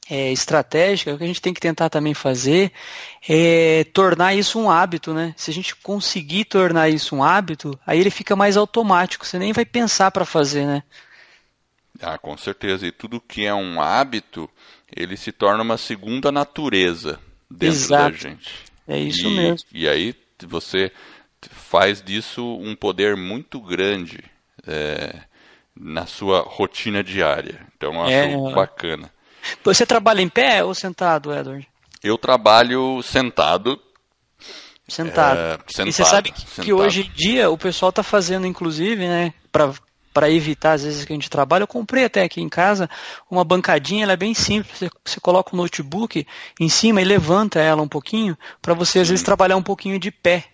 é, 0.10 0.32
estratégica, 0.32 1.14
o 1.14 1.18
que 1.18 1.24
a 1.24 1.28
gente 1.28 1.42
tem 1.42 1.54
que 1.54 1.60
tentar 1.60 1.90
também 1.90 2.14
fazer 2.14 2.72
é 3.28 3.86
tornar 3.86 4.36
isso 4.36 4.60
um 4.60 4.70
hábito, 4.70 5.14
né? 5.14 5.34
Se 5.36 5.50
a 5.50 5.54
gente 5.54 5.76
conseguir 5.76 6.46
tornar 6.46 6.90
isso 6.90 7.16
um 7.16 7.24
hábito, 7.24 7.78
aí 7.86 8.00
ele 8.00 8.12
fica 8.12 8.36
mais 8.36 8.56
automático, 8.56 9.26
você 9.26 9.40
nem 9.40 9.52
vai 9.52 9.66
pensar 9.66 10.12
para 10.12 10.26
fazer, 10.26 10.66
né? 10.66 10.84
Ah, 12.02 12.18
com 12.18 12.38
certeza. 12.38 12.86
E 12.86 12.92
tudo 12.92 13.22
que 13.22 13.46
é 13.46 13.54
um 13.54 13.82
hábito, 13.82 14.50
ele 14.96 15.18
se 15.18 15.32
torna 15.32 15.64
uma 15.64 15.78
segunda 15.78 16.32
natureza 16.32 17.20
dentro 17.50 17.78
Exato. 17.78 18.12
da 18.12 18.18
gente. 18.18 18.54
É 18.88 19.00
isso 19.00 19.28
e, 19.28 19.36
mesmo. 19.36 19.68
E 19.74 19.88
aí 19.88 20.16
você 20.46 20.92
faz 21.50 22.02
disso 22.02 22.58
um 22.58 22.76
poder 22.76 23.16
muito 23.16 23.60
grande 23.60 24.24
é, 24.68 25.22
na 25.76 26.06
sua 26.06 26.42
rotina 26.42 27.04
diária. 27.04 27.66
Então 27.76 27.94
eu 27.94 28.02
acho 28.02 28.12
É. 28.12 28.54
bacana. 28.54 29.15
Você 29.64 29.86
trabalha 29.86 30.22
em 30.22 30.30
pé 30.30 30.64
ou 30.64 30.74
sentado, 30.74 31.34
Edward? 31.34 31.68
Eu 32.04 32.18
trabalho 32.18 33.02
sentado. 33.02 33.80
Sentado. 34.88 35.40
É, 35.40 35.58
e 35.68 35.74
você 35.74 35.92
sentado, 35.92 36.12
sabe 36.12 36.32
que, 36.32 36.46
que 36.46 36.52
sentado. 36.52 36.78
hoje 36.78 37.02
em 37.02 37.12
dia 37.16 37.50
o 37.50 37.58
pessoal 37.58 37.90
está 37.90 38.04
fazendo, 38.04 38.46
inclusive, 38.46 39.08
né, 39.08 39.34
para 39.52 40.30
evitar 40.30 40.74
às 40.74 40.84
vezes 40.84 41.04
que 41.04 41.12
a 41.12 41.16
gente 41.16 41.30
trabalha, 41.30 41.64
eu 41.64 41.68
comprei 41.68 42.06
até 42.06 42.24
aqui 42.24 42.40
em 42.40 42.48
casa 42.48 42.88
uma 43.30 43.44
bancadinha, 43.44 44.04
ela 44.04 44.14
é 44.14 44.18
bem 44.18 44.36
simples, 44.36 44.78
você, 44.78 44.90
você 45.04 45.20
coloca 45.20 45.54
o 45.54 45.58
notebook 45.58 46.26
em 46.60 46.70
cima 46.70 47.02
e 47.02 47.06
levanta 47.06 47.60
ela 47.60 47.82
um 47.82 47.88
pouquinho 47.88 48.38
para 48.62 48.76
você 48.76 49.00
às 49.00 49.10
vezes 49.10 49.24
trabalhar 49.24 49.58
um 49.58 49.64
pouquinho 49.64 50.00
de 50.00 50.12
pé, 50.12 50.46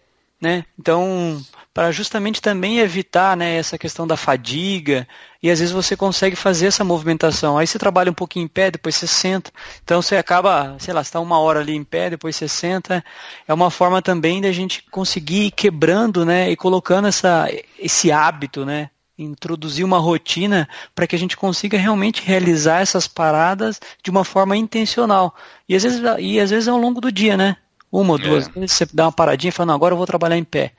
né? 0.42 0.66
Então, 0.78 1.40
para 1.74 1.92
justamente 1.92 2.42
também 2.42 2.80
evitar, 2.80 3.38
né, 3.38 3.56
essa 3.56 3.78
questão 3.78 4.06
da 4.06 4.18
fadiga 4.18 5.08
e 5.42 5.50
às 5.50 5.60
vezes 5.60 5.74
você 5.74 5.96
consegue 5.96 6.36
fazer 6.36 6.68
essa 6.68 6.84
movimentação. 6.84 7.58
Aí 7.58 7.66
você 7.66 7.80
trabalha 7.80 8.12
um 8.12 8.16
pouquinho 8.16 8.46
em 8.46 8.48
pé, 8.48 8.72
depois 8.72 8.96
você 8.96 9.08
senta. 9.08 9.52
Então 9.84 10.02
você 10.02 10.18
acaba, 10.18 10.76
sei 10.80 10.94
lá, 10.94 11.02
está 11.02 11.20
uma 11.20 11.40
hora 11.40 11.60
ali 11.62 11.76
em 11.76 11.84
pé, 11.84 12.10
depois 12.10 12.36
você 12.36 12.48
senta. 12.48 13.04
É 13.48 13.54
uma 13.54 13.70
forma 13.72 14.02
também 14.02 14.42
da 14.42 14.52
gente 14.52 14.84
conseguir 14.92 15.46
ir 15.46 15.52
quebrando, 15.52 16.26
né, 16.26 16.50
e 16.52 16.56
colocando 16.56 17.08
essa, 17.08 17.48
esse 17.80 18.12
hábito, 18.12 18.66
né, 18.66 18.90
introduzir 19.18 19.86
uma 19.86 20.00
rotina 20.00 20.68
para 20.96 21.08
que 21.08 21.16
a 21.16 21.20
gente 21.20 21.38
consiga 21.38 21.78
realmente 21.78 22.24
realizar 22.24 22.82
essas 22.82 23.08
paradas 23.08 23.80
de 24.04 24.10
uma 24.10 24.26
forma 24.26 24.58
intencional. 24.58 25.36
E 25.70 25.76
às 25.76 25.84
vezes, 25.84 26.02
e 26.20 26.40
às 26.40 26.50
vezes 26.50 26.68
ao 26.68 26.78
longo 26.78 27.00
do 27.00 27.12
dia, 27.12 27.38
né? 27.38 27.56
Uma 27.92 28.14
ou 28.14 28.18
duas 28.18 28.48
É. 28.48 28.52
vezes 28.52 28.72
você 28.76 28.88
dá 28.94 29.06
uma 29.06 29.12
paradinha 29.12 29.50
e 29.50 29.52
fala, 29.52 29.68
não, 29.68 29.76
agora 29.76 29.94
eu 29.94 29.98
vou 29.98 30.06
trabalhar 30.06 30.38
em 30.38 30.44
pé. 30.44 30.72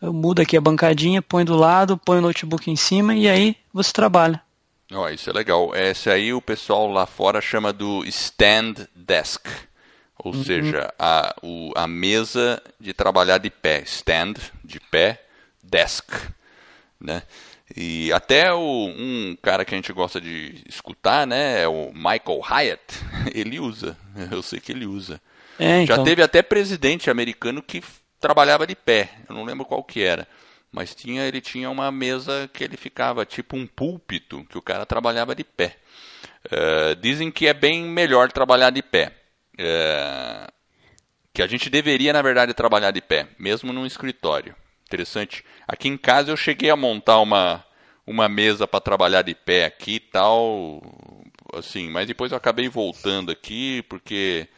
Eu 0.00 0.12
mudo 0.12 0.40
aqui 0.42 0.56
a 0.56 0.60
bancadinha, 0.60 1.20
põe 1.22 1.44
do 1.44 1.56
lado, 1.56 1.96
põe 1.96 2.18
o 2.18 2.20
notebook 2.20 2.70
em 2.70 2.76
cima 2.76 3.14
e 3.14 3.28
aí 3.28 3.56
você 3.72 3.92
trabalha. 3.92 4.40
Ó, 4.92 5.08
isso 5.08 5.30
é 5.30 5.32
legal. 5.32 5.74
Esse 5.74 6.10
aí 6.10 6.32
o 6.32 6.42
pessoal 6.42 6.86
lá 6.86 7.06
fora 7.06 7.40
chama 7.40 7.72
do 7.72 8.04
stand 8.04 8.74
desk. 8.94 9.46
Ou 10.18 10.32
seja, 10.32 10.92
a, 10.98 11.34
o, 11.42 11.72
a 11.74 11.86
mesa 11.86 12.62
de 12.78 12.92
trabalhar 12.92 13.38
de 13.38 13.50
pé. 13.50 13.82
Stand, 13.84 14.34
de 14.62 14.78
pé, 14.78 15.22
desk. 15.62 16.06
Né? 17.00 17.22
E 17.76 18.12
até 18.12 18.52
o, 18.52 18.60
um 18.60 19.36
cara 19.42 19.64
que 19.64 19.74
a 19.74 19.76
gente 19.76 19.92
gosta 19.92 20.20
de 20.20 20.62
escutar, 20.68 21.26
né? 21.26 21.62
É 21.62 21.68
o 21.68 21.90
Michael 21.92 22.40
Hyatt. 22.42 22.82
Ele 23.34 23.58
usa. 23.58 23.96
Eu 24.30 24.42
sei 24.42 24.60
que 24.60 24.70
ele 24.70 24.86
usa. 24.86 25.20
É, 25.58 25.86
Já 25.86 25.94
então. 25.94 26.04
teve 26.04 26.22
até 26.22 26.42
presidente 26.42 27.10
americano 27.10 27.62
que 27.62 27.82
trabalhava 28.20 28.66
de 28.66 28.74
pé. 28.74 29.10
Eu 29.28 29.34
não 29.34 29.44
lembro 29.44 29.64
qual 29.64 29.82
que 29.84 30.02
era. 30.02 30.26
Mas 30.72 30.94
tinha, 30.94 31.22
ele 31.22 31.40
tinha 31.40 31.70
uma 31.70 31.92
mesa 31.92 32.50
que 32.52 32.64
ele 32.64 32.76
ficava 32.76 33.24
tipo 33.24 33.56
um 33.56 33.66
púlpito, 33.66 34.44
que 34.50 34.58
o 34.58 34.62
cara 34.62 34.84
trabalhava 34.84 35.34
de 35.34 35.44
pé. 35.44 35.76
Eh, 36.50 36.96
dizem 36.96 37.30
que 37.30 37.46
é 37.46 37.54
bem 37.54 37.82
melhor 37.84 38.32
trabalhar 38.32 38.70
de 38.70 38.82
pé. 38.82 39.12
Eh, 39.56 40.46
que 41.32 41.42
a 41.42 41.46
gente 41.46 41.70
deveria, 41.70 42.12
na 42.12 42.22
verdade, 42.22 42.54
trabalhar 42.54 42.90
de 42.90 43.00
pé, 43.00 43.28
mesmo 43.38 43.72
num 43.72 43.86
escritório. 43.86 44.54
Interessante. 44.86 45.44
Aqui 45.66 45.88
em 45.88 45.96
casa 45.96 46.30
eu 46.30 46.36
cheguei 46.36 46.70
a 46.70 46.76
montar 46.76 47.20
uma, 47.20 47.64
uma 48.06 48.28
mesa 48.28 48.66
para 48.66 48.80
trabalhar 48.80 49.22
de 49.22 49.34
pé 49.34 49.64
aqui 49.64 49.96
e 49.96 50.00
tal. 50.00 50.82
assim, 51.54 51.88
mas 51.90 52.06
depois 52.06 52.32
eu 52.32 52.38
acabei 52.38 52.68
voltando 52.68 53.30
aqui 53.30 53.82
porque 53.88 54.48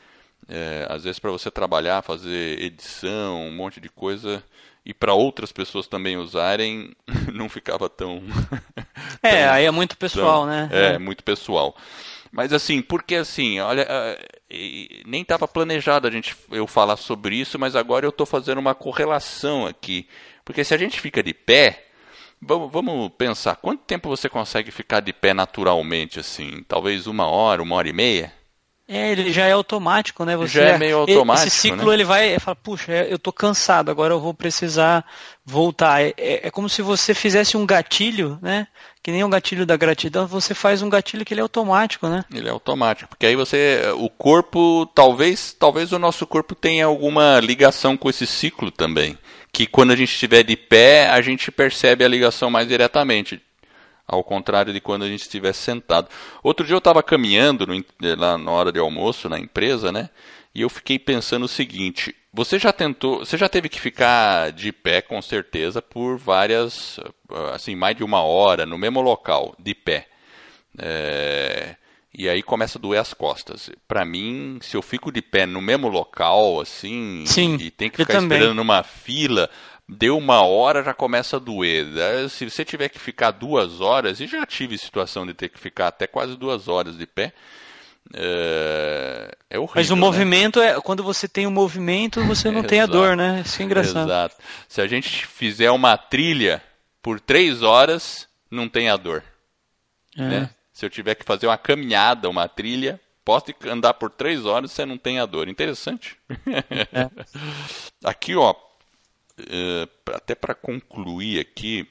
é, 0.49 0.87
às 0.89 1.05
vezes 1.05 1.19
para 1.19 1.31
você 1.31 1.51
trabalhar, 1.51 2.03
fazer 2.03 2.61
edição, 2.61 3.47
um 3.47 3.55
monte 3.55 3.81
de 3.81 3.89
coisa 3.89 4.43
e 4.85 4.95
para 4.95 5.13
outras 5.13 5.51
pessoas 5.51 5.89
também 5.89 6.17
usarem, 6.17 6.95
não 7.35 7.49
ficava 7.49 7.89
tão. 7.91 8.23
é, 9.21 9.45
tão, 9.45 9.53
aí 9.53 9.65
é 9.65 9.71
muito 9.71 9.97
pessoal, 9.97 10.43
tão, 10.43 10.47
né? 10.47 10.69
É, 10.71 10.85
é, 10.95 10.99
muito 10.99 11.25
pessoal. 11.25 11.77
Mas 12.31 12.53
assim, 12.53 12.81
porque 12.81 13.17
assim, 13.17 13.59
olha, 13.59 13.87
é, 13.89 14.27
nem 15.05 15.23
estava 15.23 15.49
planejado 15.49 16.07
a 16.07 16.11
gente 16.11 16.37
eu 16.51 16.67
falar 16.67 16.97
sobre 16.97 17.37
isso, 17.37 17.59
mas 17.59 17.75
agora 17.75 18.07
eu 18.07 18.11
estou 18.11 18.27
fazendo 18.27 18.59
uma 18.59 18.75
correlação 18.75 19.67
aqui, 19.67 20.07
porque 20.45 20.63
se 20.63 20.75
a 20.75 20.79
gente 20.79 21.01
fica 21.01 21.23
de 21.23 21.35
pé, 21.35 21.87
vamos, 22.41 22.71
vamos 22.71 23.11
pensar, 23.17 23.57
quanto 23.57 23.85
tempo 23.85 24.09
você 24.09 24.29
consegue 24.29 24.71
ficar 24.71 25.01
de 25.01 25.13
pé 25.13 25.35
naturalmente 25.35 26.21
assim? 26.21 26.63
Talvez 26.69 27.07
uma 27.09 27.27
hora, 27.27 27.63
uma 27.63 27.75
hora 27.75 27.89
e 27.89 27.93
meia? 27.93 28.33
É, 28.89 29.11
ele 29.11 29.33
já 29.33 29.47
é 29.47 29.53
automático, 29.53 30.25
né? 30.25 30.37
Você, 30.37 30.61
já 30.61 30.65
é 30.69 30.79
meio 30.79 30.99
automático. 30.99 31.49
Esse 31.49 31.57
ciclo 31.57 31.89
né? 31.89 31.95
ele 31.95 32.05
vai 32.05 32.39
fala, 32.39 32.55
puxa, 32.55 32.93
eu 32.93 33.19
tô 33.19 33.33
cansado, 33.33 33.91
agora 33.91 34.15
eu 34.15 34.21
vou 34.21 34.33
precisar 34.33 35.05
voltar. 35.45 36.03
É, 36.03 36.15
é, 36.17 36.47
é, 36.47 36.51
como 36.53 36.69
se 36.69 36.83
você 36.83 37.13
fizesse 37.13 37.57
um 37.57 37.67
gatilho, 37.67 38.39
né? 38.41 38.69
Que 39.03 39.11
nem 39.11 39.25
um 39.25 39.31
gatilho 39.31 39.67
da 39.67 39.77
gratidão, 39.77 40.27
você 40.27 40.55
faz 40.55 40.83
um 40.83 40.89
gatilho 40.89 41.25
que 41.25 41.35
ele 41.35 41.41
é 41.41 41.43
automático, 41.43 42.09
né? 42.09 42.25
Ele 42.33 42.49
é 42.49 42.51
automático, 42.51 43.09
porque 43.09 43.27
aí 43.27 43.35
você, 43.35 43.83
o 43.97 44.09
corpo, 44.09 44.87
talvez, 44.95 45.53
talvez 45.53 45.93
o 45.93 45.99
nosso 45.99 46.25
corpo 46.25 46.55
tenha 46.55 46.87
alguma 46.87 47.41
ligação 47.41 47.97
com 47.97 48.09
esse 48.09 48.27
ciclo 48.27 48.71
também, 48.71 49.19
que 49.53 49.67
quando 49.67 49.93
a 49.93 49.97
gente 49.97 50.13
estiver 50.13 50.45
de 50.45 50.57
pé, 50.57 51.09
a 51.09 51.21
gente 51.21 51.51
percebe 51.51 52.05
a 52.05 52.09
ligação 52.09 52.51
mais 52.51 52.69
diretamente 52.69 53.41
ao 54.07 54.23
contrário 54.23 54.73
de 54.73 54.81
quando 54.81 55.05
a 55.05 55.09
gente 55.09 55.23
estiver 55.23 55.53
sentado. 55.53 56.09
Outro 56.43 56.65
dia 56.65 56.75
eu 56.75 56.79
estava 56.79 57.03
caminhando 57.03 57.67
no, 57.67 57.85
lá 58.17 58.39
na 58.39 58.51
hora 58.51 58.73
de 58.73 58.79
almoço 58.79 59.29
na 59.29 59.39
empresa, 59.39 59.91
né? 59.91 60.11
E 60.55 60.63
eu 60.63 60.71
fiquei 60.71 60.99
pensando 60.99 61.45
o 61.45 61.49
seguinte: 61.49 62.15
você 62.33 62.59
já 62.59 62.73
tentou, 62.73 63.21
você 63.21 63.37
já 63.37 63.49
teve 63.49 63.69
que 63.69 63.81
ficar 63.81 64.53
de 64.53 64.73
pé 64.73 65.03
com 65.03 65.21
certeza 65.21 65.83
por 65.83 66.17
várias, 66.17 66.99
assim, 67.53 67.75
mais 67.75 67.97
de 67.97 68.05
uma 68.05 68.23
hora 68.23 68.65
no 68.65 68.79
mesmo 68.79 69.01
local, 69.01 69.55
de 69.59 69.75
pé. 69.75 70.07
É, 70.79 71.77
e 72.19 72.29
aí 72.29 72.43
começa 72.43 72.79
a 72.79 72.81
doer 72.81 73.01
as 73.01 73.13
costas. 73.13 73.71
Para 73.87 74.05
mim, 74.05 74.59
se 74.63 74.77
eu 74.77 74.81
fico 74.81 75.13
de 75.13 75.21
pé 75.21 75.45
no 75.45 75.61
mesmo 75.61 75.89
local, 75.89 76.61
assim, 76.61 77.25
Sim, 77.27 77.57
e 77.61 77.71
tem 77.71 77.91
que 77.91 77.99
ficar 77.99 78.19
esperando 78.19 78.55
numa 78.55 78.83
fila, 78.83 79.51
deu 79.89 80.17
uma 80.19 80.43
hora 80.43 80.83
já 80.83 80.93
começa 80.93 81.37
a 81.37 81.41
doer. 81.41 81.87
Se 82.31 82.49
você 82.49 82.65
tiver 82.65 82.89
que 82.89 82.99
ficar 82.99 83.31
duas 83.31 83.81
horas, 83.81 84.21
e 84.21 84.27
já 84.27 84.45
tive 84.45 84.77
situação 84.77 85.27
de 85.27 85.35
ter 85.35 85.49
que 85.49 85.59
ficar 85.59 85.89
até 85.89 86.07
quase 86.07 86.37
duas 86.37 86.69
horas 86.69 86.97
de 86.97 87.07
pé, 87.07 87.33
é, 88.15 89.37
é 89.51 89.59
horrível. 89.59 89.75
Mas 89.77 89.91
o 89.91 89.97
né? 89.97 90.01
movimento 90.01 90.61
é 90.61 90.81
quando 90.81 91.03
você 91.03 91.27
tem 91.27 91.47
o 91.47 91.49
um 91.49 91.53
movimento, 91.53 92.23
você 92.25 92.51
não 92.51 92.63
tem 92.63 92.81
a 92.81 92.87
dor, 92.87 93.17
né? 93.17 93.43
Isso 93.45 93.61
é 93.61 93.65
engraçado. 93.65 94.09
Exato. 94.09 94.37
Se 94.69 94.81
a 94.81 94.87
gente 94.87 95.27
fizer 95.27 95.71
uma 95.71 95.97
trilha 95.97 96.63
por 97.03 97.21
três 97.21 97.63
horas, 97.63 98.29
não 98.51 98.69
tem 98.69 98.89
a 98.89 98.97
dor. 98.97 99.23
É. 100.17 100.23
Né? 100.23 100.51
Se 100.73 100.85
eu 100.85 100.91
tiver 100.91 101.15
que 101.15 101.25
fazer 101.25 101.47
uma 101.47 101.59
caminhada, 101.59 102.29
uma 102.29 102.49
trilha, 102.49 103.01
posso 103.25 103.47
andar 103.67 103.95
por 103.95 104.11
três 104.11 104.45
horas, 104.45 104.71
você 104.71 104.85
não 104.85 104.99
tem 104.99 105.19
a 105.19 105.27
dor. 105.27 105.49
Interessante. 105.49 106.17
É. 106.93 107.11
Aqui, 108.05 108.37
ó, 108.37 108.55
até 110.15 110.35
para 110.35 110.55
concluir 110.55 111.41
aqui, 111.41 111.87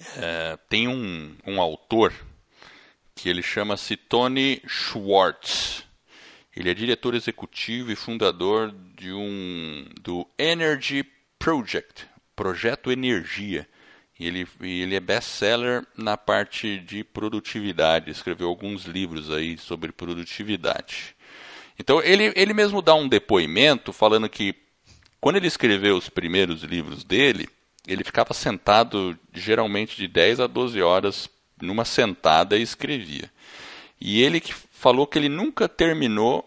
uh, 0.00 0.58
tem 0.68 0.88
um, 0.88 1.36
um 1.46 1.60
autor 1.60 2.12
que 3.14 3.28
ele 3.28 3.42
chama-se 3.42 3.96
Tony 3.96 4.60
Schwartz. 4.66 5.84
Ele 6.56 6.70
é 6.70 6.74
diretor 6.74 7.14
executivo 7.14 7.90
e 7.90 7.96
fundador 7.96 8.74
de 8.96 9.12
um 9.12 9.86
do 10.00 10.26
Energy 10.38 11.04
Project, 11.38 12.06
Projeto 12.34 12.90
Energia. 12.90 13.68
Ele, 14.18 14.46
ele 14.60 14.94
é 14.94 15.00
best-seller 15.00 15.84
na 15.96 16.16
parte 16.16 16.78
de 16.78 17.02
produtividade, 17.02 18.10
escreveu 18.10 18.48
alguns 18.48 18.84
livros 18.84 19.30
aí 19.30 19.58
sobre 19.58 19.90
produtividade. 19.90 21.16
Então 21.78 22.00
ele, 22.00 22.32
ele 22.36 22.54
mesmo 22.54 22.80
dá 22.80 22.94
um 22.94 23.08
depoimento 23.08 23.92
falando 23.92 24.28
que 24.28 24.54
quando 25.24 25.36
ele 25.36 25.46
escreveu 25.46 25.96
os 25.96 26.10
primeiros 26.10 26.62
livros 26.64 27.02
dele, 27.02 27.48
ele 27.88 28.04
ficava 28.04 28.34
sentado 28.34 29.18
geralmente 29.32 29.96
de 29.96 30.06
10 30.06 30.40
a 30.40 30.46
12 30.46 30.82
horas 30.82 31.30
numa 31.62 31.86
sentada 31.86 32.58
e 32.58 32.62
escrevia. 32.62 33.32
E 33.98 34.20
ele 34.20 34.42
falou 34.70 35.06
que 35.06 35.18
ele 35.18 35.30
nunca 35.30 35.66
terminou 35.66 36.44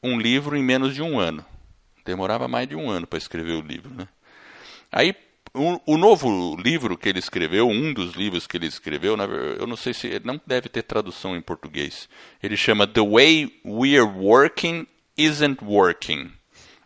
um 0.00 0.20
livro 0.20 0.56
em 0.56 0.62
menos 0.62 0.94
de 0.94 1.02
um 1.02 1.18
ano. 1.18 1.44
Demorava 2.04 2.46
mais 2.46 2.68
de 2.68 2.76
um 2.76 2.88
ano 2.88 3.08
para 3.08 3.18
escrever 3.18 3.54
o 3.54 3.60
livro. 3.60 3.92
Né? 3.92 4.06
Aí, 4.92 5.12
o, 5.52 5.94
o, 5.94 5.98
novo 5.98 6.54
livro 6.54 6.96
que 6.96 7.08
ele 7.08 7.18
escreveu, 7.18 7.68
um 7.68 7.92
dos 7.92 8.14
livros 8.14 8.46
que 8.46 8.56
ele 8.56 8.68
escreveu, 8.68 9.16
eu 9.58 9.66
não 9.66 9.76
sei 9.76 9.92
se 9.92 10.20
não 10.22 10.40
deve 10.46 10.68
ter 10.68 10.82
tradução 10.82 11.34
em 11.34 11.42
português. 11.42 12.08
Ele 12.40 12.56
chama 12.56 12.86
The 12.86 13.00
Way 13.00 13.60
We're 13.64 14.02
Working 14.02 14.86
Isn't 15.16 15.64
Working. 15.64 16.30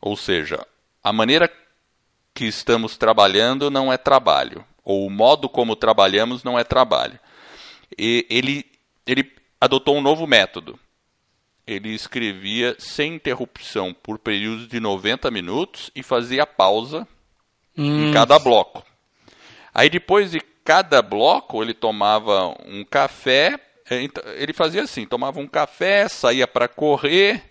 Ou 0.01 0.17
seja, 0.17 0.67
a 1.05 1.13
maneira 1.13 1.53
que 2.33 2.47
estamos 2.47 2.97
trabalhando 2.97 3.71
não 3.71 3.93
é 3.93 3.99
trabalho, 3.99 4.65
ou 4.83 5.07
o 5.07 5.11
modo 5.11 5.51
como 5.51 5.77
trabalhamos 5.77 6.43
não 6.43 6.59
é 6.59 6.65
trabalho. 6.65 7.21
E 7.97 8.27
ele, 8.31 8.65
ele 9.07 9.31
adotou 9.61 9.97
um 9.97 10.01
novo 10.01 10.27
método. 10.27 10.79
Ele 11.67 11.91
escrevia 11.91 12.75
sem 12.79 13.15
interrupção 13.15 13.95
por 13.95 14.19
períodos 14.19 14.67
de 14.67 14.81
90 14.81 15.31
minutos 15.31 15.91
e 15.95 16.03
fazia 16.03 16.47
pausa 16.47 17.07
hum. 17.77 18.09
em 18.09 18.13
cada 18.13 18.39
bloco. 18.39 18.85
Aí 19.73 19.91
depois 19.91 20.31
de 20.31 20.41
cada 20.65 21.03
bloco 21.03 21.63
ele 21.63 21.75
tomava 21.75 22.55
um 22.67 22.85
café, 22.85 23.61
é, 23.89 24.03
então, 24.03 24.23
ele 24.35 24.53
fazia 24.53 24.83
assim, 24.83 25.07
tomava 25.07 25.39
um 25.39 25.47
café, 25.47 26.09
saía 26.09 26.47
para 26.47 26.69
correr 26.69 27.43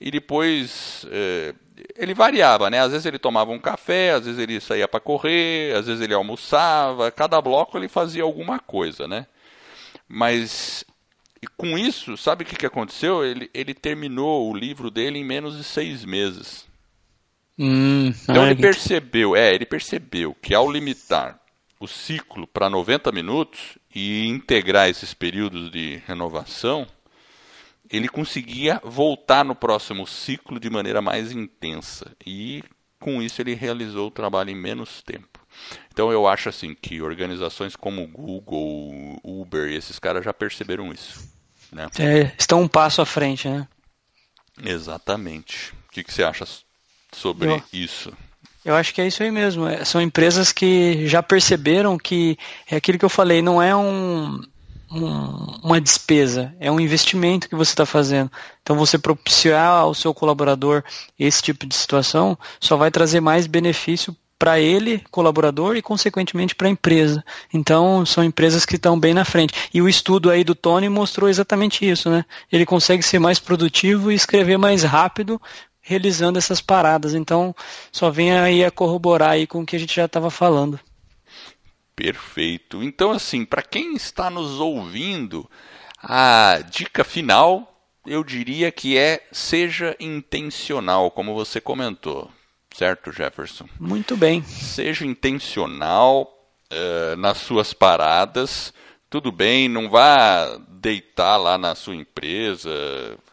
e 0.00 0.10
depois 0.10 1.06
é, 1.10 1.54
ele 1.96 2.14
variava, 2.14 2.70
né? 2.70 2.80
Às 2.80 2.92
vezes 2.92 3.06
ele 3.06 3.18
tomava 3.18 3.50
um 3.50 3.58
café, 3.58 4.12
às 4.12 4.24
vezes 4.24 4.40
ele 4.40 4.60
saía 4.60 4.86
para 4.86 5.00
correr, 5.00 5.76
às 5.76 5.86
vezes 5.86 6.02
ele 6.02 6.14
almoçava, 6.14 7.10
cada 7.10 7.40
bloco 7.40 7.76
ele 7.76 7.88
fazia 7.88 8.22
alguma 8.22 8.58
coisa, 8.58 9.08
né? 9.08 9.26
Mas 10.08 10.84
com 11.56 11.76
isso, 11.76 12.16
sabe 12.16 12.44
o 12.44 12.46
que, 12.46 12.56
que 12.56 12.66
aconteceu? 12.66 13.24
Ele, 13.24 13.50
ele 13.52 13.74
terminou 13.74 14.50
o 14.50 14.56
livro 14.56 14.90
dele 14.90 15.18
em 15.18 15.24
menos 15.24 15.56
de 15.56 15.64
seis 15.64 16.04
meses. 16.04 16.66
Hum, 17.58 18.12
então 18.22 18.46
ele 18.46 18.60
percebeu, 18.60 19.36
é, 19.36 19.54
ele 19.54 19.64
percebeu 19.64 20.34
que 20.42 20.54
ao 20.54 20.70
limitar 20.70 21.38
o 21.78 21.86
ciclo 21.86 22.46
para 22.46 22.70
90 22.70 23.12
minutos 23.12 23.78
e 23.94 24.26
integrar 24.26 24.88
esses 24.88 25.14
períodos 25.14 25.70
de 25.70 26.02
renovação, 26.06 26.86
ele 27.96 28.08
conseguia 28.08 28.80
voltar 28.82 29.44
no 29.44 29.54
próximo 29.54 30.06
ciclo 30.06 30.58
de 30.58 30.68
maneira 30.68 31.00
mais 31.00 31.32
intensa. 31.32 32.10
E 32.26 32.62
com 32.98 33.22
isso 33.22 33.40
ele 33.40 33.54
realizou 33.54 34.08
o 34.08 34.10
trabalho 34.10 34.50
em 34.50 34.56
menos 34.56 35.02
tempo. 35.02 35.40
Então 35.92 36.10
eu 36.10 36.26
acho 36.26 36.48
assim 36.48 36.74
que 36.74 37.00
organizações 37.00 37.76
como 37.76 38.06
Google, 38.06 39.20
Uber, 39.22 39.72
esses 39.72 39.98
caras 39.98 40.24
já 40.24 40.32
perceberam 40.32 40.92
isso. 40.92 41.32
Né? 41.70 41.88
É, 41.98 42.32
estão 42.38 42.62
um 42.62 42.68
passo 42.68 43.00
à 43.00 43.06
frente, 43.06 43.48
né? 43.48 43.68
Exatamente. 44.64 45.72
O 45.88 45.92
que, 45.92 46.02
que 46.02 46.12
você 46.12 46.22
acha 46.22 46.44
sobre 47.12 47.48
eu, 47.48 47.62
isso? 47.72 48.12
Eu 48.64 48.74
acho 48.74 48.94
que 48.94 49.00
é 49.00 49.06
isso 49.06 49.22
aí 49.22 49.30
mesmo. 49.30 49.66
É, 49.66 49.84
são 49.84 50.00
empresas 50.00 50.52
que 50.52 51.06
já 51.06 51.22
perceberam 51.22 51.98
que 51.98 52.36
é 52.68 52.76
aquilo 52.76 52.98
que 52.98 53.04
eu 53.04 53.10
falei, 53.10 53.42
não 53.42 53.62
é 53.62 53.74
um 53.74 54.40
um, 54.90 55.58
uma 55.62 55.80
despesa, 55.80 56.54
é 56.60 56.70
um 56.70 56.80
investimento 56.80 57.48
que 57.48 57.54
você 57.54 57.72
está 57.72 57.86
fazendo. 57.86 58.30
Então, 58.62 58.76
você 58.76 58.98
propiciar 58.98 59.80
ao 59.80 59.94
seu 59.94 60.14
colaborador 60.14 60.82
esse 61.18 61.42
tipo 61.42 61.66
de 61.66 61.74
situação 61.74 62.38
só 62.60 62.76
vai 62.76 62.90
trazer 62.90 63.20
mais 63.20 63.46
benefício 63.46 64.16
para 64.38 64.60
ele, 64.60 65.02
colaborador, 65.10 65.76
e 65.76 65.82
consequentemente 65.82 66.54
para 66.54 66.66
a 66.66 66.70
empresa. 66.70 67.24
Então, 67.52 68.04
são 68.04 68.22
empresas 68.22 68.66
que 68.66 68.76
estão 68.76 68.98
bem 68.98 69.14
na 69.14 69.24
frente. 69.24 69.54
E 69.72 69.80
o 69.80 69.88
estudo 69.88 70.30
aí 70.30 70.44
do 70.44 70.54
Tony 70.54 70.88
mostrou 70.88 71.30
exatamente 71.30 71.88
isso, 71.88 72.10
né? 72.10 72.24
Ele 72.52 72.66
consegue 72.66 73.02
ser 73.02 73.18
mais 73.18 73.38
produtivo 73.38 74.10
e 74.10 74.14
escrever 74.14 74.58
mais 74.58 74.82
rápido 74.82 75.40
realizando 75.80 76.38
essas 76.38 76.60
paradas. 76.60 77.14
Então, 77.14 77.54
só 77.92 78.10
vem 78.10 78.32
aí 78.32 78.64
a 78.64 78.70
corroborar 78.70 79.30
aí 79.30 79.46
com 79.46 79.60
o 79.60 79.66
que 79.66 79.76
a 79.76 79.78
gente 79.78 79.94
já 79.94 80.06
estava 80.06 80.30
falando. 80.30 80.80
Perfeito. 81.96 82.82
Então, 82.82 83.10
assim, 83.10 83.44
para 83.44 83.62
quem 83.62 83.94
está 83.94 84.28
nos 84.28 84.58
ouvindo, 84.58 85.48
a 86.02 86.60
dica 86.68 87.04
final 87.04 87.70
eu 88.06 88.22
diria 88.22 88.70
que 88.70 88.98
é 88.98 89.26
seja 89.32 89.96
intencional, 89.98 91.10
como 91.10 91.34
você 91.34 91.60
comentou, 91.60 92.30
certo, 92.74 93.10
Jefferson? 93.10 93.66
Muito 93.80 94.16
bem. 94.16 94.42
Seja 94.42 95.06
intencional 95.06 96.30
uh, 96.70 97.16
nas 97.16 97.38
suas 97.38 97.72
paradas. 97.72 98.74
tudo 99.08 99.32
bem, 99.32 99.68
não 99.68 99.88
vá 99.88 100.58
deitar 100.68 101.36
lá 101.36 101.56
na 101.56 101.74
sua 101.74 101.94
empresa, 101.94 102.70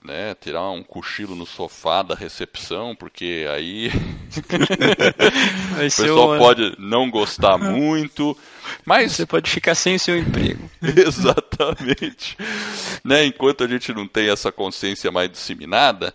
né, 0.04 0.36
tirar 0.36 0.70
um 0.72 0.82
cochilo 0.82 1.36
no 1.36 1.46
sofá 1.46 2.02
da 2.02 2.16
recepção, 2.16 2.96
porque 2.96 3.46
aí 3.54 3.90
o 5.74 5.78
pessoal 5.78 6.38
pode 6.38 6.76
não 6.80 7.10
gostar 7.10 7.58
muito, 7.58 8.36
mas 8.84 9.12
você 9.12 9.26
pode 9.26 9.50
ficar 9.50 9.76
sem 9.76 9.96
o 9.96 10.00
seu 10.00 10.18
emprego. 10.18 10.70
Exatamente. 10.82 12.36
né, 13.04 13.26
enquanto 13.26 13.64
a 13.64 13.68
gente 13.68 13.94
não 13.94 14.08
tem 14.08 14.30
essa 14.30 14.52
consciência 14.52 15.12
mais 15.12 15.30
disseminada, 15.30 16.14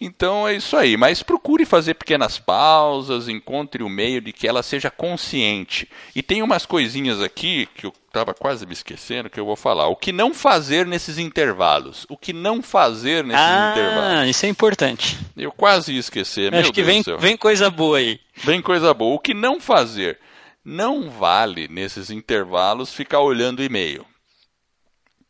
então 0.00 0.48
é 0.48 0.54
isso 0.54 0.78
aí, 0.78 0.96
mas 0.96 1.22
procure 1.22 1.66
fazer 1.66 1.92
pequenas 1.92 2.38
pausas, 2.38 3.28
encontre 3.28 3.82
o 3.82 3.88
meio 3.88 4.22
de 4.22 4.32
que 4.32 4.48
ela 4.48 4.62
seja 4.62 4.90
consciente. 4.90 5.86
E 6.16 6.22
tem 6.22 6.42
umas 6.42 6.64
coisinhas 6.64 7.20
aqui 7.20 7.68
que 7.74 7.84
eu 7.84 7.92
estava 8.06 8.32
quase 8.32 8.64
me 8.64 8.72
esquecendo 8.72 9.28
que 9.28 9.38
eu 9.38 9.44
vou 9.44 9.56
falar. 9.56 9.88
O 9.88 9.96
que 9.96 10.10
não 10.10 10.32
fazer 10.32 10.86
nesses 10.86 11.18
intervalos? 11.18 12.06
O 12.08 12.16
que 12.16 12.32
não 12.32 12.62
fazer 12.62 13.22
nesses 13.24 13.42
ah, 13.42 13.72
intervalos? 13.72 14.20
Ah, 14.20 14.26
isso 14.26 14.46
é 14.46 14.48
importante. 14.48 15.18
Eu 15.36 15.52
quase 15.52 15.92
ia 15.92 16.00
esquecer. 16.00 16.54
Acho 16.54 16.72
que 16.72 16.82
vem, 16.82 17.02
vem 17.18 17.36
coisa 17.36 17.68
boa 17.68 17.98
aí. 17.98 18.18
Vem 18.36 18.62
coisa 18.62 18.94
boa. 18.94 19.14
O 19.14 19.18
que 19.18 19.34
não 19.34 19.60
fazer? 19.60 20.18
Não 20.64 21.10
vale 21.10 21.68
nesses 21.68 22.10
intervalos 22.10 22.94
ficar 22.94 23.20
olhando 23.20 23.62
e-mail. 23.62 24.06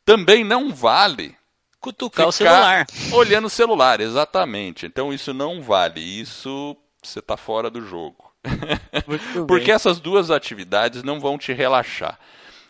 Também 0.04 0.44
não 0.44 0.72
vale 0.72 1.39
cutucar 1.80 2.28
o 2.28 2.32
celular. 2.32 2.86
Olhando 3.12 3.46
o 3.46 3.50
celular, 3.50 4.00
exatamente. 4.00 4.86
Então 4.86 5.12
isso 5.12 5.32
não 5.32 5.62
vale. 5.62 6.00
Isso 6.00 6.76
você 7.02 7.18
está 7.18 7.36
fora 7.36 7.70
do 7.70 7.84
jogo. 7.84 8.30
Porque 9.46 9.72
essas 9.72 10.00
duas 10.00 10.30
atividades 10.30 11.02
não 11.02 11.20
vão 11.20 11.38
te 11.38 11.52
relaxar. 11.52 12.18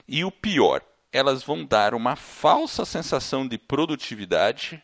E 0.06 0.24
o 0.24 0.30
pior, 0.30 0.82
elas 1.12 1.42
vão 1.42 1.64
dar 1.64 1.94
uma 1.94 2.16
falsa 2.16 2.84
sensação 2.84 3.46
de 3.46 3.58
produtividade 3.58 4.82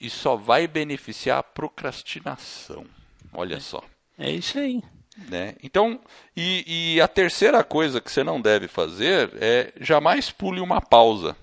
e 0.00 0.08
só 0.08 0.36
vai 0.36 0.66
beneficiar 0.66 1.38
a 1.38 1.42
procrastinação. 1.42 2.86
Olha 3.32 3.56
é, 3.56 3.60
só. 3.60 3.82
É 4.18 4.30
isso 4.30 4.58
aí. 4.58 4.82
Né? 5.28 5.54
Então, 5.62 6.00
e, 6.34 6.94
e 6.94 7.00
a 7.00 7.08
terceira 7.08 7.62
coisa 7.62 8.00
que 8.00 8.10
você 8.10 8.24
não 8.24 8.40
deve 8.40 8.68
fazer 8.68 9.30
é 9.34 9.72
jamais 9.80 10.30
pule 10.30 10.60
uma 10.60 10.80
pausa. 10.80 11.36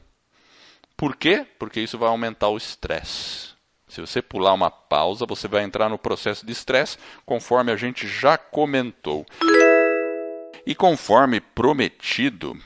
Por 0.98 1.16
quê? 1.16 1.46
Porque 1.60 1.80
isso 1.80 1.96
vai 1.96 2.10
aumentar 2.10 2.50
o 2.50 2.58
estresse. 2.58 3.50
Se 3.88 4.02
você 4.02 4.20
pular 4.20 4.54
uma 4.54 4.72
pausa, 4.72 5.28
você 5.28 5.48
vai 5.48 5.64
entrar 5.64 5.88
no 5.90 5.98
processo 5.98 6.44
de 6.44 6.52
estresse, 6.52 6.98
conforme 7.24 7.72
a 7.72 7.78
gente 7.78 8.08
já 8.08 8.36
comentou. 8.36 9.24
E 10.66 10.74
conforme 10.74 11.40
prometido, 11.40 12.58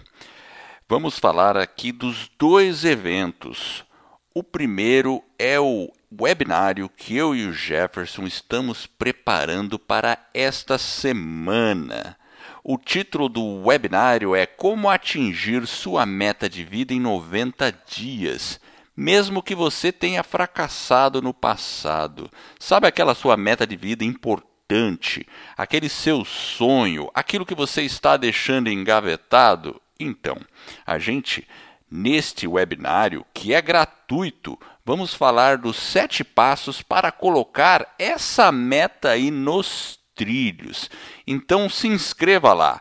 vamos 0.88 1.20
falar 1.20 1.58
aqui 1.58 1.92
dos 1.92 2.32
dois 2.40 2.86
eventos. 2.86 3.86
O 4.34 4.42
primeiro 4.42 5.22
é 5.38 5.60
o 5.60 5.92
webinário 6.20 6.88
que 6.88 7.18
eu 7.18 7.36
e 7.36 7.46
o 7.46 7.54
Jefferson 7.54 8.24
estamos 8.24 8.88
preparando 8.88 9.78
para 9.78 10.18
esta 10.34 10.78
semana. 10.78 12.18
O 12.64 12.78
título 12.78 13.28
do 13.28 13.66
webinário 13.66 14.36
é 14.36 14.46
Como 14.46 14.90
atingir 14.90 15.66
sua 15.66 16.06
meta 16.06 16.48
de 16.48 16.64
vida 16.64 16.94
em 16.94 17.00
90 17.00 17.72
dias, 17.88 18.60
mesmo 18.96 19.42
que 19.42 19.56
você 19.56 19.92
tenha 19.92 20.24
fracassado 20.24 21.22
no 21.22 21.34
passado. 21.34 22.30
Sabe 22.60 22.88
aquela 22.88 23.16
sua 23.16 23.36
meta 23.36 23.66
de 23.66 23.76
vida 23.76 24.04
importante, 24.04 25.26
aquele 25.58 25.90
seu 25.90 26.24
sonho, 26.24 27.10
aquilo 27.16 27.46
que 27.46 27.56
você 27.56 27.82
está 27.82 28.16
deixando 28.16 28.70
engavetado? 28.70 29.82
Então, 30.00 30.38
a 30.86 31.00
gente 31.00 31.48
Neste 31.94 32.48
webinário, 32.48 33.26
que 33.34 33.54
é 33.54 33.62
gratuito, 33.62 34.58
vamos 34.86 35.14
falar 35.14 35.58
dos 35.58 35.76
sete 35.76 36.24
passos 36.24 36.82
para 36.82 37.12
colocar 37.12 37.94
essa 38.00 38.50
meta 38.50 39.10
aí 39.10 39.30
nos 39.30 40.00
trilhos. 40.22 40.90
Então 41.26 41.68
se 41.68 41.88
inscreva 41.88 42.54
lá 42.54 42.80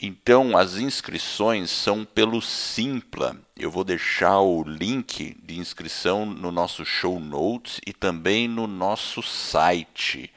Então, 0.05 0.57
as 0.57 0.75
inscrições 0.75 1.69
são 1.69 2.03
pelo 2.03 2.41
Simpla. 2.41 3.37
Eu 3.55 3.71
vou 3.71 3.85
deixar 3.85 4.41
o 4.41 4.61
link 4.63 5.37
de 5.41 5.57
inscrição 5.57 6.25
no 6.25 6.51
nosso 6.51 6.83
show 6.83 7.19
notes 7.21 7.79
e 7.87 7.93
também 7.93 8.47
no 8.47 8.67
nosso 8.67 9.21
site. 9.21 10.29